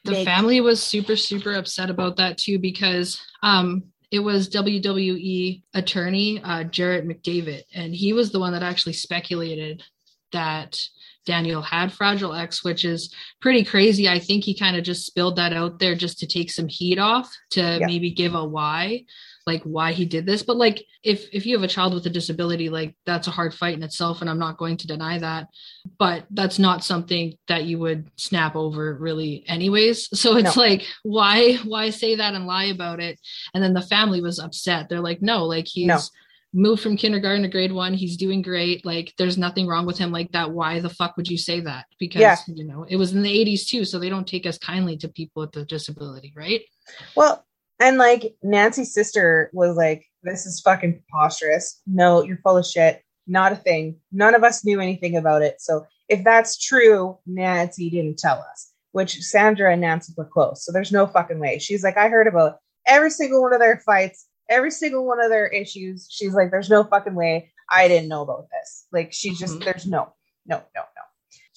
The 0.05 0.11
make- 0.11 0.25
family 0.25 0.61
was 0.61 0.81
super 0.81 1.17
super 1.17 1.53
upset 1.53 1.89
about 1.89 2.15
that 2.17 2.37
too 2.37 2.57
because 2.57 3.21
um 3.43 3.83
it 4.11 4.19
was 4.19 4.49
WWE 4.49 5.61
attorney 5.75 6.41
uh, 6.43 6.63
Jerry 6.63 7.01
McDevitt, 7.01 7.63
and 7.75 7.93
he 7.93 8.11
was 8.13 8.31
the 8.31 8.39
one 8.39 8.53
that 8.53 8.63
actually 8.63 8.93
speculated 8.93 9.83
that 10.31 10.81
Daniel 11.29 11.61
had 11.61 11.93
Fragile 11.93 12.33
X, 12.33 12.63
which 12.63 12.83
is 12.83 13.13
pretty 13.39 13.63
crazy. 13.63 14.09
I 14.09 14.17
think 14.17 14.43
he 14.43 14.57
kind 14.57 14.75
of 14.75 14.83
just 14.83 15.05
spilled 15.05 15.35
that 15.35 15.53
out 15.53 15.77
there 15.77 15.93
just 15.93 16.17
to 16.19 16.27
take 16.27 16.49
some 16.49 16.67
heat 16.67 16.97
off 16.97 17.31
to 17.51 17.61
yeah. 17.61 17.85
maybe 17.85 18.09
give 18.09 18.33
a 18.33 18.43
why 18.43 19.05
like 19.45 19.63
why 19.63 19.93
he 19.93 20.05
did 20.05 20.25
this 20.27 20.43
but 20.43 20.57
like 20.57 20.85
if 21.01 21.27
if 21.33 21.45
you 21.45 21.55
have 21.55 21.63
a 21.63 21.67
child 21.67 21.93
with 21.93 22.05
a 22.05 22.09
disability 22.09 22.69
like 22.69 22.95
that's 23.07 23.27
a 23.27 23.31
hard 23.31 23.51
fight 23.51 23.73
in 23.73 23.81
itself 23.81 24.21
and 24.21 24.29
i'm 24.29 24.37
not 24.37 24.57
going 24.57 24.77
to 24.77 24.85
deny 24.85 25.17
that 25.17 25.47
but 25.97 26.25
that's 26.31 26.59
not 26.59 26.83
something 26.83 27.33
that 27.47 27.63
you 27.63 27.79
would 27.79 28.11
snap 28.15 28.55
over 28.55 28.93
really 28.93 29.43
anyways 29.47 30.07
so 30.19 30.37
it's 30.37 30.55
no. 30.55 30.61
like 30.61 30.83
why 31.01 31.55
why 31.63 31.89
say 31.89 32.15
that 32.15 32.35
and 32.35 32.45
lie 32.45 32.65
about 32.65 32.99
it 32.99 33.19
and 33.53 33.63
then 33.63 33.73
the 33.73 33.81
family 33.81 34.21
was 34.21 34.39
upset 34.39 34.87
they're 34.87 34.99
like 34.99 35.21
no 35.21 35.45
like 35.45 35.67
he's 35.67 35.87
no. 35.87 35.99
Moved 36.53 36.81
from 36.81 36.97
kindergarten 36.97 37.43
to 37.43 37.47
grade 37.47 37.71
one 37.71 37.93
he's 37.93 38.17
doing 38.17 38.41
great 38.41 38.83
like 38.83 39.13
there's 39.17 39.37
nothing 39.37 39.67
wrong 39.67 39.85
with 39.85 39.97
him 39.97 40.11
like 40.11 40.31
that 40.31 40.49
why 40.49 40.79
the 40.79 40.89
fuck 40.89 41.15
would 41.15 41.27
you 41.27 41.37
say 41.37 41.59
that 41.59 41.85
because 41.99 42.21
yeah. 42.21 42.35
you 42.47 42.65
know 42.65 42.85
it 42.89 42.95
was 42.95 43.13
in 43.13 43.21
the 43.21 43.45
80s 43.45 43.67
too 43.67 43.85
so 43.85 43.99
they 43.99 44.09
don't 44.09 44.27
take 44.27 44.47
as 44.47 44.57
kindly 44.57 44.97
to 44.97 45.07
people 45.07 45.41
with 45.41 45.55
a 45.57 45.65
disability 45.65 46.33
right 46.35 46.61
well 47.15 47.45
and 47.79 47.97
like 47.97 48.35
Nancy's 48.43 48.93
sister 48.93 49.49
was 49.53 49.77
like, 49.77 50.05
this 50.23 50.45
is 50.45 50.59
fucking 50.59 51.01
preposterous. 51.01 51.81
No, 51.87 52.23
you're 52.23 52.37
full 52.37 52.57
of 52.57 52.65
shit. 52.65 53.01
Not 53.25 53.53
a 53.53 53.55
thing. 53.55 53.97
None 54.11 54.35
of 54.35 54.43
us 54.43 54.65
knew 54.65 54.81
anything 54.81 55.15
about 55.15 55.41
it. 55.41 55.61
So 55.61 55.85
if 56.09 56.23
that's 56.23 56.57
true, 56.57 57.17
Nancy 57.25 57.89
didn't 57.89 58.19
tell 58.19 58.45
us, 58.51 58.71
which 58.91 59.21
Sandra 59.21 59.71
and 59.71 59.81
Nancy 59.81 60.13
were 60.17 60.25
close. 60.25 60.65
So 60.65 60.71
there's 60.71 60.91
no 60.91 61.07
fucking 61.07 61.39
way. 61.39 61.59
She's 61.59 61.83
like, 61.83 61.95
I 61.95 62.09
heard 62.09 62.27
about 62.27 62.57
every 62.85 63.11
single 63.11 63.41
one 63.41 63.53
of 63.53 63.59
their 63.59 63.77
fights, 63.77 64.25
every 64.49 64.71
single 64.71 65.05
one 65.05 65.21
of 65.21 65.29
their 65.29 65.47
issues. 65.47 66.07
She's 66.09 66.33
like, 66.33 66.51
there's 66.51 66.69
no 66.69 66.83
fucking 66.83 67.15
way 67.15 67.51
I 67.71 67.87
didn't 67.87 68.09
know 68.09 68.23
about 68.23 68.47
this. 68.51 68.87
Like, 68.91 69.13
she's 69.13 69.39
just, 69.39 69.55
mm-hmm. 69.55 69.65
there's 69.65 69.85
no, 69.85 70.13
no, 70.45 70.57
no, 70.75 70.81
no. 70.81 71.01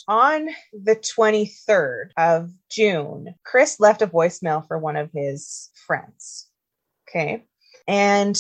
On 0.09 0.49
the 0.73 0.97
23rd 0.97 2.11
of 2.17 2.51
June, 2.71 3.35
Chris 3.45 3.81
left 3.81 4.03
a 4.03 4.07
voicemail 4.07 4.67
for 4.67 4.79
one 4.79 4.97
of 4.97 5.11
his 5.15 5.71
friends. 5.87 6.49
Okay. 7.09 7.45
And 7.87 8.37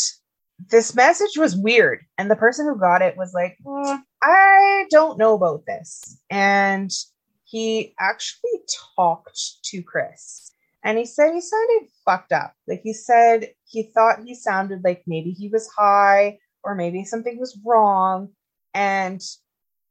this 0.70 0.94
message 0.94 1.36
was 1.36 1.56
weird. 1.56 2.04
And 2.18 2.30
the 2.30 2.36
person 2.36 2.66
who 2.66 2.78
got 2.78 3.02
it 3.02 3.16
was 3.16 3.32
like, 3.32 3.56
mm, 3.64 3.98
I 4.22 4.86
don't 4.90 5.18
know 5.18 5.34
about 5.34 5.64
this. 5.66 6.20
And 6.30 6.90
he 7.44 7.94
actually 8.00 8.60
talked 8.96 9.38
to 9.64 9.82
Chris 9.82 10.52
and 10.84 10.98
he 10.98 11.04
said 11.04 11.32
he 11.32 11.40
sounded 11.40 11.88
fucked 12.04 12.32
up. 12.32 12.54
Like 12.66 12.80
he 12.82 12.92
said 12.92 13.48
he 13.72 13.82
thought 13.82 14.24
he 14.24 14.34
sounded 14.34 14.84
like 14.84 15.02
maybe 15.06 15.30
he 15.30 15.48
was 15.48 15.68
high 15.68 16.38
or 16.62 16.74
maybe 16.74 17.04
something 17.04 17.38
was 17.38 17.58
wrong. 17.64 18.28
And 18.74 19.20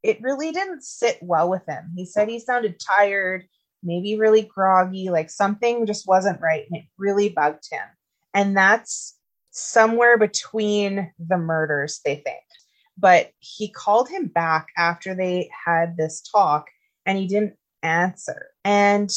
it 0.04 0.22
really 0.22 0.52
didn't 0.52 0.84
sit 0.84 1.18
well 1.22 1.50
with 1.50 1.66
him. 1.68 1.92
He 1.96 2.06
said 2.06 2.30
he 2.30 2.40
sounded 2.40 2.80
tired 2.80 3.46
maybe 3.84 4.18
really 4.18 4.44
groggy, 4.44 5.10
like 5.10 5.30
something 5.30 5.86
just 5.86 6.08
wasn't 6.08 6.42
right 6.42 6.66
and 6.70 6.80
it 6.80 6.86
really 6.98 7.30
bugged 7.30 7.68
him. 7.72 7.84
And 8.34 8.56
that's 8.56 9.18
somewhere 9.52 10.18
between 10.18 11.12
the 11.20 11.38
murders, 11.38 12.00
they 12.06 12.16
think. 12.16 12.44
But 12.98 13.32
he 13.40 13.70
called 13.70 14.10
him 14.10 14.28
back 14.28 14.68
after 14.78 15.16
they 15.16 15.50
had 15.66 15.98
this 15.98 16.22
talk 16.22 16.68
and 17.06 17.18
he 17.18 17.28
didn't 17.28 17.56
answer. 17.82 18.48
And 18.64 19.10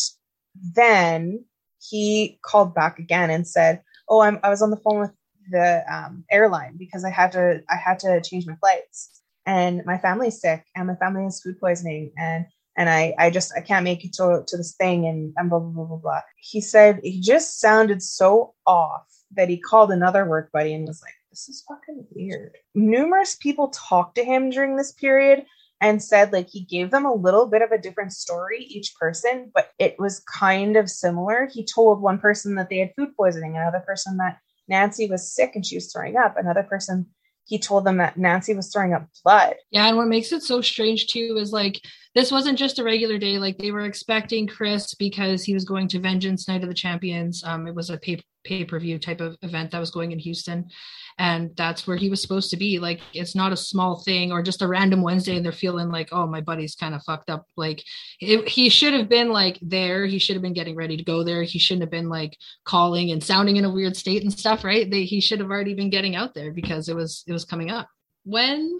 then 0.74 1.44
he 1.80 2.38
called 2.42 2.74
back 2.74 2.98
again 2.98 3.30
and 3.30 3.46
said, 3.46 3.82
"Oh, 4.08 4.20
I'm, 4.20 4.38
I 4.42 4.48
was 4.48 4.62
on 4.62 4.70
the 4.70 4.76
phone 4.78 5.00
with 5.00 5.12
the 5.50 5.84
um, 5.92 6.24
airline 6.30 6.76
because 6.78 7.04
I 7.04 7.10
had 7.10 7.32
to 7.32 7.62
I 7.68 7.76
had 7.76 7.98
to 8.00 8.20
change 8.22 8.46
my 8.46 8.56
flights, 8.56 9.22
and 9.46 9.82
my 9.84 9.98
family's 9.98 10.40
sick, 10.40 10.64
and 10.74 10.86
my 10.86 10.96
family 10.96 11.24
has 11.24 11.40
food 11.40 11.60
poisoning, 11.60 12.12
and 12.16 12.46
and 12.76 12.90
I, 12.90 13.14
I 13.18 13.30
just 13.30 13.52
I 13.56 13.60
can't 13.60 13.84
make 13.84 14.04
it 14.04 14.12
to, 14.14 14.42
to 14.46 14.56
this 14.56 14.74
thing 14.74 15.06
and, 15.06 15.32
and 15.36 15.48
blah 15.50 15.60
blah 15.60 15.70
blah 15.70 15.84
blah 15.84 15.96
blah. 15.96 16.20
He 16.38 16.60
said 16.60 17.00
he 17.02 17.20
just 17.20 17.60
sounded 17.60 18.02
so 18.02 18.54
off 18.66 19.06
that 19.36 19.48
he 19.48 19.58
called 19.58 19.90
another 19.90 20.24
work 20.24 20.50
buddy 20.52 20.74
and 20.74 20.86
was 20.86 21.02
like, 21.02 21.14
This 21.30 21.48
is 21.48 21.64
fucking 21.68 22.06
weird. 22.14 22.56
Numerous 22.74 23.36
people 23.36 23.68
talked 23.68 24.16
to 24.16 24.24
him 24.24 24.50
during 24.50 24.76
this 24.76 24.92
period 24.92 25.44
and 25.80 26.02
said 26.02 26.32
like 26.32 26.48
he 26.48 26.64
gave 26.64 26.90
them 26.90 27.04
a 27.04 27.14
little 27.14 27.46
bit 27.46 27.62
of 27.62 27.70
a 27.70 27.78
different 27.78 28.12
story 28.12 28.64
each 28.64 28.94
person, 28.98 29.50
but 29.54 29.70
it 29.78 29.96
was 29.98 30.20
kind 30.20 30.76
of 30.76 30.90
similar. 30.90 31.48
He 31.52 31.64
told 31.64 32.00
one 32.00 32.18
person 32.18 32.54
that 32.54 32.68
they 32.68 32.78
had 32.78 32.92
food 32.96 33.10
poisoning, 33.16 33.56
another 33.56 33.80
person 33.80 34.16
that 34.18 34.38
Nancy 34.68 35.08
was 35.08 35.34
sick 35.34 35.52
and 35.54 35.64
she 35.64 35.76
was 35.76 35.92
throwing 35.92 36.16
up, 36.16 36.36
another 36.36 36.62
person 36.62 37.06
he 37.46 37.58
told 37.58 37.84
them 37.84 37.98
that 37.98 38.16
Nancy 38.16 38.54
was 38.54 38.72
throwing 38.72 38.94
up 38.94 39.06
blood. 39.22 39.54
Yeah, 39.70 39.88
and 39.88 39.96
what 39.96 40.08
makes 40.08 40.32
it 40.32 40.42
so 40.42 40.60
strange 40.62 41.06
too 41.06 41.36
is 41.38 41.52
like 41.52 41.80
this 42.14 42.32
wasn't 42.32 42.58
just 42.58 42.78
a 42.78 42.84
regular 42.84 43.18
day. 43.18 43.38
Like 43.38 43.58
they 43.58 43.70
were 43.70 43.84
expecting 43.84 44.46
Chris 44.46 44.94
because 44.94 45.44
he 45.44 45.52
was 45.52 45.64
going 45.64 45.88
to 45.88 46.00
Vengeance 46.00 46.48
Night 46.48 46.62
of 46.62 46.68
the 46.68 46.74
Champions. 46.74 47.44
Um, 47.44 47.66
it 47.66 47.74
was 47.74 47.90
a 47.90 47.98
pay 47.98 48.20
pay-per-view 48.44 48.98
type 48.98 49.20
of 49.20 49.36
event 49.42 49.70
that 49.70 49.80
was 49.80 49.90
going 49.90 50.12
in 50.12 50.18
Houston. 50.18 50.68
And 51.16 51.50
that's 51.56 51.86
where 51.86 51.96
he 51.96 52.10
was 52.10 52.20
supposed 52.20 52.50
to 52.50 52.56
be. 52.56 52.80
Like 52.80 53.00
it's 53.12 53.36
not 53.36 53.52
a 53.52 53.56
small 53.56 54.02
thing 54.02 54.32
or 54.32 54.42
just 54.42 54.62
a 54.62 54.66
random 54.66 55.00
Wednesday 55.00 55.36
and 55.36 55.44
they're 55.44 55.52
feeling 55.52 55.88
like 55.88 56.08
oh 56.10 56.26
my 56.26 56.40
buddy's 56.40 56.74
kind 56.74 56.94
of 56.94 57.04
fucked 57.04 57.30
up. 57.30 57.46
Like 57.56 57.84
it, 58.20 58.48
he 58.48 58.68
should 58.68 58.94
have 58.94 59.08
been 59.08 59.30
like 59.30 59.58
there. 59.62 60.06
He 60.06 60.18
should 60.18 60.34
have 60.34 60.42
been 60.42 60.52
getting 60.54 60.74
ready 60.74 60.96
to 60.96 61.04
go 61.04 61.22
there. 61.22 61.44
He 61.44 61.60
shouldn't 61.60 61.82
have 61.82 61.90
been 61.90 62.08
like 62.08 62.36
calling 62.64 63.12
and 63.12 63.22
sounding 63.22 63.56
in 63.56 63.64
a 63.64 63.72
weird 63.72 63.96
state 63.96 64.22
and 64.22 64.32
stuff 64.32 64.64
right? 64.64 64.90
They, 64.90 65.04
he 65.04 65.20
should 65.20 65.40
have 65.40 65.50
already 65.50 65.74
been 65.74 65.90
getting 65.90 66.16
out 66.16 66.34
there 66.34 66.52
because 66.52 66.88
it 66.88 66.96
was 66.96 67.22
it 67.26 67.32
was 67.32 67.44
coming 67.44 67.70
up. 67.70 67.88
When 68.24 68.78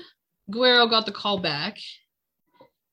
Guerrero 0.50 0.86
got 0.86 1.06
the 1.06 1.12
call 1.12 1.40
back 1.40 1.78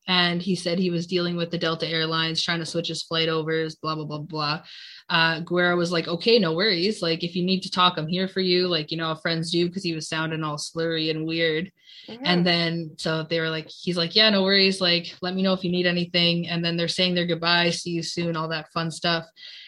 and 0.07 0.41
he 0.41 0.55
said 0.55 0.79
he 0.79 0.89
was 0.89 1.07
dealing 1.07 1.35
with 1.35 1.51
the 1.51 1.57
Delta 1.57 1.87
Airlines, 1.87 2.41
trying 2.41 2.59
to 2.59 2.65
switch 2.65 2.87
his 2.87 3.03
flight 3.03 3.29
overs, 3.29 3.75
blah 3.75 3.95
blah 3.95 4.05
blah 4.05 4.19
blah. 4.19 4.63
Uh, 5.11 5.41
Guerrero 5.41 5.75
was 5.75 5.91
like, 5.91 6.07
"Okay, 6.07 6.39
no 6.39 6.53
worries. 6.53 7.01
Like, 7.01 7.21
if 7.21 7.35
you 7.35 7.43
need 7.43 7.61
to 7.63 7.69
talk, 7.69 7.97
I'm 7.97 8.07
here 8.07 8.29
for 8.29 8.39
you. 8.39 8.69
Like, 8.69 8.91
you 8.91 8.97
know, 8.97 9.13
friends 9.13 9.51
do." 9.51 9.67
Because 9.67 9.83
he 9.83 9.93
was 9.93 10.07
sounding 10.07 10.41
all 10.41 10.55
slurry 10.55 11.11
and 11.11 11.27
weird. 11.27 11.69
Mm-hmm. 12.07 12.23
And 12.25 12.47
then 12.47 12.91
so 12.97 13.23
they 13.23 13.41
were 13.41 13.49
like, 13.49 13.69
he's 13.69 13.97
like, 13.97 14.15
"Yeah, 14.15 14.29
no 14.29 14.43
worries. 14.43 14.79
Like, 14.79 15.13
let 15.21 15.35
me 15.35 15.43
know 15.43 15.53
if 15.53 15.65
you 15.65 15.71
need 15.71 15.85
anything." 15.85 16.47
And 16.47 16.63
then 16.63 16.77
they're 16.77 16.87
saying 16.87 17.15
their 17.15 17.27
goodbye, 17.27 17.71
see 17.71 17.91
you 17.91 18.03
soon, 18.03 18.37
all 18.37 18.47
that 18.47 18.71
fun 18.71 18.89
stuff. 18.89 19.25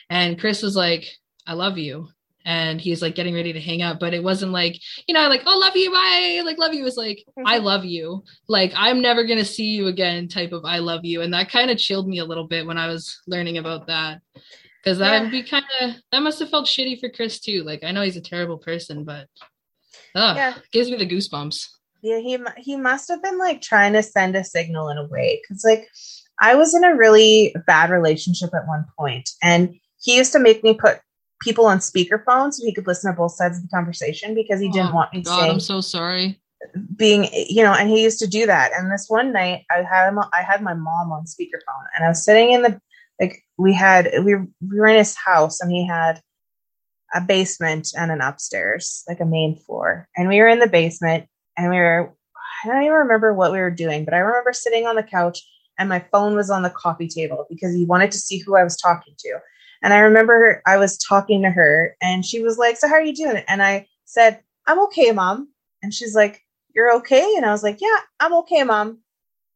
And 0.09 0.39
Chris 0.39 0.63
was 0.63 0.77
like, 0.77 1.11
"I 1.45 1.53
love 1.53 1.77
you." 1.77 2.07
and 2.45 2.81
he's 2.81 3.01
like 3.01 3.15
getting 3.15 3.33
ready 3.33 3.53
to 3.53 3.61
hang 3.61 3.81
up 3.81 3.99
but 3.99 4.13
it 4.13 4.23
wasn't 4.23 4.51
like 4.51 4.77
you 5.07 5.13
know 5.13 5.27
like 5.29 5.43
oh 5.45 5.57
love 5.59 5.75
you 5.75 5.89
bye 5.91 6.41
like 6.43 6.57
love 6.57 6.73
you 6.73 6.83
was 6.83 6.97
like 6.97 7.23
i 7.45 7.55
mm-hmm. 7.55 7.65
love 7.65 7.85
you 7.85 8.23
like 8.47 8.73
i'm 8.75 9.01
never 9.01 9.23
gonna 9.23 9.45
see 9.45 9.67
you 9.67 9.87
again 9.87 10.27
type 10.27 10.51
of 10.51 10.65
i 10.65 10.79
love 10.79 11.05
you 11.05 11.21
and 11.21 11.33
that 11.33 11.49
kind 11.49 11.71
of 11.71 11.77
chilled 11.77 12.07
me 12.07 12.19
a 12.19 12.25
little 12.25 12.47
bit 12.47 12.65
when 12.65 12.77
i 12.77 12.87
was 12.87 13.21
learning 13.27 13.57
about 13.57 13.87
that 13.87 14.21
because 14.83 14.97
that 14.97 15.21
would 15.21 15.31
be 15.31 15.43
kind 15.43 15.65
of 15.81 15.91
that 16.11 16.19
must 16.19 16.39
have 16.39 16.49
felt 16.49 16.65
shitty 16.65 16.99
for 16.99 17.09
chris 17.09 17.39
too 17.39 17.63
like 17.63 17.83
i 17.83 17.91
know 17.91 18.01
he's 18.01 18.17
a 18.17 18.21
terrible 18.21 18.57
person 18.57 19.03
but 19.03 19.27
uh 20.15 20.33
yeah 20.35 20.53
gives 20.71 20.89
me 20.89 20.97
the 20.97 21.07
goosebumps 21.07 21.67
yeah 22.01 22.19
he 22.19 22.37
he 22.57 22.75
must 22.75 23.07
have 23.07 23.23
been 23.23 23.37
like 23.37 23.61
trying 23.61 23.93
to 23.93 24.03
send 24.03 24.35
a 24.35 24.43
signal 24.43 24.89
in 24.89 24.97
a 24.97 25.07
way 25.07 25.41
because 25.41 25.63
like 25.63 25.87
i 26.41 26.55
was 26.55 26.73
in 26.73 26.83
a 26.83 26.95
really 26.95 27.55
bad 27.67 27.89
relationship 27.89 28.49
at 28.53 28.67
one 28.67 28.85
point 28.97 29.29
and 29.41 29.73
he 30.01 30.17
used 30.17 30.33
to 30.33 30.39
make 30.39 30.63
me 30.63 30.73
put 30.73 30.99
people 31.43 31.65
on 31.65 31.79
speakerphone 31.79 32.53
so 32.53 32.65
he 32.65 32.73
could 32.73 32.87
listen 32.87 33.11
to 33.11 33.17
both 33.17 33.33
sides 33.33 33.57
of 33.57 33.63
the 33.63 33.69
conversation 33.69 34.33
because 34.33 34.59
he 34.59 34.69
didn't 34.69 34.91
oh, 34.91 34.95
want 34.95 35.13
me 35.13 35.21
God, 35.21 35.39
saying, 35.39 35.51
I'm 35.51 35.59
so 35.59 35.81
sorry. 35.81 36.39
Being, 36.95 37.27
you 37.33 37.61
know, 37.63 37.73
and 37.73 37.89
he 37.89 38.01
used 38.01 38.19
to 38.19 38.27
do 38.27 38.45
that. 38.45 38.71
And 38.73 38.89
this 38.89 39.07
one 39.09 39.33
night, 39.33 39.65
I 39.69 39.83
had 39.83 40.07
him. 40.07 40.19
I 40.31 40.41
had 40.41 40.61
my 40.61 40.73
mom 40.73 41.11
on 41.11 41.25
speakerphone, 41.25 41.85
and 41.95 42.05
I 42.05 42.07
was 42.07 42.23
sitting 42.23 42.51
in 42.51 42.61
the 42.61 42.79
we 43.57 43.73
had 43.73 44.11
we 44.23 44.35
we 44.35 44.79
were 44.79 44.87
in 44.87 44.97
his 44.97 45.15
house, 45.15 45.61
and 45.61 45.71
he 45.71 45.85
had 45.85 46.21
a 47.15 47.21
basement 47.21 47.89
and 47.97 48.11
an 48.11 48.21
upstairs, 48.21 49.03
like 49.07 49.19
a 49.19 49.25
main 49.25 49.55
floor, 49.55 50.07
and 50.17 50.27
we 50.27 50.39
were 50.39 50.47
in 50.47 50.59
the 50.59 50.67
basement, 50.67 51.27
and 51.57 51.69
we 51.69 51.77
were. 51.77 52.13
I 52.63 52.69
don't 52.69 52.83
even 52.83 52.93
remember 52.93 53.33
what 53.33 53.51
we 53.51 53.59
were 53.59 53.71
doing, 53.71 54.05
but 54.05 54.13
I 54.13 54.19
remember 54.19 54.53
sitting 54.53 54.87
on 54.87 54.95
the 54.95 55.03
couch 55.03 55.41
and 55.77 55.89
my 55.89 56.05
phone 56.11 56.35
was 56.35 56.49
on 56.49 56.61
the 56.61 56.69
coffee 56.69 57.07
table 57.07 57.45
because 57.49 57.73
he 57.73 57.85
wanted 57.85 58.11
to 58.11 58.19
see 58.19 58.37
who 58.37 58.55
I 58.55 58.63
was 58.63 58.77
talking 58.77 59.15
to. 59.17 59.39
And 59.81 59.93
I 59.93 59.99
remember 59.99 60.61
I 60.65 60.77
was 60.77 60.97
talking 60.97 61.41
to 61.41 61.49
her 61.49 61.95
and 62.01 62.25
she 62.25 62.41
was 62.41 62.57
like, 62.57 62.77
So 62.77 62.87
how 62.87 62.95
are 62.95 63.03
you 63.03 63.13
doing? 63.13 63.43
And 63.47 63.61
I 63.61 63.87
said, 64.05 64.39
I'm 64.67 64.79
okay, 64.85 65.11
mom. 65.11 65.49
And 65.81 65.93
she's 65.93 66.15
like, 66.15 66.41
You're 66.73 66.93
okay? 66.97 67.33
And 67.35 67.45
I 67.45 67.51
was 67.51 67.63
like, 67.63 67.81
Yeah, 67.81 67.97
I'm 68.19 68.33
okay, 68.35 68.63
mom. 68.63 68.99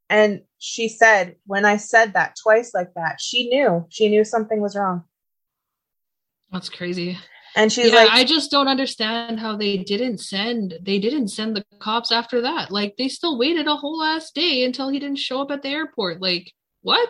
And 0.10 0.41
she 0.60 0.89
said, 0.89 1.36
when 1.45 1.66
I 1.66 1.78
said 1.78 2.14
that 2.14 2.36
twice 2.41 2.74
like 2.74 2.93
that, 2.95 3.22
she 3.22 3.49
knew. 3.49 3.86
She 3.89 4.10
knew 4.10 4.24
something 4.24 4.62
was 4.62 4.76
wrong. 4.76 5.03
That's 6.51 6.70
crazy. 6.70 7.18
And 7.55 7.72
she's 7.72 7.91
yeah, 7.91 8.03
like, 8.03 8.12
I 8.12 8.24
just 8.24 8.51
don't 8.51 8.68
understand 8.68 9.39
how 9.39 9.58
they 9.58 9.78
didn't 9.78 10.20
send 10.20 10.76
they 10.82 10.99
didn't 10.99 11.30
send 11.30 11.55
the 11.55 11.66
cops 11.80 12.12
after 12.12 12.41
that. 12.41 12.70
Like 12.70 12.95
they 12.97 13.08
still 13.08 13.39
waited 13.39 13.68
a 13.68 13.76
whole 13.76 13.97
last 13.97 14.36
day 14.36 14.64
until 14.64 14.89
he 14.89 14.99
didn't 14.99 15.18
show 15.18 15.41
up 15.41 15.49
at 15.49 15.64
the 15.64 15.70
airport. 15.70 16.22
Like 16.22 16.51
what? 16.82 17.10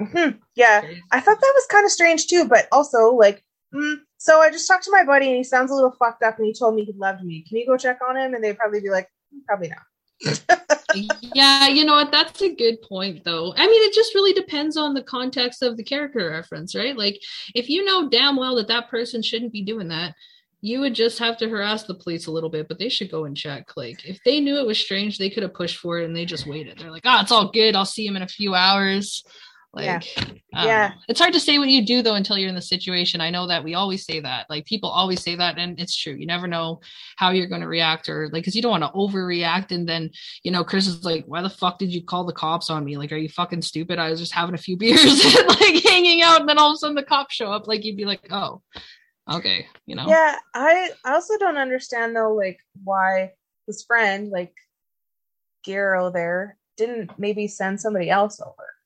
Mm-hmm. 0.00 0.38
Yeah, 0.54 0.82
I 1.10 1.20
thought 1.20 1.40
that 1.40 1.52
was 1.54 1.66
kind 1.70 1.86
of 1.86 1.90
strange 1.90 2.26
too, 2.26 2.46
but 2.46 2.68
also 2.70 3.14
like, 3.14 3.42
mm, 3.74 3.96
so 4.18 4.40
I 4.40 4.50
just 4.50 4.68
talked 4.68 4.84
to 4.84 4.92
my 4.92 5.04
buddy 5.04 5.28
and 5.28 5.36
he 5.36 5.44
sounds 5.44 5.70
a 5.70 5.74
little 5.74 5.94
fucked 5.98 6.22
up 6.22 6.38
and 6.38 6.46
he 6.46 6.52
told 6.52 6.74
me 6.74 6.84
he 6.84 6.92
loved 6.92 7.24
me. 7.24 7.44
Can 7.48 7.56
you 7.56 7.66
go 7.66 7.78
check 7.78 7.98
on 8.06 8.16
him? 8.16 8.34
And 8.34 8.44
they'd 8.44 8.58
probably 8.58 8.80
be 8.80 8.90
like, 8.90 9.08
mm, 9.34 9.40
probably 9.46 9.68
not. 9.68 9.87
Yeah, 11.34 11.68
you 11.68 11.84
know 11.84 11.94
what? 11.94 12.10
That's 12.10 12.42
a 12.42 12.54
good 12.54 12.82
point, 12.82 13.24
though. 13.24 13.54
I 13.56 13.66
mean, 13.66 13.82
it 13.88 13.94
just 13.94 14.14
really 14.14 14.32
depends 14.32 14.76
on 14.76 14.94
the 14.94 15.02
context 15.02 15.62
of 15.62 15.76
the 15.76 15.84
character 15.84 16.30
reference, 16.30 16.74
right? 16.74 16.96
Like, 16.96 17.20
if 17.54 17.68
you 17.68 17.84
know 17.84 18.08
damn 18.08 18.36
well 18.36 18.56
that 18.56 18.68
that 18.68 18.88
person 18.88 19.22
shouldn't 19.22 19.52
be 19.52 19.62
doing 19.62 19.88
that, 19.88 20.14
you 20.60 20.80
would 20.80 20.94
just 20.94 21.20
have 21.20 21.36
to 21.38 21.48
harass 21.48 21.84
the 21.84 21.94
police 21.94 22.26
a 22.26 22.32
little 22.32 22.50
bit, 22.50 22.66
but 22.66 22.78
they 22.78 22.88
should 22.88 23.10
go 23.10 23.26
and 23.26 23.36
check. 23.36 23.76
Like, 23.76 24.04
if 24.04 24.18
they 24.24 24.40
knew 24.40 24.58
it 24.58 24.66
was 24.66 24.78
strange, 24.78 25.18
they 25.18 25.30
could 25.30 25.44
have 25.44 25.54
pushed 25.54 25.76
for 25.76 26.00
it 26.00 26.04
and 26.04 26.16
they 26.16 26.24
just 26.24 26.46
waited. 26.46 26.78
They're 26.78 26.90
like, 26.90 27.04
oh, 27.04 27.20
it's 27.20 27.30
all 27.30 27.52
good. 27.52 27.76
I'll 27.76 27.86
see 27.86 28.06
him 28.06 28.16
in 28.16 28.22
a 28.22 28.28
few 28.28 28.54
hours. 28.54 29.24
Like, 29.72 29.84
yeah. 30.14 30.32
yeah. 30.64 30.92
It's 31.08 31.20
hard 31.20 31.34
to 31.34 31.40
say 31.40 31.58
what 31.58 31.68
you 31.68 31.84
do 31.84 32.02
though 32.02 32.14
until 32.14 32.38
you're 32.38 32.48
in 32.48 32.54
the 32.54 32.62
situation. 32.62 33.20
I 33.20 33.30
know 33.30 33.46
that 33.46 33.62
we 33.62 33.74
always 33.74 34.04
say 34.04 34.18
that. 34.20 34.46
Like, 34.48 34.64
people 34.64 34.88
always 34.88 35.22
say 35.22 35.36
that, 35.36 35.58
and 35.58 35.78
it's 35.78 35.94
true. 35.94 36.14
You 36.14 36.26
never 36.26 36.46
know 36.46 36.80
how 37.16 37.30
you're 37.30 37.46
going 37.46 37.60
to 37.60 37.68
react 37.68 38.08
or 38.08 38.24
like, 38.32 38.42
because 38.42 38.56
you 38.56 38.62
don't 38.62 38.80
want 38.80 38.84
to 38.84 38.90
overreact. 38.90 39.70
And 39.70 39.88
then, 39.88 40.10
you 40.42 40.50
know, 40.50 40.64
Chris 40.64 40.86
is 40.86 41.04
like, 41.04 41.24
why 41.26 41.42
the 41.42 41.50
fuck 41.50 41.78
did 41.78 41.92
you 41.92 42.02
call 42.02 42.24
the 42.24 42.32
cops 42.32 42.70
on 42.70 42.84
me? 42.84 42.96
Like, 42.96 43.12
are 43.12 43.16
you 43.16 43.28
fucking 43.28 43.62
stupid? 43.62 43.98
I 43.98 44.10
was 44.10 44.20
just 44.20 44.32
having 44.32 44.54
a 44.54 44.58
few 44.58 44.76
beers 44.78 45.04
and 45.04 45.48
like 45.48 45.82
hanging 45.84 46.22
out. 46.22 46.40
And 46.40 46.48
then 46.48 46.58
all 46.58 46.70
of 46.70 46.74
a 46.74 46.78
sudden 46.78 46.96
the 46.96 47.02
cops 47.02 47.34
show 47.34 47.52
up. 47.52 47.68
Like, 47.68 47.84
you'd 47.84 47.96
be 47.96 48.06
like, 48.06 48.26
oh, 48.30 48.62
okay, 49.30 49.66
you 49.86 49.96
know. 49.96 50.06
Yeah, 50.08 50.36
I 50.54 50.90
also 51.04 51.36
don't 51.38 51.58
understand 51.58 52.16
though, 52.16 52.32
like 52.32 52.58
why 52.84 53.32
his 53.66 53.84
friend, 53.84 54.30
like 54.30 54.54
Guerrero, 55.64 56.10
there 56.10 56.56
didn't 56.78 57.10
maybe 57.18 57.48
send 57.48 57.80
somebody 57.80 58.08
else 58.08 58.40
over. 58.40 58.77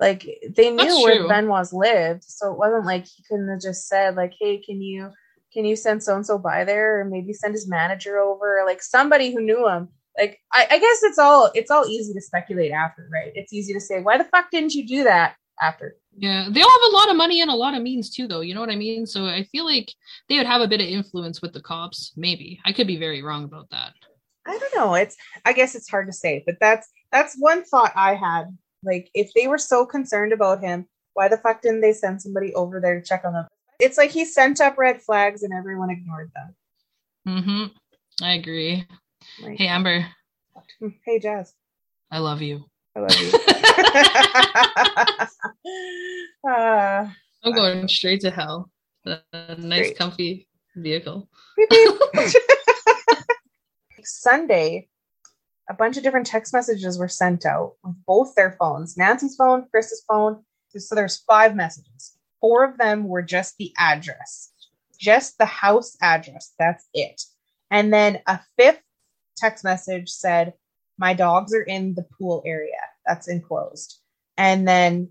Like 0.00 0.26
they 0.56 0.70
knew 0.70 1.02
where 1.02 1.26
Benoit's 1.26 1.72
lived, 1.72 2.22
so 2.24 2.52
it 2.52 2.58
wasn't 2.58 2.86
like 2.86 3.04
he 3.04 3.24
couldn't 3.28 3.48
have 3.48 3.60
just 3.60 3.88
said 3.88 4.14
like, 4.14 4.32
"Hey, 4.38 4.58
can 4.58 4.80
you 4.80 5.10
can 5.52 5.64
you 5.64 5.74
send 5.74 6.02
so 6.02 6.14
and 6.14 6.24
so 6.24 6.38
by 6.38 6.64
there, 6.64 7.00
or 7.00 7.04
maybe 7.04 7.32
send 7.32 7.54
his 7.54 7.68
manager 7.68 8.18
over, 8.18 8.60
or 8.60 8.66
like 8.66 8.82
somebody 8.82 9.32
who 9.32 9.40
knew 9.40 9.68
him." 9.68 9.88
Like 10.16 10.38
I, 10.52 10.66
I 10.70 10.78
guess 10.78 11.02
it's 11.02 11.18
all 11.18 11.50
it's 11.54 11.70
all 11.70 11.86
easy 11.86 12.12
to 12.14 12.20
speculate 12.20 12.70
after, 12.70 13.08
right? 13.12 13.32
It's 13.34 13.52
easy 13.52 13.72
to 13.72 13.80
say, 13.80 14.00
"Why 14.00 14.18
the 14.18 14.24
fuck 14.24 14.50
didn't 14.50 14.74
you 14.74 14.86
do 14.86 15.04
that?" 15.04 15.34
after. 15.60 15.96
Yeah, 16.16 16.48
they 16.50 16.62
all 16.62 16.70
have 16.70 16.92
a 16.92 16.96
lot 16.96 17.10
of 17.10 17.16
money 17.16 17.40
and 17.40 17.50
a 17.50 17.54
lot 17.54 17.74
of 17.74 17.82
means 17.82 18.10
too, 18.10 18.26
though. 18.26 18.40
You 18.40 18.54
know 18.54 18.60
what 18.60 18.70
I 18.70 18.76
mean? 18.76 19.06
So 19.06 19.26
I 19.26 19.44
feel 19.44 19.64
like 19.64 19.92
they 20.28 20.36
would 20.36 20.46
have 20.46 20.60
a 20.60 20.68
bit 20.68 20.80
of 20.80 20.86
influence 20.86 21.40
with 21.40 21.52
the 21.52 21.60
cops. 21.60 22.12
Maybe 22.16 22.60
I 22.64 22.72
could 22.72 22.86
be 22.86 22.96
very 22.96 23.22
wrong 23.22 23.44
about 23.44 23.70
that. 23.70 23.92
I 24.46 24.58
don't 24.58 24.74
know. 24.74 24.94
It's 24.94 25.16
I 25.44 25.52
guess 25.52 25.74
it's 25.74 25.88
hard 25.88 26.06
to 26.06 26.12
say, 26.12 26.42
but 26.46 26.56
that's 26.60 26.88
that's 27.12 27.36
one 27.38 27.64
thought 27.64 27.92
I 27.94 28.14
had. 28.14 28.56
Like, 28.82 29.10
if 29.14 29.32
they 29.34 29.48
were 29.48 29.58
so 29.58 29.84
concerned 29.84 30.32
about 30.32 30.60
him, 30.60 30.86
why 31.14 31.28
the 31.28 31.36
fuck 31.36 31.62
didn't 31.62 31.80
they 31.80 31.92
send 31.92 32.22
somebody 32.22 32.54
over 32.54 32.80
there 32.80 33.00
to 33.00 33.06
check 33.06 33.24
on 33.24 33.32
them? 33.32 33.46
It's 33.80 33.98
like 33.98 34.10
he 34.10 34.24
sent 34.24 34.60
up 34.60 34.78
red 34.78 35.02
flags 35.02 35.42
and 35.42 35.52
everyone 35.52 35.90
ignored 35.90 36.30
them. 36.34 36.54
Mm-hmm. 37.26 38.24
I 38.24 38.34
agree. 38.34 38.86
Like, 39.42 39.58
hey, 39.58 39.66
Amber. 39.66 40.06
Hey, 41.04 41.18
Jazz. 41.18 41.54
I 42.10 42.18
love 42.18 42.42
you. 42.42 42.64
I 42.96 43.00
love 43.00 43.20
you. 43.20 43.30
uh, 46.48 47.08
I'm 47.44 47.52
going 47.52 47.86
straight 47.88 48.20
to 48.22 48.30
hell. 48.30 48.70
A 49.06 49.20
nice, 49.58 49.86
straight. 49.86 49.98
comfy 49.98 50.48
vehicle. 50.76 51.28
Sunday, 54.02 54.88
a 55.68 55.74
bunch 55.74 55.96
of 55.96 56.02
different 56.02 56.26
text 56.26 56.52
messages 56.52 56.98
were 56.98 57.08
sent 57.08 57.44
out 57.44 57.74
with 57.84 57.96
both 58.06 58.34
their 58.34 58.56
phones 58.58 58.96
Nancy's 58.96 59.36
phone, 59.36 59.66
Chris's 59.70 60.04
phone. 60.08 60.42
So 60.76 60.94
there's 60.94 61.18
five 61.18 61.56
messages. 61.56 62.16
Four 62.40 62.64
of 62.64 62.78
them 62.78 63.08
were 63.08 63.22
just 63.22 63.56
the 63.58 63.72
address, 63.78 64.52
just 64.98 65.38
the 65.38 65.46
house 65.46 65.96
address. 66.02 66.52
That's 66.58 66.86
it. 66.94 67.22
And 67.70 67.92
then 67.92 68.20
a 68.26 68.40
fifth 68.56 68.82
text 69.36 69.64
message 69.64 70.08
said, 70.08 70.54
My 70.98 71.14
dogs 71.14 71.54
are 71.54 71.62
in 71.62 71.94
the 71.94 72.06
pool 72.18 72.42
area 72.46 72.78
that's 73.06 73.28
enclosed. 73.28 73.98
And 74.36 74.68
then 74.68 75.08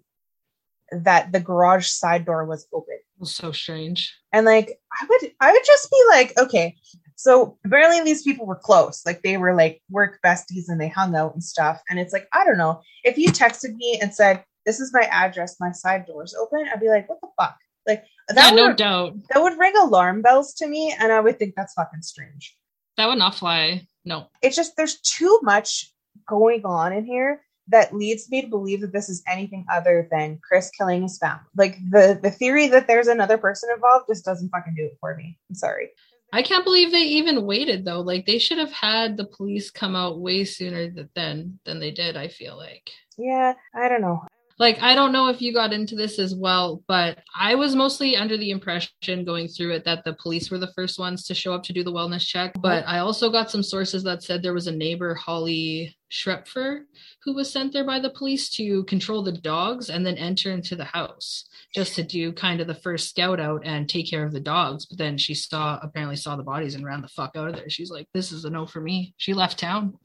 that 0.91 1.31
the 1.31 1.39
garage 1.39 1.87
side 1.87 2.25
door 2.25 2.45
was 2.45 2.67
open. 2.71 2.99
So 3.23 3.51
strange. 3.51 4.15
And 4.31 4.45
like 4.45 4.79
I 5.01 5.05
would 5.09 5.31
I 5.41 5.51
would 5.51 5.65
just 5.65 5.91
be 5.91 6.03
like, 6.11 6.33
okay, 6.37 6.75
so 7.17 7.57
apparently 7.65 8.03
these 8.03 8.21
people 8.21 8.45
were 8.45 8.55
close. 8.55 9.03
Like 9.05 9.23
they 9.23 9.37
were 9.37 9.55
like 9.55 9.81
work 9.89 10.19
besties 10.23 10.65
and 10.69 10.79
they 10.79 10.87
hung 10.87 11.15
out 11.15 11.33
and 11.33 11.43
stuff. 11.43 11.81
And 11.89 11.99
it's 11.99 12.13
like, 12.13 12.27
I 12.31 12.45
don't 12.45 12.59
know. 12.59 12.81
If 13.03 13.17
you 13.17 13.29
texted 13.29 13.75
me 13.75 13.99
and 14.01 14.13
said, 14.13 14.43
This 14.65 14.79
is 14.79 14.93
my 14.93 15.01
address, 15.11 15.57
my 15.59 15.71
side 15.71 16.05
door's 16.05 16.35
open, 16.35 16.67
I'd 16.71 16.79
be 16.79 16.89
like, 16.89 17.09
what 17.09 17.19
the 17.21 17.29
fuck? 17.35 17.57
Like 17.87 18.03
that 18.29 18.53
yeah, 18.53 18.61
would, 18.61 18.69
no 18.69 18.73
doubt. 18.73 19.15
That 19.33 19.41
would 19.41 19.57
ring 19.57 19.73
alarm 19.77 20.21
bells 20.21 20.53
to 20.55 20.67
me, 20.67 20.93
and 20.99 21.11
I 21.11 21.19
would 21.19 21.39
think 21.39 21.55
that's 21.55 21.73
fucking 21.73 22.01
strange. 22.01 22.55
That 22.97 23.07
would 23.07 23.17
not 23.17 23.35
fly. 23.35 23.87
No. 24.05 24.27
It's 24.41 24.55
just 24.55 24.75
there's 24.75 24.99
too 25.01 25.39
much 25.41 25.93
going 26.27 26.65
on 26.65 26.91
in 26.91 27.05
here 27.05 27.41
that 27.69 27.95
leads 27.95 28.29
me 28.29 28.41
to 28.41 28.47
believe 28.47 28.81
that 28.81 28.93
this 28.93 29.09
is 29.09 29.23
anything 29.27 29.65
other 29.71 30.07
than 30.11 30.39
Chris 30.47 30.69
killing 30.77 31.01
his 31.01 31.17
family. 31.17 31.45
Like 31.55 31.77
the 31.89 32.19
the 32.21 32.31
theory 32.31 32.67
that 32.67 32.87
there's 32.87 33.07
another 33.07 33.37
person 33.37 33.69
involved 33.73 34.05
just 34.09 34.25
doesn't 34.25 34.49
fucking 34.49 34.75
do 34.75 34.85
it 34.85 34.97
for 34.99 35.15
me. 35.15 35.37
I'm 35.49 35.55
sorry. 35.55 35.89
I 36.33 36.41
can't 36.41 36.65
believe 36.65 36.91
they 36.91 36.99
even 36.99 37.45
waited 37.45 37.85
though. 37.85 38.01
Like 38.01 38.25
they 38.25 38.37
should 38.37 38.57
have 38.57 38.71
had 38.71 39.17
the 39.17 39.25
police 39.25 39.71
come 39.71 39.95
out 39.95 40.19
way 40.19 40.43
sooner 40.43 40.89
than 41.15 41.59
than 41.65 41.79
they 41.79 41.91
did. 41.91 42.17
I 42.17 42.27
feel 42.27 42.57
like. 42.57 42.89
Yeah, 43.17 43.53
I 43.73 43.89
don't 43.89 44.01
know 44.01 44.25
like 44.59 44.81
i 44.81 44.95
don't 44.95 45.11
know 45.11 45.27
if 45.27 45.41
you 45.41 45.53
got 45.53 45.73
into 45.73 45.95
this 45.95 46.19
as 46.19 46.35
well 46.35 46.83
but 46.87 47.19
i 47.35 47.55
was 47.55 47.75
mostly 47.75 48.15
under 48.15 48.37
the 48.37 48.51
impression 48.51 49.23
going 49.25 49.47
through 49.47 49.71
it 49.71 49.85
that 49.85 50.03
the 50.03 50.13
police 50.13 50.49
were 50.49 50.57
the 50.57 50.73
first 50.73 50.99
ones 50.99 51.23
to 51.23 51.33
show 51.33 51.53
up 51.53 51.63
to 51.63 51.73
do 51.73 51.83
the 51.83 51.91
wellness 51.91 52.25
check 52.25 52.53
but 52.61 52.83
i 52.87 52.99
also 52.99 53.29
got 53.29 53.51
some 53.51 53.63
sources 53.63 54.03
that 54.03 54.23
said 54.23 54.41
there 54.41 54.53
was 54.53 54.67
a 54.67 54.71
neighbor 54.71 55.13
holly 55.15 55.96
Schrepfer, 56.11 56.81
who 57.23 57.33
was 57.33 57.51
sent 57.51 57.73
there 57.73 57.85
by 57.85 57.99
the 57.99 58.09
police 58.09 58.49
to 58.51 58.83
control 58.85 59.23
the 59.23 59.31
dogs 59.31 59.89
and 59.89 60.05
then 60.05 60.15
enter 60.17 60.51
into 60.51 60.75
the 60.75 60.85
house 60.85 61.49
just 61.75 61.95
to 61.95 62.03
do 62.03 62.31
kind 62.31 62.61
of 62.61 62.67
the 62.67 62.75
first 62.75 63.09
scout 63.09 63.39
out 63.39 63.61
and 63.65 63.89
take 63.89 64.09
care 64.09 64.25
of 64.25 64.31
the 64.31 64.39
dogs. 64.39 64.85
But 64.85 64.97
then 64.97 65.17
she 65.17 65.33
saw 65.33 65.79
apparently 65.81 66.15
saw 66.15 66.35
the 66.35 66.43
bodies 66.43 66.75
and 66.75 66.85
ran 66.85 67.01
the 67.01 67.07
fuck 67.07 67.35
out 67.35 67.49
of 67.49 67.55
there. 67.55 67.69
She's 67.69 67.91
like, 67.91 68.07
"This 68.13 68.31
is 68.31 68.45
a 68.45 68.49
no 68.49 68.65
for 68.65 68.79
me." 68.79 69.13
She 69.17 69.33
left 69.33 69.59
town. 69.59 69.97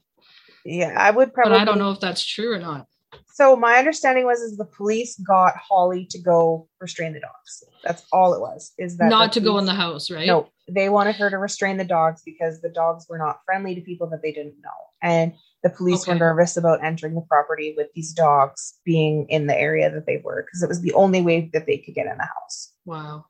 Yeah, 0.65 0.95
I 0.97 1.11
would 1.11 1.33
probably. 1.33 1.53
But 1.53 1.61
I 1.61 1.65
don't 1.65 1.79
know 1.79 1.91
if 1.91 1.99
that's 1.99 2.25
true 2.25 2.53
or 2.53 2.59
not. 2.59 2.87
So 3.27 3.55
my 3.55 3.75
understanding 3.77 4.25
was 4.25 4.39
is 4.39 4.57
the 4.57 4.65
police 4.65 5.17
got 5.19 5.55
Holly 5.55 6.05
to 6.11 6.19
go 6.19 6.67
restrain 6.79 7.13
the 7.13 7.19
dogs. 7.19 7.63
That's 7.83 8.05
all 8.11 8.33
it 8.33 8.39
was. 8.39 8.73
Is 8.77 8.97
that 8.97 9.09
not 9.09 9.33
to 9.33 9.39
police, 9.39 9.51
go 9.51 9.57
in 9.59 9.65
the 9.65 9.73
house, 9.73 10.09
right? 10.09 10.27
No, 10.27 10.49
they 10.69 10.89
wanted 10.89 11.15
her 11.15 11.29
to 11.29 11.37
restrain 11.37 11.77
the 11.77 11.83
dogs 11.83 12.21
because 12.25 12.61
the 12.61 12.69
dogs 12.69 13.05
were 13.09 13.17
not 13.17 13.39
friendly 13.45 13.75
to 13.75 13.81
people 13.81 14.09
that 14.09 14.21
they 14.21 14.31
didn't 14.31 14.61
know, 14.63 14.69
and 15.01 15.33
the 15.63 15.69
police 15.69 16.03
okay. 16.03 16.13
were 16.13 16.19
nervous 16.19 16.57
about 16.57 16.83
entering 16.83 17.15
the 17.15 17.21
property 17.21 17.73
with 17.75 17.87
these 17.93 18.13
dogs 18.13 18.79
being 18.85 19.27
in 19.29 19.47
the 19.47 19.57
area 19.57 19.89
that 19.91 20.05
they 20.05 20.21
were 20.23 20.43
because 20.45 20.63
it 20.63 20.69
was 20.69 20.81
the 20.81 20.93
only 20.93 21.21
way 21.21 21.49
that 21.53 21.65
they 21.65 21.77
could 21.77 21.95
get 21.95 22.07
in 22.07 22.17
the 22.17 22.23
house. 22.23 22.73
Wow. 22.85 23.25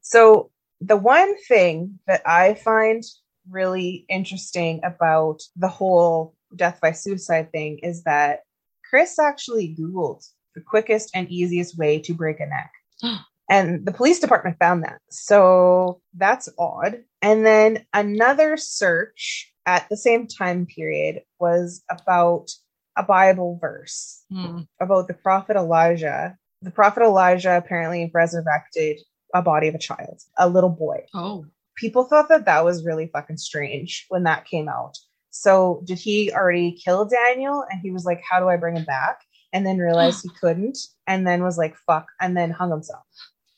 So 0.00 0.50
the 0.80 0.96
one 0.96 1.36
thing 1.48 1.98
that 2.06 2.22
I 2.26 2.54
find 2.54 3.02
really 3.48 4.04
interesting 4.08 4.80
about 4.84 5.42
the 5.56 5.68
whole 5.68 6.34
death 6.54 6.78
by 6.80 6.92
suicide 6.92 7.50
thing 7.52 7.78
is 7.82 8.04
that 8.04 8.40
Chris 8.88 9.18
actually 9.18 9.74
Googled 9.78 10.24
the 10.54 10.60
quickest 10.60 11.10
and 11.14 11.30
easiest 11.30 11.78
way 11.78 11.98
to 12.00 12.14
break 12.14 12.40
a 12.40 12.46
neck. 12.46 12.72
and 13.52 13.84
the 13.84 13.92
police 13.92 14.18
department 14.18 14.56
found 14.58 14.82
that. 14.84 15.00
So 15.10 16.00
that's 16.14 16.48
odd. 16.58 17.02
And 17.20 17.44
then 17.44 17.84
another 17.92 18.56
search 18.56 19.52
at 19.66 19.86
the 19.88 19.96
same 19.96 20.26
time 20.26 20.66
period 20.66 21.20
was 21.38 21.84
about 21.90 22.50
a 22.96 23.02
Bible 23.02 23.58
verse 23.60 24.24
hmm. 24.30 24.60
about 24.80 25.06
the 25.06 25.14
prophet 25.14 25.56
Elijah. 25.56 26.36
The 26.62 26.70
prophet 26.70 27.02
Elijah 27.02 27.56
apparently 27.56 28.10
resurrected 28.12 29.00
a 29.34 29.42
body 29.42 29.68
of 29.68 29.74
a 29.74 29.78
child, 29.78 30.20
a 30.38 30.48
little 30.48 30.70
boy. 30.70 31.04
Oh. 31.14 31.44
People 31.76 32.04
thought 32.04 32.28
that 32.30 32.46
that 32.46 32.64
was 32.64 32.84
really 32.84 33.08
fucking 33.12 33.38
strange 33.38 34.06
when 34.08 34.24
that 34.24 34.46
came 34.46 34.68
out 34.68 34.96
so 35.32 35.82
did 35.84 35.98
he 35.98 36.30
already 36.30 36.72
kill 36.72 37.06
Daniel? 37.06 37.64
And 37.68 37.80
he 37.80 37.90
was 37.90 38.04
like, 38.04 38.22
How 38.28 38.38
do 38.38 38.48
I 38.48 38.56
bring 38.56 38.76
him 38.76 38.84
back? 38.84 39.20
And 39.52 39.66
then 39.66 39.78
realized 39.78 40.20
he 40.22 40.30
couldn't, 40.40 40.78
and 41.06 41.26
then 41.26 41.42
was 41.42 41.58
like, 41.58 41.74
fuck, 41.86 42.06
and 42.20 42.36
then 42.36 42.50
hung 42.50 42.70
himself. 42.70 43.04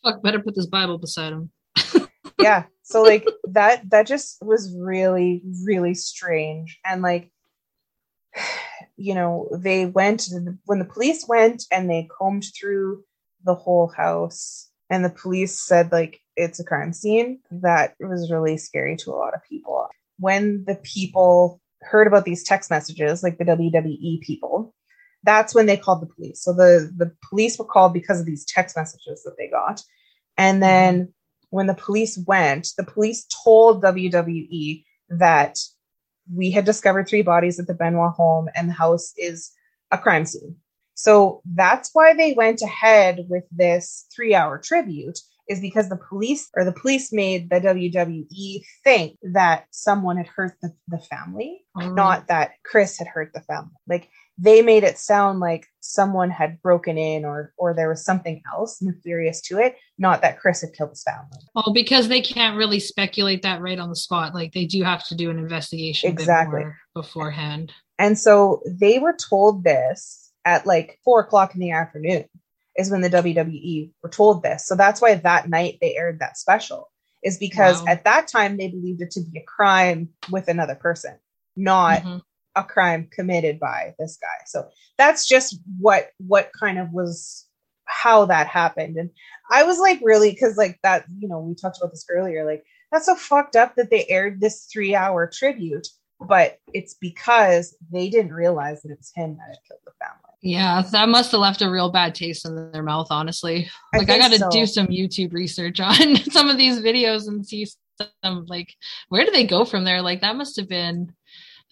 Fuck, 0.04 0.22
better 0.22 0.40
put 0.40 0.54
this 0.54 0.66
Bible 0.66 0.98
beside 0.98 1.32
him. 1.32 1.50
yeah. 2.38 2.64
So 2.82 3.02
like 3.02 3.26
that 3.48 3.88
that 3.90 4.06
just 4.06 4.38
was 4.42 4.74
really, 4.78 5.42
really 5.64 5.94
strange. 5.94 6.78
And 6.84 7.02
like 7.02 7.30
you 8.96 9.14
know, 9.14 9.48
they 9.52 9.86
went 9.86 10.28
when 10.66 10.78
the 10.78 10.84
police 10.84 11.26
went 11.26 11.64
and 11.72 11.90
they 11.90 12.08
combed 12.16 12.44
through 12.58 13.02
the 13.44 13.54
whole 13.54 13.88
house 13.88 14.70
and 14.88 15.04
the 15.04 15.10
police 15.10 15.58
said 15.60 15.90
like 15.90 16.20
it's 16.36 16.60
a 16.60 16.64
crime 16.64 16.92
scene 16.92 17.40
that 17.50 17.94
was 17.98 18.30
really 18.30 18.56
scary 18.56 18.96
to 18.96 19.10
a 19.10 19.16
lot 19.16 19.34
of 19.34 19.40
people 19.48 19.88
when 20.18 20.64
the 20.66 20.76
people 20.76 21.60
heard 21.82 22.06
about 22.06 22.24
these 22.24 22.42
text 22.42 22.70
messages, 22.70 23.22
like 23.22 23.38
the 23.38 23.44
WWE 23.44 24.20
people, 24.20 24.74
that's 25.22 25.54
when 25.54 25.66
they 25.66 25.76
called 25.76 26.02
the 26.02 26.14
police. 26.14 26.42
So 26.42 26.52
the 26.52 26.92
the 26.96 27.12
police 27.28 27.58
were 27.58 27.64
called 27.64 27.92
because 27.92 28.20
of 28.20 28.26
these 28.26 28.44
text 28.44 28.76
messages 28.76 29.22
that 29.24 29.36
they 29.38 29.48
got. 29.48 29.82
And 30.36 30.62
then 30.62 31.12
when 31.50 31.66
the 31.66 31.74
police 31.74 32.18
went, 32.26 32.68
the 32.76 32.84
police 32.84 33.26
told 33.44 33.82
WWE 33.82 34.84
that 35.10 35.58
we 36.32 36.50
had 36.50 36.64
discovered 36.64 37.06
three 37.06 37.22
bodies 37.22 37.60
at 37.60 37.66
the 37.66 37.74
Benoit 37.74 38.12
home 38.12 38.48
and 38.54 38.68
the 38.68 38.72
house 38.72 39.12
is 39.16 39.52
a 39.90 39.98
crime 39.98 40.24
scene. 40.24 40.56
So 40.94 41.42
that's 41.44 41.90
why 41.92 42.14
they 42.14 42.32
went 42.32 42.62
ahead 42.62 43.26
with 43.28 43.44
this 43.50 44.06
three 44.14 44.34
hour 44.34 44.58
tribute 44.58 45.18
is 45.48 45.60
because 45.60 45.88
the 45.88 46.00
police 46.08 46.48
or 46.56 46.64
the 46.64 46.72
police 46.72 47.12
made 47.12 47.50
the 47.50 47.60
WWE 47.60 48.64
think 48.82 49.18
that 49.22 49.66
someone 49.70 50.16
had 50.16 50.26
hurt 50.26 50.54
the, 50.62 50.74
the 50.88 50.98
family, 50.98 51.62
mm. 51.76 51.94
not 51.94 52.28
that 52.28 52.52
Chris 52.64 52.98
had 52.98 53.08
hurt 53.08 53.32
the 53.34 53.42
family. 53.42 53.74
Like 53.86 54.08
they 54.36 54.62
made 54.62 54.82
it 54.82 54.98
sound 54.98 55.38
like 55.40 55.66
someone 55.80 56.30
had 56.30 56.60
broken 56.60 56.98
in 56.98 57.24
or 57.24 57.52
or 57.56 57.74
there 57.74 57.88
was 57.88 58.04
something 58.04 58.42
else 58.52 58.82
nefarious 58.82 59.40
to 59.42 59.58
it, 59.58 59.76
not 59.98 60.22
that 60.22 60.40
Chris 60.40 60.60
had 60.60 60.72
killed 60.72 60.90
his 60.90 61.02
family. 61.02 61.38
Well, 61.54 61.72
because 61.72 62.08
they 62.08 62.20
can't 62.20 62.56
really 62.56 62.80
speculate 62.80 63.42
that 63.42 63.60
right 63.60 63.78
on 63.78 63.90
the 63.90 63.96
spot. 63.96 64.34
Like 64.34 64.52
they 64.52 64.66
do 64.66 64.82
have 64.82 65.04
to 65.08 65.14
do 65.14 65.30
an 65.30 65.38
investigation 65.38 66.10
exactly 66.10 66.64
beforehand. 66.94 67.72
And 67.98 68.18
so 68.18 68.62
they 68.66 68.98
were 68.98 69.16
told 69.16 69.62
this 69.62 70.32
at 70.44 70.66
like 70.66 70.98
four 71.04 71.20
o'clock 71.20 71.54
in 71.54 71.60
the 71.60 71.70
afternoon 71.70 72.24
is 72.76 72.90
when 72.90 73.02
the 73.02 73.10
WWE 73.10 73.90
were 74.02 74.08
told 74.08 74.42
this. 74.42 74.66
So 74.66 74.74
that's 74.74 75.00
why 75.00 75.14
that 75.14 75.48
night 75.48 75.78
they 75.80 75.96
aired 75.96 76.18
that 76.18 76.36
special, 76.36 76.90
is 77.22 77.38
because 77.38 77.80
wow. 77.82 77.88
at 77.88 78.04
that 78.04 78.26
time 78.26 78.56
they 78.56 78.68
believed 78.68 79.00
it 79.00 79.12
to 79.12 79.20
be 79.20 79.38
a 79.38 79.44
crime 79.44 80.08
with 80.30 80.48
another 80.48 80.74
person, 80.74 81.16
not 81.56 82.00
mm-hmm. 82.00 82.18
A 82.56 82.64
crime 82.64 83.08
committed 83.10 83.58
by 83.58 83.94
this 83.98 84.18
guy. 84.20 84.44
So 84.46 84.68
that's 84.98 85.26
just 85.26 85.58
what 85.78 86.08
what 86.18 86.50
kind 86.58 86.78
of 86.78 86.92
was 86.92 87.46
how 87.86 88.24
that 88.26 88.46
happened. 88.46 88.96
And 88.96 89.10
I 89.50 89.64
was 89.64 89.78
like 89.78 90.00
really 90.02 90.30
because 90.30 90.56
like 90.56 90.78
that, 90.82 91.04
you 91.18 91.28
know, 91.28 91.40
we 91.40 91.54
talked 91.54 91.78
about 91.78 91.90
this 91.90 92.06
earlier, 92.10 92.44
like 92.44 92.64
that's 92.92 93.06
so 93.06 93.14
fucked 93.14 93.56
up 93.56 93.74
that 93.76 93.90
they 93.90 94.06
aired 94.08 94.40
this 94.40 94.66
three 94.72 94.94
hour 94.94 95.30
tribute, 95.32 95.86
but 96.20 96.58
it's 96.72 96.94
because 96.94 97.76
they 97.92 98.08
didn't 98.08 98.32
realize 98.32 98.82
that 98.82 98.92
it 98.92 98.98
was 98.98 99.12
him 99.14 99.36
that 99.36 99.48
had 99.48 99.58
killed 99.68 99.80
the 99.84 99.92
family. 100.00 100.20
Yeah, 100.42 100.82
that 100.92 101.08
must 101.08 101.32
have 101.32 101.40
left 101.40 101.62
a 101.62 101.70
real 101.70 101.90
bad 101.90 102.14
taste 102.14 102.46
in 102.46 102.70
their 102.70 102.82
mouth, 102.82 103.06
honestly. 103.10 103.70
Like 103.94 104.10
I, 104.10 104.16
I 104.16 104.18
got 104.18 104.30
to 104.30 104.38
so. 104.38 104.50
do 104.50 104.66
some 104.66 104.88
YouTube 104.88 105.32
research 105.32 105.80
on 105.80 106.16
some 106.30 106.50
of 106.50 106.58
these 106.58 106.80
videos 106.80 107.28
and 107.28 107.46
see 107.46 107.66
some 108.22 108.44
like 108.46 108.74
where 109.08 109.24
do 109.24 109.30
they 109.30 109.44
go 109.46 109.64
from 109.64 109.84
there? 109.84 110.02
Like 110.02 110.20
that 110.20 110.36
must 110.36 110.56
have 110.56 110.68
been 110.68 111.14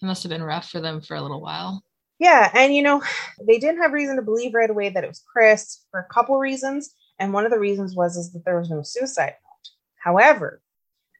it 0.01 0.05
must 0.05 0.23
have 0.23 0.29
been 0.29 0.43
rough 0.43 0.69
for 0.69 0.81
them 0.81 1.01
for 1.01 1.15
a 1.15 1.21
little 1.21 1.41
while. 1.41 1.83
Yeah, 2.19 2.51
and 2.53 2.73
you 2.73 2.81
know, 2.81 3.03
they 3.45 3.59
didn't 3.59 3.81
have 3.81 3.91
reason 3.91 4.15
to 4.15 4.21
believe 4.21 4.53
right 4.53 4.69
away 4.69 4.89
that 4.89 5.03
it 5.03 5.07
was 5.07 5.23
Chris 5.31 5.81
for 5.91 5.99
a 5.99 6.13
couple 6.13 6.37
reasons, 6.37 6.93
and 7.19 7.33
one 7.33 7.45
of 7.45 7.51
the 7.51 7.59
reasons 7.59 7.95
was 7.95 8.15
is 8.15 8.31
that 8.33 8.45
there 8.45 8.57
was 8.57 8.69
no 8.69 8.81
suicide 8.83 9.33
note. 9.43 9.69
However, 9.97 10.61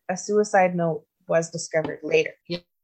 a 0.09 0.17
suicide 0.17 0.75
note 0.75 1.05
was 1.27 1.49
discovered 1.49 1.99
later. 2.03 2.31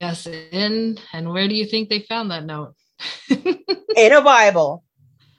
Yes, 0.01 0.25
in 0.25 0.97
and 1.13 1.29
where 1.29 1.47
do 1.47 1.55
you 1.55 1.65
think 1.65 1.89
they 1.89 2.01
found 2.01 2.31
that 2.31 2.45
note? 2.45 2.75
in 3.29 4.13
a 4.13 4.21
Bible. 4.21 4.83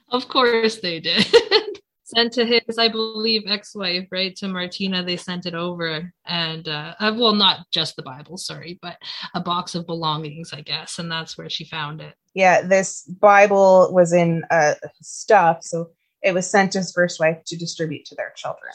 Of 0.09 0.27
course 0.27 0.77
they 0.77 0.99
did. 0.99 1.25
sent 2.15 2.33
to 2.33 2.45
his, 2.45 2.77
I 2.77 2.87
believe, 2.87 3.43
ex-wife, 3.47 4.07
right? 4.11 4.35
To 4.37 4.47
Martina, 4.47 5.03
they 5.03 5.17
sent 5.17 5.45
it 5.45 5.55
over, 5.55 6.13
and 6.25 6.67
uh, 6.67 6.95
uh, 6.99 7.13
well, 7.17 7.33
not 7.33 7.65
just 7.71 7.95
the 7.95 8.03
Bible, 8.03 8.37
sorry, 8.37 8.79
but 8.81 8.97
a 9.33 9.41
box 9.41 9.75
of 9.75 9.85
belongings, 9.87 10.53
I 10.53 10.61
guess, 10.61 10.99
and 10.99 11.11
that's 11.11 11.37
where 11.37 11.49
she 11.49 11.65
found 11.65 12.01
it. 12.01 12.13
Yeah, 12.33 12.61
this 12.61 13.03
Bible 13.03 13.89
was 13.93 14.13
in 14.13 14.43
uh, 14.51 14.75
stuff, 15.01 15.63
so 15.63 15.89
it 16.21 16.33
was 16.33 16.49
sent 16.49 16.73
to 16.73 16.79
his 16.79 16.91
first 16.91 17.19
wife 17.19 17.37
to 17.47 17.57
distribute 17.57 18.05
to 18.05 18.15
their 18.15 18.33
children, 18.35 18.73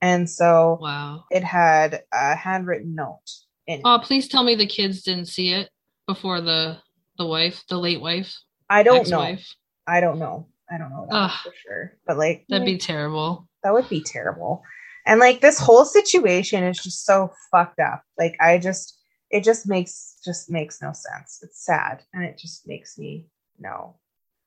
and 0.00 0.28
so 0.28 0.78
wow, 0.80 1.24
it 1.30 1.44
had 1.44 2.02
a 2.12 2.34
handwritten 2.34 2.94
note. 2.94 3.30
In 3.66 3.82
oh, 3.84 4.00
please 4.02 4.28
tell 4.28 4.44
me 4.44 4.54
the 4.54 4.66
kids 4.66 5.02
didn't 5.02 5.26
see 5.26 5.52
it 5.52 5.70
before 6.06 6.40
the 6.40 6.78
the 7.18 7.26
wife, 7.26 7.62
the 7.68 7.78
late 7.78 8.00
wife. 8.00 8.34
I 8.70 8.82
don't 8.82 9.00
ex-wife. 9.00 9.38
know. 9.38 9.94
I 9.94 10.00
don't 10.00 10.18
know. 10.18 10.48
I 10.70 10.78
don't 10.78 10.90
know 10.90 11.06
that 11.10 11.32
for 11.42 11.52
sure. 11.66 11.98
But 12.06 12.18
like 12.18 12.44
that'd 12.48 12.66
be 12.66 12.78
terrible. 12.78 13.48
That 13.62 13.72
would 13.72 13.88
be 13.88 14.02
terrible. 14.02 14.62
And 15.06 15.20
like 15.20 15.40
this 15.40 15.58
whole 15.58 15.84
situation 15.84 16.64
is 16.64 16.78
just 16.82 17.04
so 17.04 17.32
fucked 17.50 17.80
up. 17.80 18.02
Like 18.18 18.36
I 18.40 18.58
just 18.58 18.98
it 19.30 19.44
just 19.44 19.68
makes 19.68 20.16
just 20.24 20.50
makes 20.50 20.80
no 20.82 20.92
sense. 20.92 21.40
It's 21.42 21.64
sad 21.64 22.02
and 22.12 22.24
it 22.24 22.38
just 22.38 22.66
makes 22.66 22.98
me 22.98 23.26
no 23.58 23.96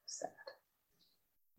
sad. 0.06 0.30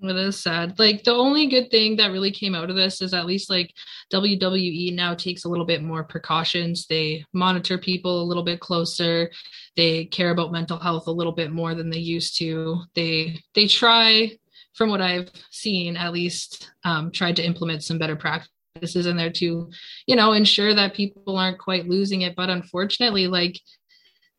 It 0.00 0.16
is 0.16 0.42
sad. 0.42 0.78
Like 0.78 1.04
the 1.04 1.14
only 1.14 1.46
good 1.46 1.70
thing 1.70 1.96
that 1.96 2.10
really 2.10 2.32
came 2.32 2.54
out 2.54 2.70
of 2.70 2.76
this 2.76 3.00
is 3.00 3.14
at 3.14 3.26
least 3.26 3.48
like 3.48 3.72
WWE 4.12 4.94
now 4.94 5.14
takes 5.14 5.44
a 5.44 5.48
little 5.48 5.64
bit 5.64 5.82
more 5.82 6.02
precautions. 6.02 6.86
They 6.86 7.24
monitor 7.32 7.78
people 7.78 8.20
a 8.20 8.24
little 8.24 8.42
bit 8.42 8.58
closer. 8.58 9.30
They 9.76 10.06
care 10.06 10.30
about 10.30 10.52
mental 10.52 10.78
health 10.78 11.06
a 11.06 11.12
little 11.12 11.32
bit 11.32 11.52
more 11.52 11.74
than 11.74 11.88
they 11.88 11.98
used 11.98 12.36
to. 12.38 12.82
They 12.94 13.40
they 13.54 13.68
try, 13.68 14.32
from 14.74 14.90
what 14.90 15.00
I've 15.00 15.30
seen, 15.50 15.96
at 15.96 16.12
least 16.12 16.70
um, 16.84 17.10
tried 17.10 17.36
to 17.36 17.44
implement 17.44 17.84
some 17.84 17.98
better 17.98 18.16
practices 18.16 19.06
in 19.06 19.16
there 19.16 19.30
to, 19.30 19.70
you 20.06 20.16
know, 20.16 20.32
ensure 20.32 20.74
that 20.74 20.94
people 20.94 21.36
aren't 21.36 21.58
quite 21.58 21.88
losing 21.88 22.22
it. 22.22 22.34
But 22.34 22.50
unfortunately, 22.50 23.26
like 23.26 23.60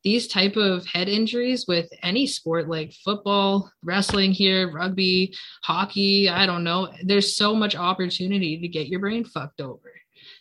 these 0.03 0.27
type 0.27 0.57
of 0.57 0.85
head 0.85 1.07
injuries 1.07 1.65
with 1.67 1.89
any 2.01 2.27
sport 2.27 2.67
like 2.67 2.93
football 3.03 3.71
wrestling 3.83 4.31
here 4.31 4.71
rugby 4.71 5.33
hockey 5.63 6.29
i 6.29 6.45
don't 6.45 6.63
know 6.63 6.91
there's 7.03 7.35
so 7.35 7.55
much 7.55 7.75
opportunity 7.75 8.59
to 8.59 8.67
get 8.67 8.87
your 8.87 8.99
brain 8.99 9.23
fucked 9.23 9.61
over 9.61 9.91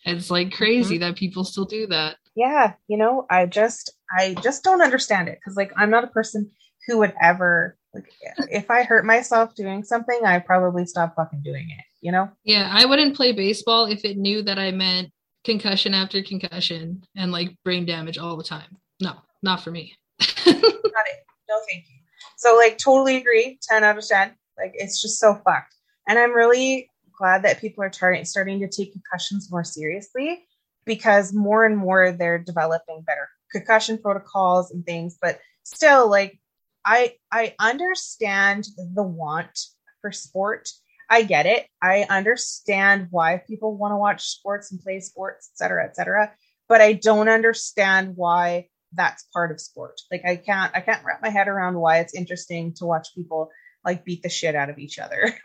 it's 0.05 0.31
like 0.31 0.53
crazy 0.53 0.97
mm-hmm. 0.97 1.05
that 1.05 1.17
people 1.17 1.45
still 1.45 1.65
do 1.65 1.87
that 1.87 2.17
yeah 2.35 2.73
you 2.89 2.97
know 2.97 3.27
i 3.31 3.47
just 3.47 3.93
i 4.19 4.35
just 4.43 4.65
don't 4.65 4.83
understand 4.83 5.29
it 5.29 5.39
because 5.39 5.57
like 5.57 5.73
i'm 5.77 5.91
not 5.91 6.05
a 6.05 6.09
person 6.09 6.51
who 6.87 6.99
would 6.99 7.15
ever 7.21 7.77
like 7.95 8.11
if 8.51 8.71
i 8.71 8.83
hurt 8.83 9.05
myself 9.05 9.55
doing 9.55 9.83
something 9.85 10.21
i 10.25 10.39
probably 10.39 10.87
stop 10.87 11.15
fucking 11.15 11.43
doing 11.43 11.69
it 11.71 11.85
you 12.01 12.11
know 12.11 12.31
yeah 12.45 12.71
i 12.73 12.85
wouldn't 12.85 13.17
play 13.17 13.33
baseball 13.33 13.87
if 13.87 14.05
it 14.05 14.17
knew 14.17 14.43
that 14.43 14.59
i 14.59 14.71
meant 14.71 15.11
concussion 15.45 15.93
after 15.93 16.23
concussion 16.23 17.03
and 17.17 17.33
like 17.33 17.55
brain 17.65 17.85
damage 17.85 18.17
all 18.17 18.37
the 18.37 18.45
time 18.45 18.77
no 19.01 19.13
not 19.43 19.63
for 19.63 19.71
me. 19.71 19.95
not 20.47 20.57
it. 20.57 21.27
No, 21.49 21.57
thank 21.71 21.85
you. 21.89 21.99
So, 22.37 22.57
like, 22.57 22.79
totally 22.79 23.17
agree. 23.17 23.59
10 23.69 23.85
out 23.85 23.99
of 23.99 24.07
10. 24.07 24.33
Like, 24.57 24.73
it's 24.75 25.01
just 25.03 25.19
so 25.19 25.35
fucked. 25.45 25.75
And 26.09 26.19
I'm 26.19 26.33
really 26.33 26.91
glad 27.19 27.43
that 27.43 27.61
people 27.61 27.85
are 27.85 27.91
tar- 27.91 28.25
starting 28.25 28.61
to 28.61 28.69
take 28.69 28.93
concussions 28.93 29.51
more 29.51 29.65
seriously 29.65 30.45
because 30.85 31.33
more 31.33 31.65
and 31.65 31.77
more 31.77 32.13
they're 32.13 32.39
developing 32.39 33.03
better 33.03 33.29
concussion 33.51 33.99
protocols 33.99 34.71
and 34.71 34.85
things. 34.85 35.19
But 35.21 35.39
still, 35.65 36.09
like, 36.09 36.39
I 36.85 37.15
I 37.31 37.55
understand 37.59 38.67
the 38.77 39.03
want 39.03 39.59
for 40.01 40.13
sport. 40.13 40.69
I 41.09 41.23
get 41.23 41.47
it. 41.47 41.67
I 41.83 42.07
understand 42.09 43.09
why 43.11 43.43
people 43.47 43.77
want 43.77 43.93
to 43.93 43.97
watch 43.97 44.29
sports 44.29 44.73
and 44.73 44.81
play 44.81 45.01
sports, 45.01 45.51
et 45.53 45.59
cetera, 45.59 45.85
et 45.85 45.95
cetera. 45.95 46.33
But 46.69 46.81
I 46.81 46.95
don't 46.95 47.29
understand 47.29 48.15
why 48.17 48.69
that's 48.95 49.25
part 49.33 49.51
of 49.51 49.61
sport. 49.61 50.01
Like 50.11 50.25
I 50.25 50.37
can't 50.37 50.75
I 50.75 50.81
can't 50.81 51.05
wrap 51.05 51.21
my 51.23 51.31
head 51.31 51.49
around 51.49 51.79
why 51.79 51.99
it's 51.99 52.15
interesting 52.15 52.75
to 52.75 52.87
watch 52.87 53.09
people 53.15 53.51
like 53.85 54.05
beat 54.05 54.23
the 54.23 54.29
shit 54.29 54.55
out 54.55 54.71
of 54.71 54.79
each 54.79 54.99
other. 54.99 55.35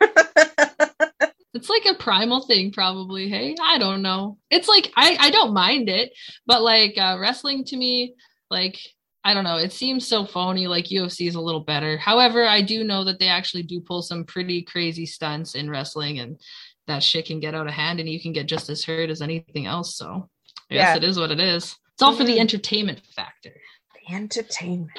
it's 1.54 1.68
like 1.68 1.86
a 1.86 1.94
primal 1.94 2.40
thing 2.40 2.70
probably 2.70 3.28
hey 3.28 3.56
i 3.62 3.78
don't 3.78 4.02
know 4.02 4.38
it's 4.50 4.68
like 4.68 4.92
i 4.96 5.16
i 5.18 5.30
don't 5.30 5.54
mind 5.54 5.88
it 5.88 6.12
but 6.46 6.62
like 6.62 6.96
uh, 6.98 7.16
wrestling 7.18 7.64
to 7.64 7.76
me 7.76 8.14
like 8.50 8.78
i 9.24 9.34
don't 9.34 9.44
know 9.44 9.56
it 9.56 9.72
seems 9.72 10.06
so 10.06 10.24
phony 10.24 10.66
like 10.66 10.86
ufc 10.86 11.26
is 11.26 11.34
a 11.34 11.40
little 11.40 11.60
better 11.60 11.96
however 11.98 12.46
i 12.46 12.60
do 12.60 12.84
know 12.84 13.04
that 13.04 13.18
they 13.18 13.28
actually 13.28 13.62
do 13.62 13.80
pull 13.80 14.02
some 14.02 14.24
pretty 14.24 14.62
crazy 14.62 15.06
stunts 15.06 15.54
in 15.54 15.70
wrestling 15.70 16.18
and 16.20 16.40
that 16.86 17.02
shit 17.02 17.26
can 17.26 17.40
get 17.40 17.54
out 17.54 17.66
of 17.66 17.72
hand 17.72 18.00
and 18.00 18.08
you 18.08 18.20
can 18.20 18.32
get 18.32 18.46
just 18.46 18.70
as 18.70 18.84
hurt 18.84 19.10
as 19.10 19.20
anything 19.20 19.66
else 19.66 19.96
so 19.96 20.28
yes 20.70 20.88
yeah. 20.88 20.96
it 20.96 21.04
is 21.04 21.18
what 21.18 21.30
it 21.30 21.40
is 21.40 21.76
it's 21.98 22.02
all 22.04 22.14
for 22.14 22.22
the 22.22 22.34
mm-hmm. 22.34 22.42
entertainment 22.42 23.00
factor. 23.16 23.50
The 24.06 24.14
entertainment. 24.14 24.92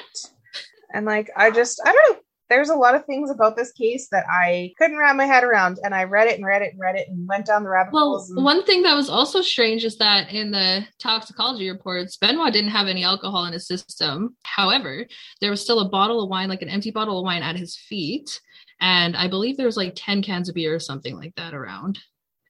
And 0.92 1.06
like, 1.06 1.30
I 1.34 1.50
just, 1.50 1.80
I 1.82 1.92
don't 1.92 2.12
know. 2.12 2.19
There's 2.50 2.68
a 2.68 2.74
lot 2.74 2.94
of 2.94 3.06
things 3.06 3.30
about 3.30 3.56
this 3.56 3.72
case 3.72 4.08
that 4.10 4.26
I 4.28 4.74
couldn't 4.76 4.98
wrap 4.98 5.16
my 5.16 5.24
head 5.24 5.44
around. 5.44 5.78
And 5.82 5.94
I 5.94 6.04
read 6.04 6.28
it 6.28 6.36
and 6.36 6.44
read 6.44 6.60
it 6.60 6.72
and 6.72 6.80
read 6.80 6.96
it 6.96 7.08
and 7.08 7.26
went 7.26 7.46
down 7.46 7.62
the 7.62 7.70
rabbit 7.70 7.94
well, 7.94 8.10
holes. 8.10 8.30
And- 8.30 8.44
one 8.44 8.64
thing 8.64 8.82
that 8.82 8.94
was 8.94 9.08
also 9.08 9.40
strange 9.40 9.84
is 9.84 9.96
that 9.98 10.30
in 10.32 10.50
the 10.50 10.84
toxicology 10.98 11.70
reports, 11.70 12.18
Benoit 12.18 12.52
didn't 12.52 12.72
have 12.72 12.88
any 12.88 13.04
alcohol 13.04 13.46
in 13.46 13.54
his 13.54 13.66
system. 13.66 14.36
However, 14.44 15.06
there 15.40 15.50
was 15.50 15.62
still 15.62 15.80
a 15.80 15.88
bottle 15.88 16.22
of 16.22 16.28
wine, 16.28 16.48
like 16.48 16.62
an 16.62 16.68
empty 16.68 16.90
bottle 16.90 17.18
of 17.18 17.24
wine 17.24 17.42
at 17.42 17.56
his 17.56 17.76
feet. 17.76 18.40
And 18.80 19.16
I 19.16 19.28
believe 19.28 19.56
there 19.56 19.66
was 19.66 19.76
like 19.76 19.92
10 19.96 20.22
cans 20.22 20.48
of 20.48 20.54
beer 20.54 20.74
or 20.74 20.80
something 20.80 21.16
like 21.16 21.34
that 21.36 21.54
around. 21.54 21.98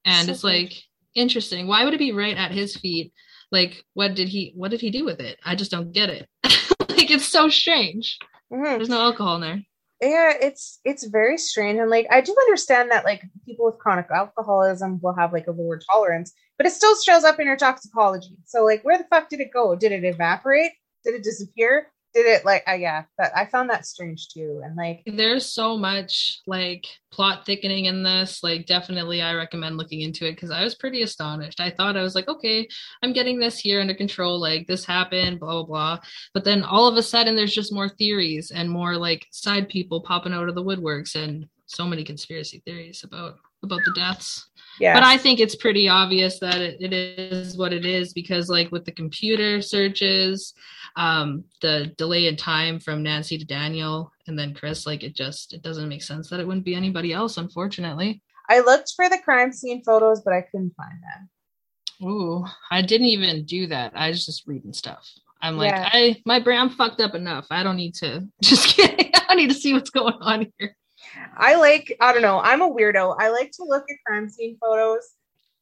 And 0.04 0.26
so 0.26 0.32
it's 0.32 0.44
like, 0.44 0.74
interesting. 1.14 1.66
Why 1.66 1.84
would 1.84 1.94
it 1.94 1.98
be 1.98 2.12
right 2.12 2.36
at 2.36 2.50
his 2.50 2.76
feet? 2.76 3.12
like 3.52 3.84
what 3.94 4.14
did 4.14 4.28
he 4.28 4.52
what 4.54 4.70
did 4.70 4.80
he 4.80 4.90
do 4.90 5.04
with 5.04 5.20
it 5.20 5.38
i 5.44 5.54
just 5.54 5.70
don't 5.70 5.92
get 5.92 6.08
it 6.08 6.28
like 6.88 7.10
it's 7.10 7.26
so 7.26 7.48
strange 7.48 8.18
mm-hmm. 8.52 8.62
there's 8.62 8.88
no 8.88 9.00
alcohol 9.00 9.36
in 9.36 9.40
there 9.40 9.62
yeah 10.00 10.32
it's 10.40 10.80
it's 10.84 11.04
very 11.06 11.36
strange 11.36 11.78
and 11.78 11.90
like 11.90 12.06
i 12.10 12.20
do 12.20 12.34
understand 12.46 12.90
that 12.90 13.04
like 13.04 13.22
people 13.44 13.66
with 13.66 13.78
chronic 13.78 14.06
alcoholism 14.14 14.98
will 15.02 15.14
have 15.14 15.32
like 15.32 15.46
a 15.46 15.52
lower 15.52 15.78
tolerance 15.90 16.32
but 16.60 16.66
it 16.66 16.74
still 16.74 16.94
shows 17.00 17.24
up 17.24 17.40
in 17.40 17.46
your 17.46 17.56
toxicology. 17.56 18.36
So 18.44 18.66
like 18.66 18.82
where 18.82 18.98
the 18.98 19.04
fuck 19.04 19.30
did 19.30 19.40
it 19.40 19.50
go? 19.50 19.74
Did 19.74 19.92
it 19.92 20.04
evaporate? 20.04 20.72
Did 21.02 21.14
it 21.14 21.24
disappear 21.24 21.86
did 22.14 22.26
it 22.26 22.44
like 22.44 22.62
uh, 22.68 22.72
yeah 22.72 23.04
but 23.16 23.30
i 23.36 23.44
found 23.44 23.70
that 23.70 23.86
strange 23.86 24.28
too 24.28 24.60
and 24.64 24.76
like 24.76 25.02
there's 25.06 25.46
so 25.46 25.76
much 25.76 26.40
like 26.46 26.84
plot 27.12 27.46
thickening 27.46 27.86
in 27.86 28.02
this 28.02 28.42
like 28.42 28.66
definitely 28.66 29.22
i 29.22 29.34
recommend 29.34 29.76
looking 29.76 30.00
into 30.00 30.26
it 30.26 30.32
because 30.32 30.50
i 30.50 30.64
was 30.64 30.74
pretty 30.74 31.02
astonished. 31.02 31.60
I 31.60 31.70
thought 31.70 31.96
i 31.96 32.02
was 32.02 32.14
like 32.14 32.28
okay 32.28 32.68
i'm 33.02 33.12
getting 33.12 33.38
this 33.38 33.58
here 33.58 33.80
under 33.80 33.94
control 33.94 34.40
like 34.40 34.66
this 34.66 34.84
happened 34.84 35.40
blah 35.40 35.62
blah 35.62 35.64
blah. 35.64 35.98
But 36.34 36.44
then 36.44 36.62
all 36.62 36.86
of 36.88 36.96
a 36.96 37.02
sudden 37.02 37.36
there's 37.36 37.54
just 37.54 37.72
more 37.72 37.88
theories 37.88 38.50
and 38.50 38.70
more 38.70 38.96
like 38.96 39.26
side 39.30 39.68
people 39.68 40.00
popping 40.00 40.32
out 40.32 40.48
of 40.48 40.54
the 40.54 40.64
woodworks 40.64 41.14
and 41.14 41.46
so 41.66 41.86
many 41.86 42.04
conspiracy 42.04 42.62
theories 42.64 43.04
about 43.04 43.36
about 43.62 43.80
the 43.84 43.92
deaths 43.94 44.49
yeah. 44.78 44.94
But 44.94 45.02
I 45.02 45.16
think 45.16 45.40
it's 45.40 45.54
pretty 45.54 45.88
obvious 45.88 46.38
that 46.40 46.60
it, 46.60 46.80
it 46.80 46.92
is 46.92 47.56
what 47.56 47.72
it 47.72 47.84
is 47.84 48.12
because, 48.12 48.48
like, 48.48 48.70
with 48.70 48.84
the 48.84 48.92
computer 48.92 49.60
searches, 49.60 50.54
um, 50.96 51.44
the 51.60 51.92
delay 51.96 52.26
in 52.26 52.36
time 52.36 52.78
from 52.78 53.02
Nancy 53.02 53.38
to 53.38 53.44
Daniel 53.44 54.12
and 54.26 54.38
then 54.38 54.54
Chris, 54.54 54.86
like, 54.86 55.02
it 55.02 55.14
just 55.14 55.52
it 55.52 55.62
doesn't 55.62 55.88
make 55.88 56.02
sense 56.02 56.28
that 56.30 56.40
it 56.40 56.46
wouldn't 56.46 56.64
be 56.64 56.74
anybody 56.74 57.12
else, 57.12 57.36
unfortunately. 57.36 58.22
I 58.48 58.60
looked 58.60 58.92
for 58.96 59.08
the 59.08 59.18
crime 59.18 59.52
scene 59.52 59.82
photos, 59.82 60.22
but 60.22 60.32
I 60.34 60.42
couldn't 60.42 60.74
find 60.76 60.98
them. 61.02 62.08
Ooh, 62.08 62.44
I 62.70 62.82
didn't 62.82 63.08
even 63.08 63.44
do 63.44 63.66
that. 63.68 63.92
I 63.94 64.08
was 64.08 64.24
just 64.24 64.46
reading 64.46 64.72
stuff. 64.72 65.08
I'm 65.42 65.56
like, 65.56 65.70
yeah. 65.70 65.88
I 65.92 66.16
my 66.26 66.40
brain, 66.40 66.60
I'm 66.60 66.70
fucked 66.70 67.00
up 67.00 67.14
enough. 67.14 67.46
I 67.50 67.62
don't 67.62 67.76
need 67.76 67.94
to. 67.96 68.26
Just 68.42 68.68
kidding. 68.76 69.10
I 69.14 69.20
don't 69.28 69.36
need 69.38 69.48
to 69.48 69.54
see 69.54 69.72
what's 69.72 69.90
going 69.90 70.14
on 70.20 70.52
here. 70.58 70.76
I 71.36 71.56
like, 71.56 71.96
I 72.00 72.12
don't 72.12 72.22
know, 72.22 72.40
I'm 72.40 72.62
a 72.62 72.70
weirdo. 72.70 73.16
I 73.18 73.30
like 73.30 73.52
to 73.52 73.64
look 73.64 73.84
at 73.90 73.96
crime 74.06 74.28
scene 74.28 74.56
photos. 74.60 75.02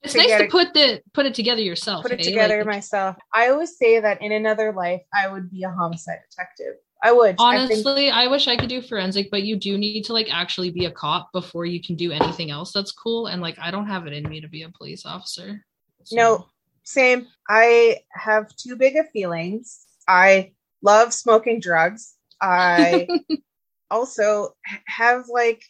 It's 0.02 0.12
to 0.12 0.18
nice 0.18 0.40
to 0.40 0.48
put 0.48 0.74
the 0.74 1.02
put 1.12 1.26
it 1.26 1.34
together 1.34 1.60
yourself. 1.60 2.02
Put 2.02 2.12
it 2.12 2.20
eh? 2.20 2.24
together 2.24 2.58
like, 2.58 2.66
myself. 2.66 3.16
I 3.34 3.48
always 3.48 3.76
say 3.76 3.98
that 3.98 4.22
in 4.22 4.32
another 4.32 4.72
life 4.72 5.02
I 5.12 5.28
would 5.28 5.50
be 5.50 5.64
a 5.64 5.70
homicide 5.70 6.20
detective. 6.30 6.74
I 7.02 7.12
would. 7.12 7.36
Honestly, 7.38 7.78
I, 7.78 7.94
think- 7.94 8.14
I 8.14 8.26
wish 8.28 8.48
I 8.48 8.56
could 8.56 8.68
do 8.68 8.80
forensic, 8.80 9.30
but 9.30 9.42
you 9.42 9.56
do 9.56 9.76
need 9.76 10.02
to 10.04 10.12
like 10.12 10.28
actually 10.32 10.70
be 10.70 10.84
a 10.84 10.90
cop 10.90 11.32
before 11.32 11.66
you 11.66 11.82
can 11.82 11.96
do 11.96 12.12
anything 12.12 12.50
else 12.50 12.72
that's 12.72 12.92
cool. 12.92 13.26
And 13.26 13.42
like 13.42 13.58
I 13.60 13.70
don't 13.70 13.86
have 13.86 14.06
it 14.06 14.12
in 14.12 14.28
me 14.28 14.40
to 14.40 14.48
be 14.48 14.62
a 14.62 14.68
police 14.68 15.04
officer. 15.04 15.64
So. 16.04 16.16
No, 16.16 16.46
same. 16.84 17.26
I 17.48 17.98
have 18.10 18.54
too 18.56 18.76
big 18.76 18.96
of 18.96 19.10
feelings. 19.10 19.84
I 20.06 20.52
love 20.82 21.12
smoking 21.12 21.60
drugs. 21.60 22.14
I 22.40 23.08
also 23.90 24.54
have 24.86 25.24
like 25.32 25.62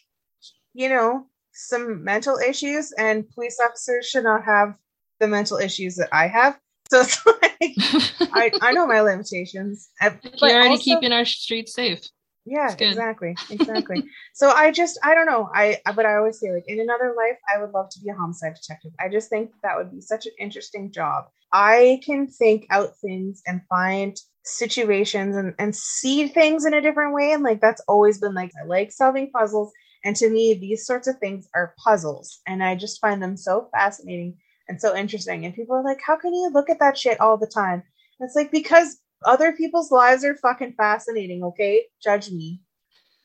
you 0.73 0.89
know 0.89 1.25
some 1.53 2.03
mental 2.03 2.37
issues 2.37 2.91
and 2.97 3.29
police 3.31 3.59
officers 3.63 4.07
should 4.07 4.23
not 4.23 4.43
have 4.45 4.75
the 5.19 5.27
mental 5.27 5.57
issues 5.57 5.95
that 5.95 6.09
i 6.13 6.27
have. 6.27 6.57
So 6.89 7.01
it's 7.01 7.25
like 7.25 8.31
I, 8.33 8.51
I 8.61 8.71
know 8.71 8.87
my 8.87 9.01
limitations 9.01 9.89
uh, 10.01 10.11
but 10.21 10.41
you're 10.41 10.51
already 10.51 10.69
also, 10.71 10.83
keeping 10.83 11.11
our 11.11 11.25
streets 11.25 11.73
safe. 11.73 12.01
Yeah 12.45 12.73
exactly 12.79 13.35
exactly. 13.49 14.03
So 14.33 14.49
i 14.51 14.71
just 14.71 14.97
i 15.03 15.13
don't 15.13 15.25
know 15.25 15.49
i 15.53 15.77
but 15.95 16.05
i 16.05 16.15
always 16.15 16.39
say 16.39 16.51
like 16.51 16.65
in 16.67 16.79
another 16.79 17.13
life 17.17 17.37
i 17.53 17.59
would 17.59 17.71
love 17.71 17.89
to 17.91 17.99
be 17.99 18.09
a 18.09 18.15
homicide 18.15 18.55
detective. 18.55 18.91
I 18.99 19.09
just 19.09 19.29
think 19.29 19.51
that 19.63 19.77
would 19.77 19.91
be 19.91 20.01
such 20.01 20.25
an 20.25 20.33
interesting 20.39 20.91
job 20.91 21.25
i 21.51 21.99
can 22.05 22.27
think 22.27 22.65
out 22.69 22.97
things 23.01 23.41
and 23.47 23.61
find 23.69 24.19
situations 24.49 25.35
and, 25.35 25.53
and 25.59 25.75
see 25.75 26.27
things 26.27 26.65
in 26.65 26.73
a 26.73 26.81
different 26.81 27.13
way. 27.13 27.31
And 27.31 27.43
like 27.43 27.61
that's 27.61 27.81
always 27.87 28.19
been 28.19 28.33
like 28.33 28.51
I 28.61 28.65
like 28.65 28.91
solving 28.91 29.31
puzzles. 29.31 29.71
And 30.03 30.15
to 30.17 30.29
me, 30.29 30.53
these 30.53 30.85
sorts 30.85 31.07
of 31.07 31.17
things 31.19 31.47
are 31.53 31.75
puzzles. 31.83 32.39
And 32.47 32.63
I 32.63 32.75
just 32.75 33.01
find 33.01 33.21
them 33.21 33.37
so 33.37 33.69
fascinating 33.73 34.37
and 34.67 34.79
so 34.79 34.95
interesting. 34.95 35.45
And 35.45 35.53
people 35.53 35.75
are 35.75 35.83
like, 35.83 35.99
how 36.05 36.17
can 36.17 36.33
you 36.33 36.49
look 36.53 36.69
at 36.69 36.79
that 36.79 36.97
shit 36.97 37.19
all 37.19 37.37
the 37.37 37.47
time? 37.47 37.83
And 38.19 38.27
it's 38.27 38.35
like 38.35 38.51
because 38.51 38.97
other 39.25 39.51
people's 39.51 39.91
lives 39.91 40.23
are 40.23 40.35
fucking 40.35 40.73
fascinating, 40.77 41.43
okay? 41.43 41.83
Judge 42.01 42.31
me. 42.31 42.61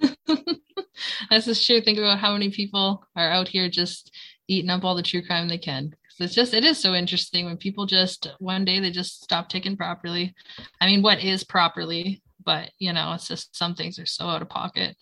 That's 1.31 1.47
just 1.47 1.65
true. 1.65 1.81
Think 1.81 1.99
about 1.99 2.19
how 2.19 2.33
many 2.33 2.51
people 2.51 3.05
are 3.15 3.31
out 3.31 3.49
here 3.49 3.69
just 3.69 4.13
eating 4.49 4.71
up 4.71 4.85
all 4.85 4.97
the 4.97 5.03
true 5.03 5.25
crime 5.25 5.49
they 5.49 5.59
can 5.59 5.95
it's 6.19 6.35
just 6.35 6.55
it 6.55 6.65
is 6.65 6.79
so 6.79 6.95
interesting 6.95 7.45
when 7.45 7.57
people 7.57 7.87
just 7.87 8.29
one 8.39 8.65
day 8.65 8.81
they 8.81 8.91
just 8.91 9.23
stop 9.23 9.49
ticking 9.49 9.77
properly 9.77 10.35
i 10.81 10.87
mean 10.87 11.03
what 11.03 11.23
is 11.23 11.45
properly 11.45 12.23
but 12.45 12.71
you 12.79 12.93
know 12.93 13.13
it's 13.13 13.29
just 13.29 13.57
some 13.57 13.75
things 13.75 13.99
are 13.99 14.07
so 14.07 14.27
out 14.27 14.43
of 14.43 14.49
pocket 14.49 14.97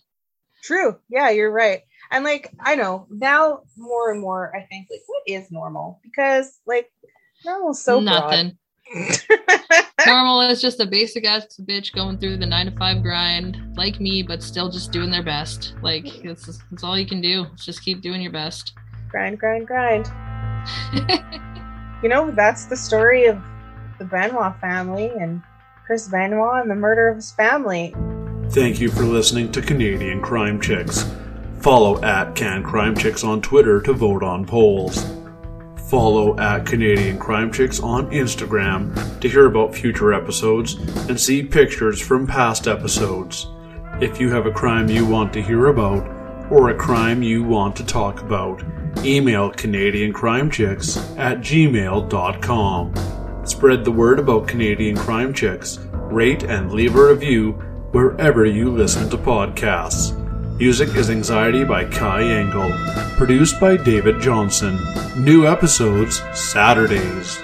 true 0.63 0.97
yeah 1.09 1.29
you're 1.29 1.51
right 1.51 1.83
And 2.13 2.23
like, 2.23 2.51
I 2.59 2.75
know 2.75 3.07
now 3.09 3.63
more 3.75 4.11
and 4.11 4.21
more, 4.21 4.55
I 4.55 4.61
think 4.67 4.87
like, 4.91 5.01
what 5.07 5.23
is 5.25 5.51
normal? 5.51 5.99
Because 6.03 6.59
like, 6.67 6.91
normal's 7.43 7.83
so 7.83 7.99
Nothing. 7.99 8.57
Normal 10.05 10.41
is 10.41 10.61
just 10.61 10.79
a 10.81 10.85
basic 10.85 11.25
ass 11.25 11.59
bitch 11.61 11.93
going 11.93 12.19
through 12.19 12.37
the 12.37 12.45
nine 12.45 12.65
to 12.67 12.77
five 12.77 13.01
grind, 13.01 13.57
like 13.77 13.99
me, 13.99 14.21
but 14.21 14.43
still 14.43 14.69
just 14.69 14.91
doing 14.91 15.09
their 15.09 15.23
best. 15.23 15.73
Like 15.81 16.05
it's 16.23 16.59
that's 16.69 16.83
all 16.83 16.99
you 16.99 17.07
can 17.07 17.21
do. 17.21 17.45
Just 17.55 17.83
keep 17.83 18.01
doing 18.01 18.21
your 18.21 18.33
best. 18.33 18.73
grind, 19.09 19.39
grind, 19.39 19.65
grind. 19.65 20.11
You 22.01 22.09
know, 22.09 22.31
that's 22.31 22.65
the 22.65 22.75
story 22.75 23.25
of 23.25 23.41
the 23.97 24.05
Benoit 24.05 24.59
family 24.59 25.09
and 25.19 25.41
Chris 25.85 26.07
Benoit 26.07 26.61
and 26.61 26.69
the 26.69 26.75
murder 26.75 27.07
of 27.07 27.15
his 27.15 27.31
family. 27.31 27.95
Thank 28.49 28.81
you 28.81 28.89
for 28.89 29.03
listening 29.03 29.51
to 29.53 29.61
Canadian 29.61 30.21
Crime 30.21 30.59
Chicks. 30.59 31.09
Follow 31.59 32.03
at 32.03 32.35
Can 32.35 32.61
Crime 32.61 32.95
Chicks 32.95 33.23
on 33.23 33.41
Twitter 33.41 33.81
to 33.81 33.93
vote 33.93 34.21
on 34.21 34.45
polls. 34.45 35.05
Follow 35.89 36.37
at 36.39 36.65
Canadian 36.65 37.17
Crime 37.17 37.51
Chicks 37.53 37.79
on 37.79 38.09
Instagram 38.11 39.19
to 39.21 39.29
hear 39.29 39.45
about 39.45 39.73
future 39.73 40.13
episodes 40.13 40.73
and 41.07 41.19
see 41.19 41.43
pictures 41.43 42.01
from 42.01 42.27
past 42.27 42.67
episodes. 42.67 43.47
If 44.01 44.19
you 44.19 44.29
have 44.31 44.45
a 44.45 44.51
crime 44.51 44.89
you 44.89 45.05
want 45.05 45.31
to 45.33 45.41
hear 45.41 45.67
about 45.67 46.05
or 46.51 46.69
a 46.69 46.75
crime 46.75 47.23
you 47.23 47.43
want 47.43 47.75
to 47.77 47.85
talk 47.85 48.21
about, 48.21 48.61
email 48.99 49.49
Canadian 49.51 50.13
Crime 50.13 50.49
Chicks 50.49 50.97
at 51.17 51.39
gmail.com. 51.39 52.93
Spread 53.45 53.83
the 53.83 53.91
word 53.91 54.19
about 54.19 54.47
Canadian 54.47 54.95
Crime 54.95 55.33
Chicks, 55.33 55.79
rate 55.93 56.43
and 56.43 56.71
leave 56.71 56.95
a 56.95 57.07
review 57.07 57.51
wherever 57.91 58.45
you 58.45 58.71
listen 58.71 59.09
to 59.09 59.17
podcasts. 59.17 60.17
Music 60.57 60.95
is 60.95 61.09
Anxiety 61.09 61.63
by 61.63 61.83
Kai 61.85 62.23
Engel. 62.23 62.71
Produced 63.17 63.59
by 63.59 63.75
David 63.75 64.21
Johnson. 64.21 64.79
New 65.17 65.47
episodes 65.47 66.21
Saturdays. 66.33 67.41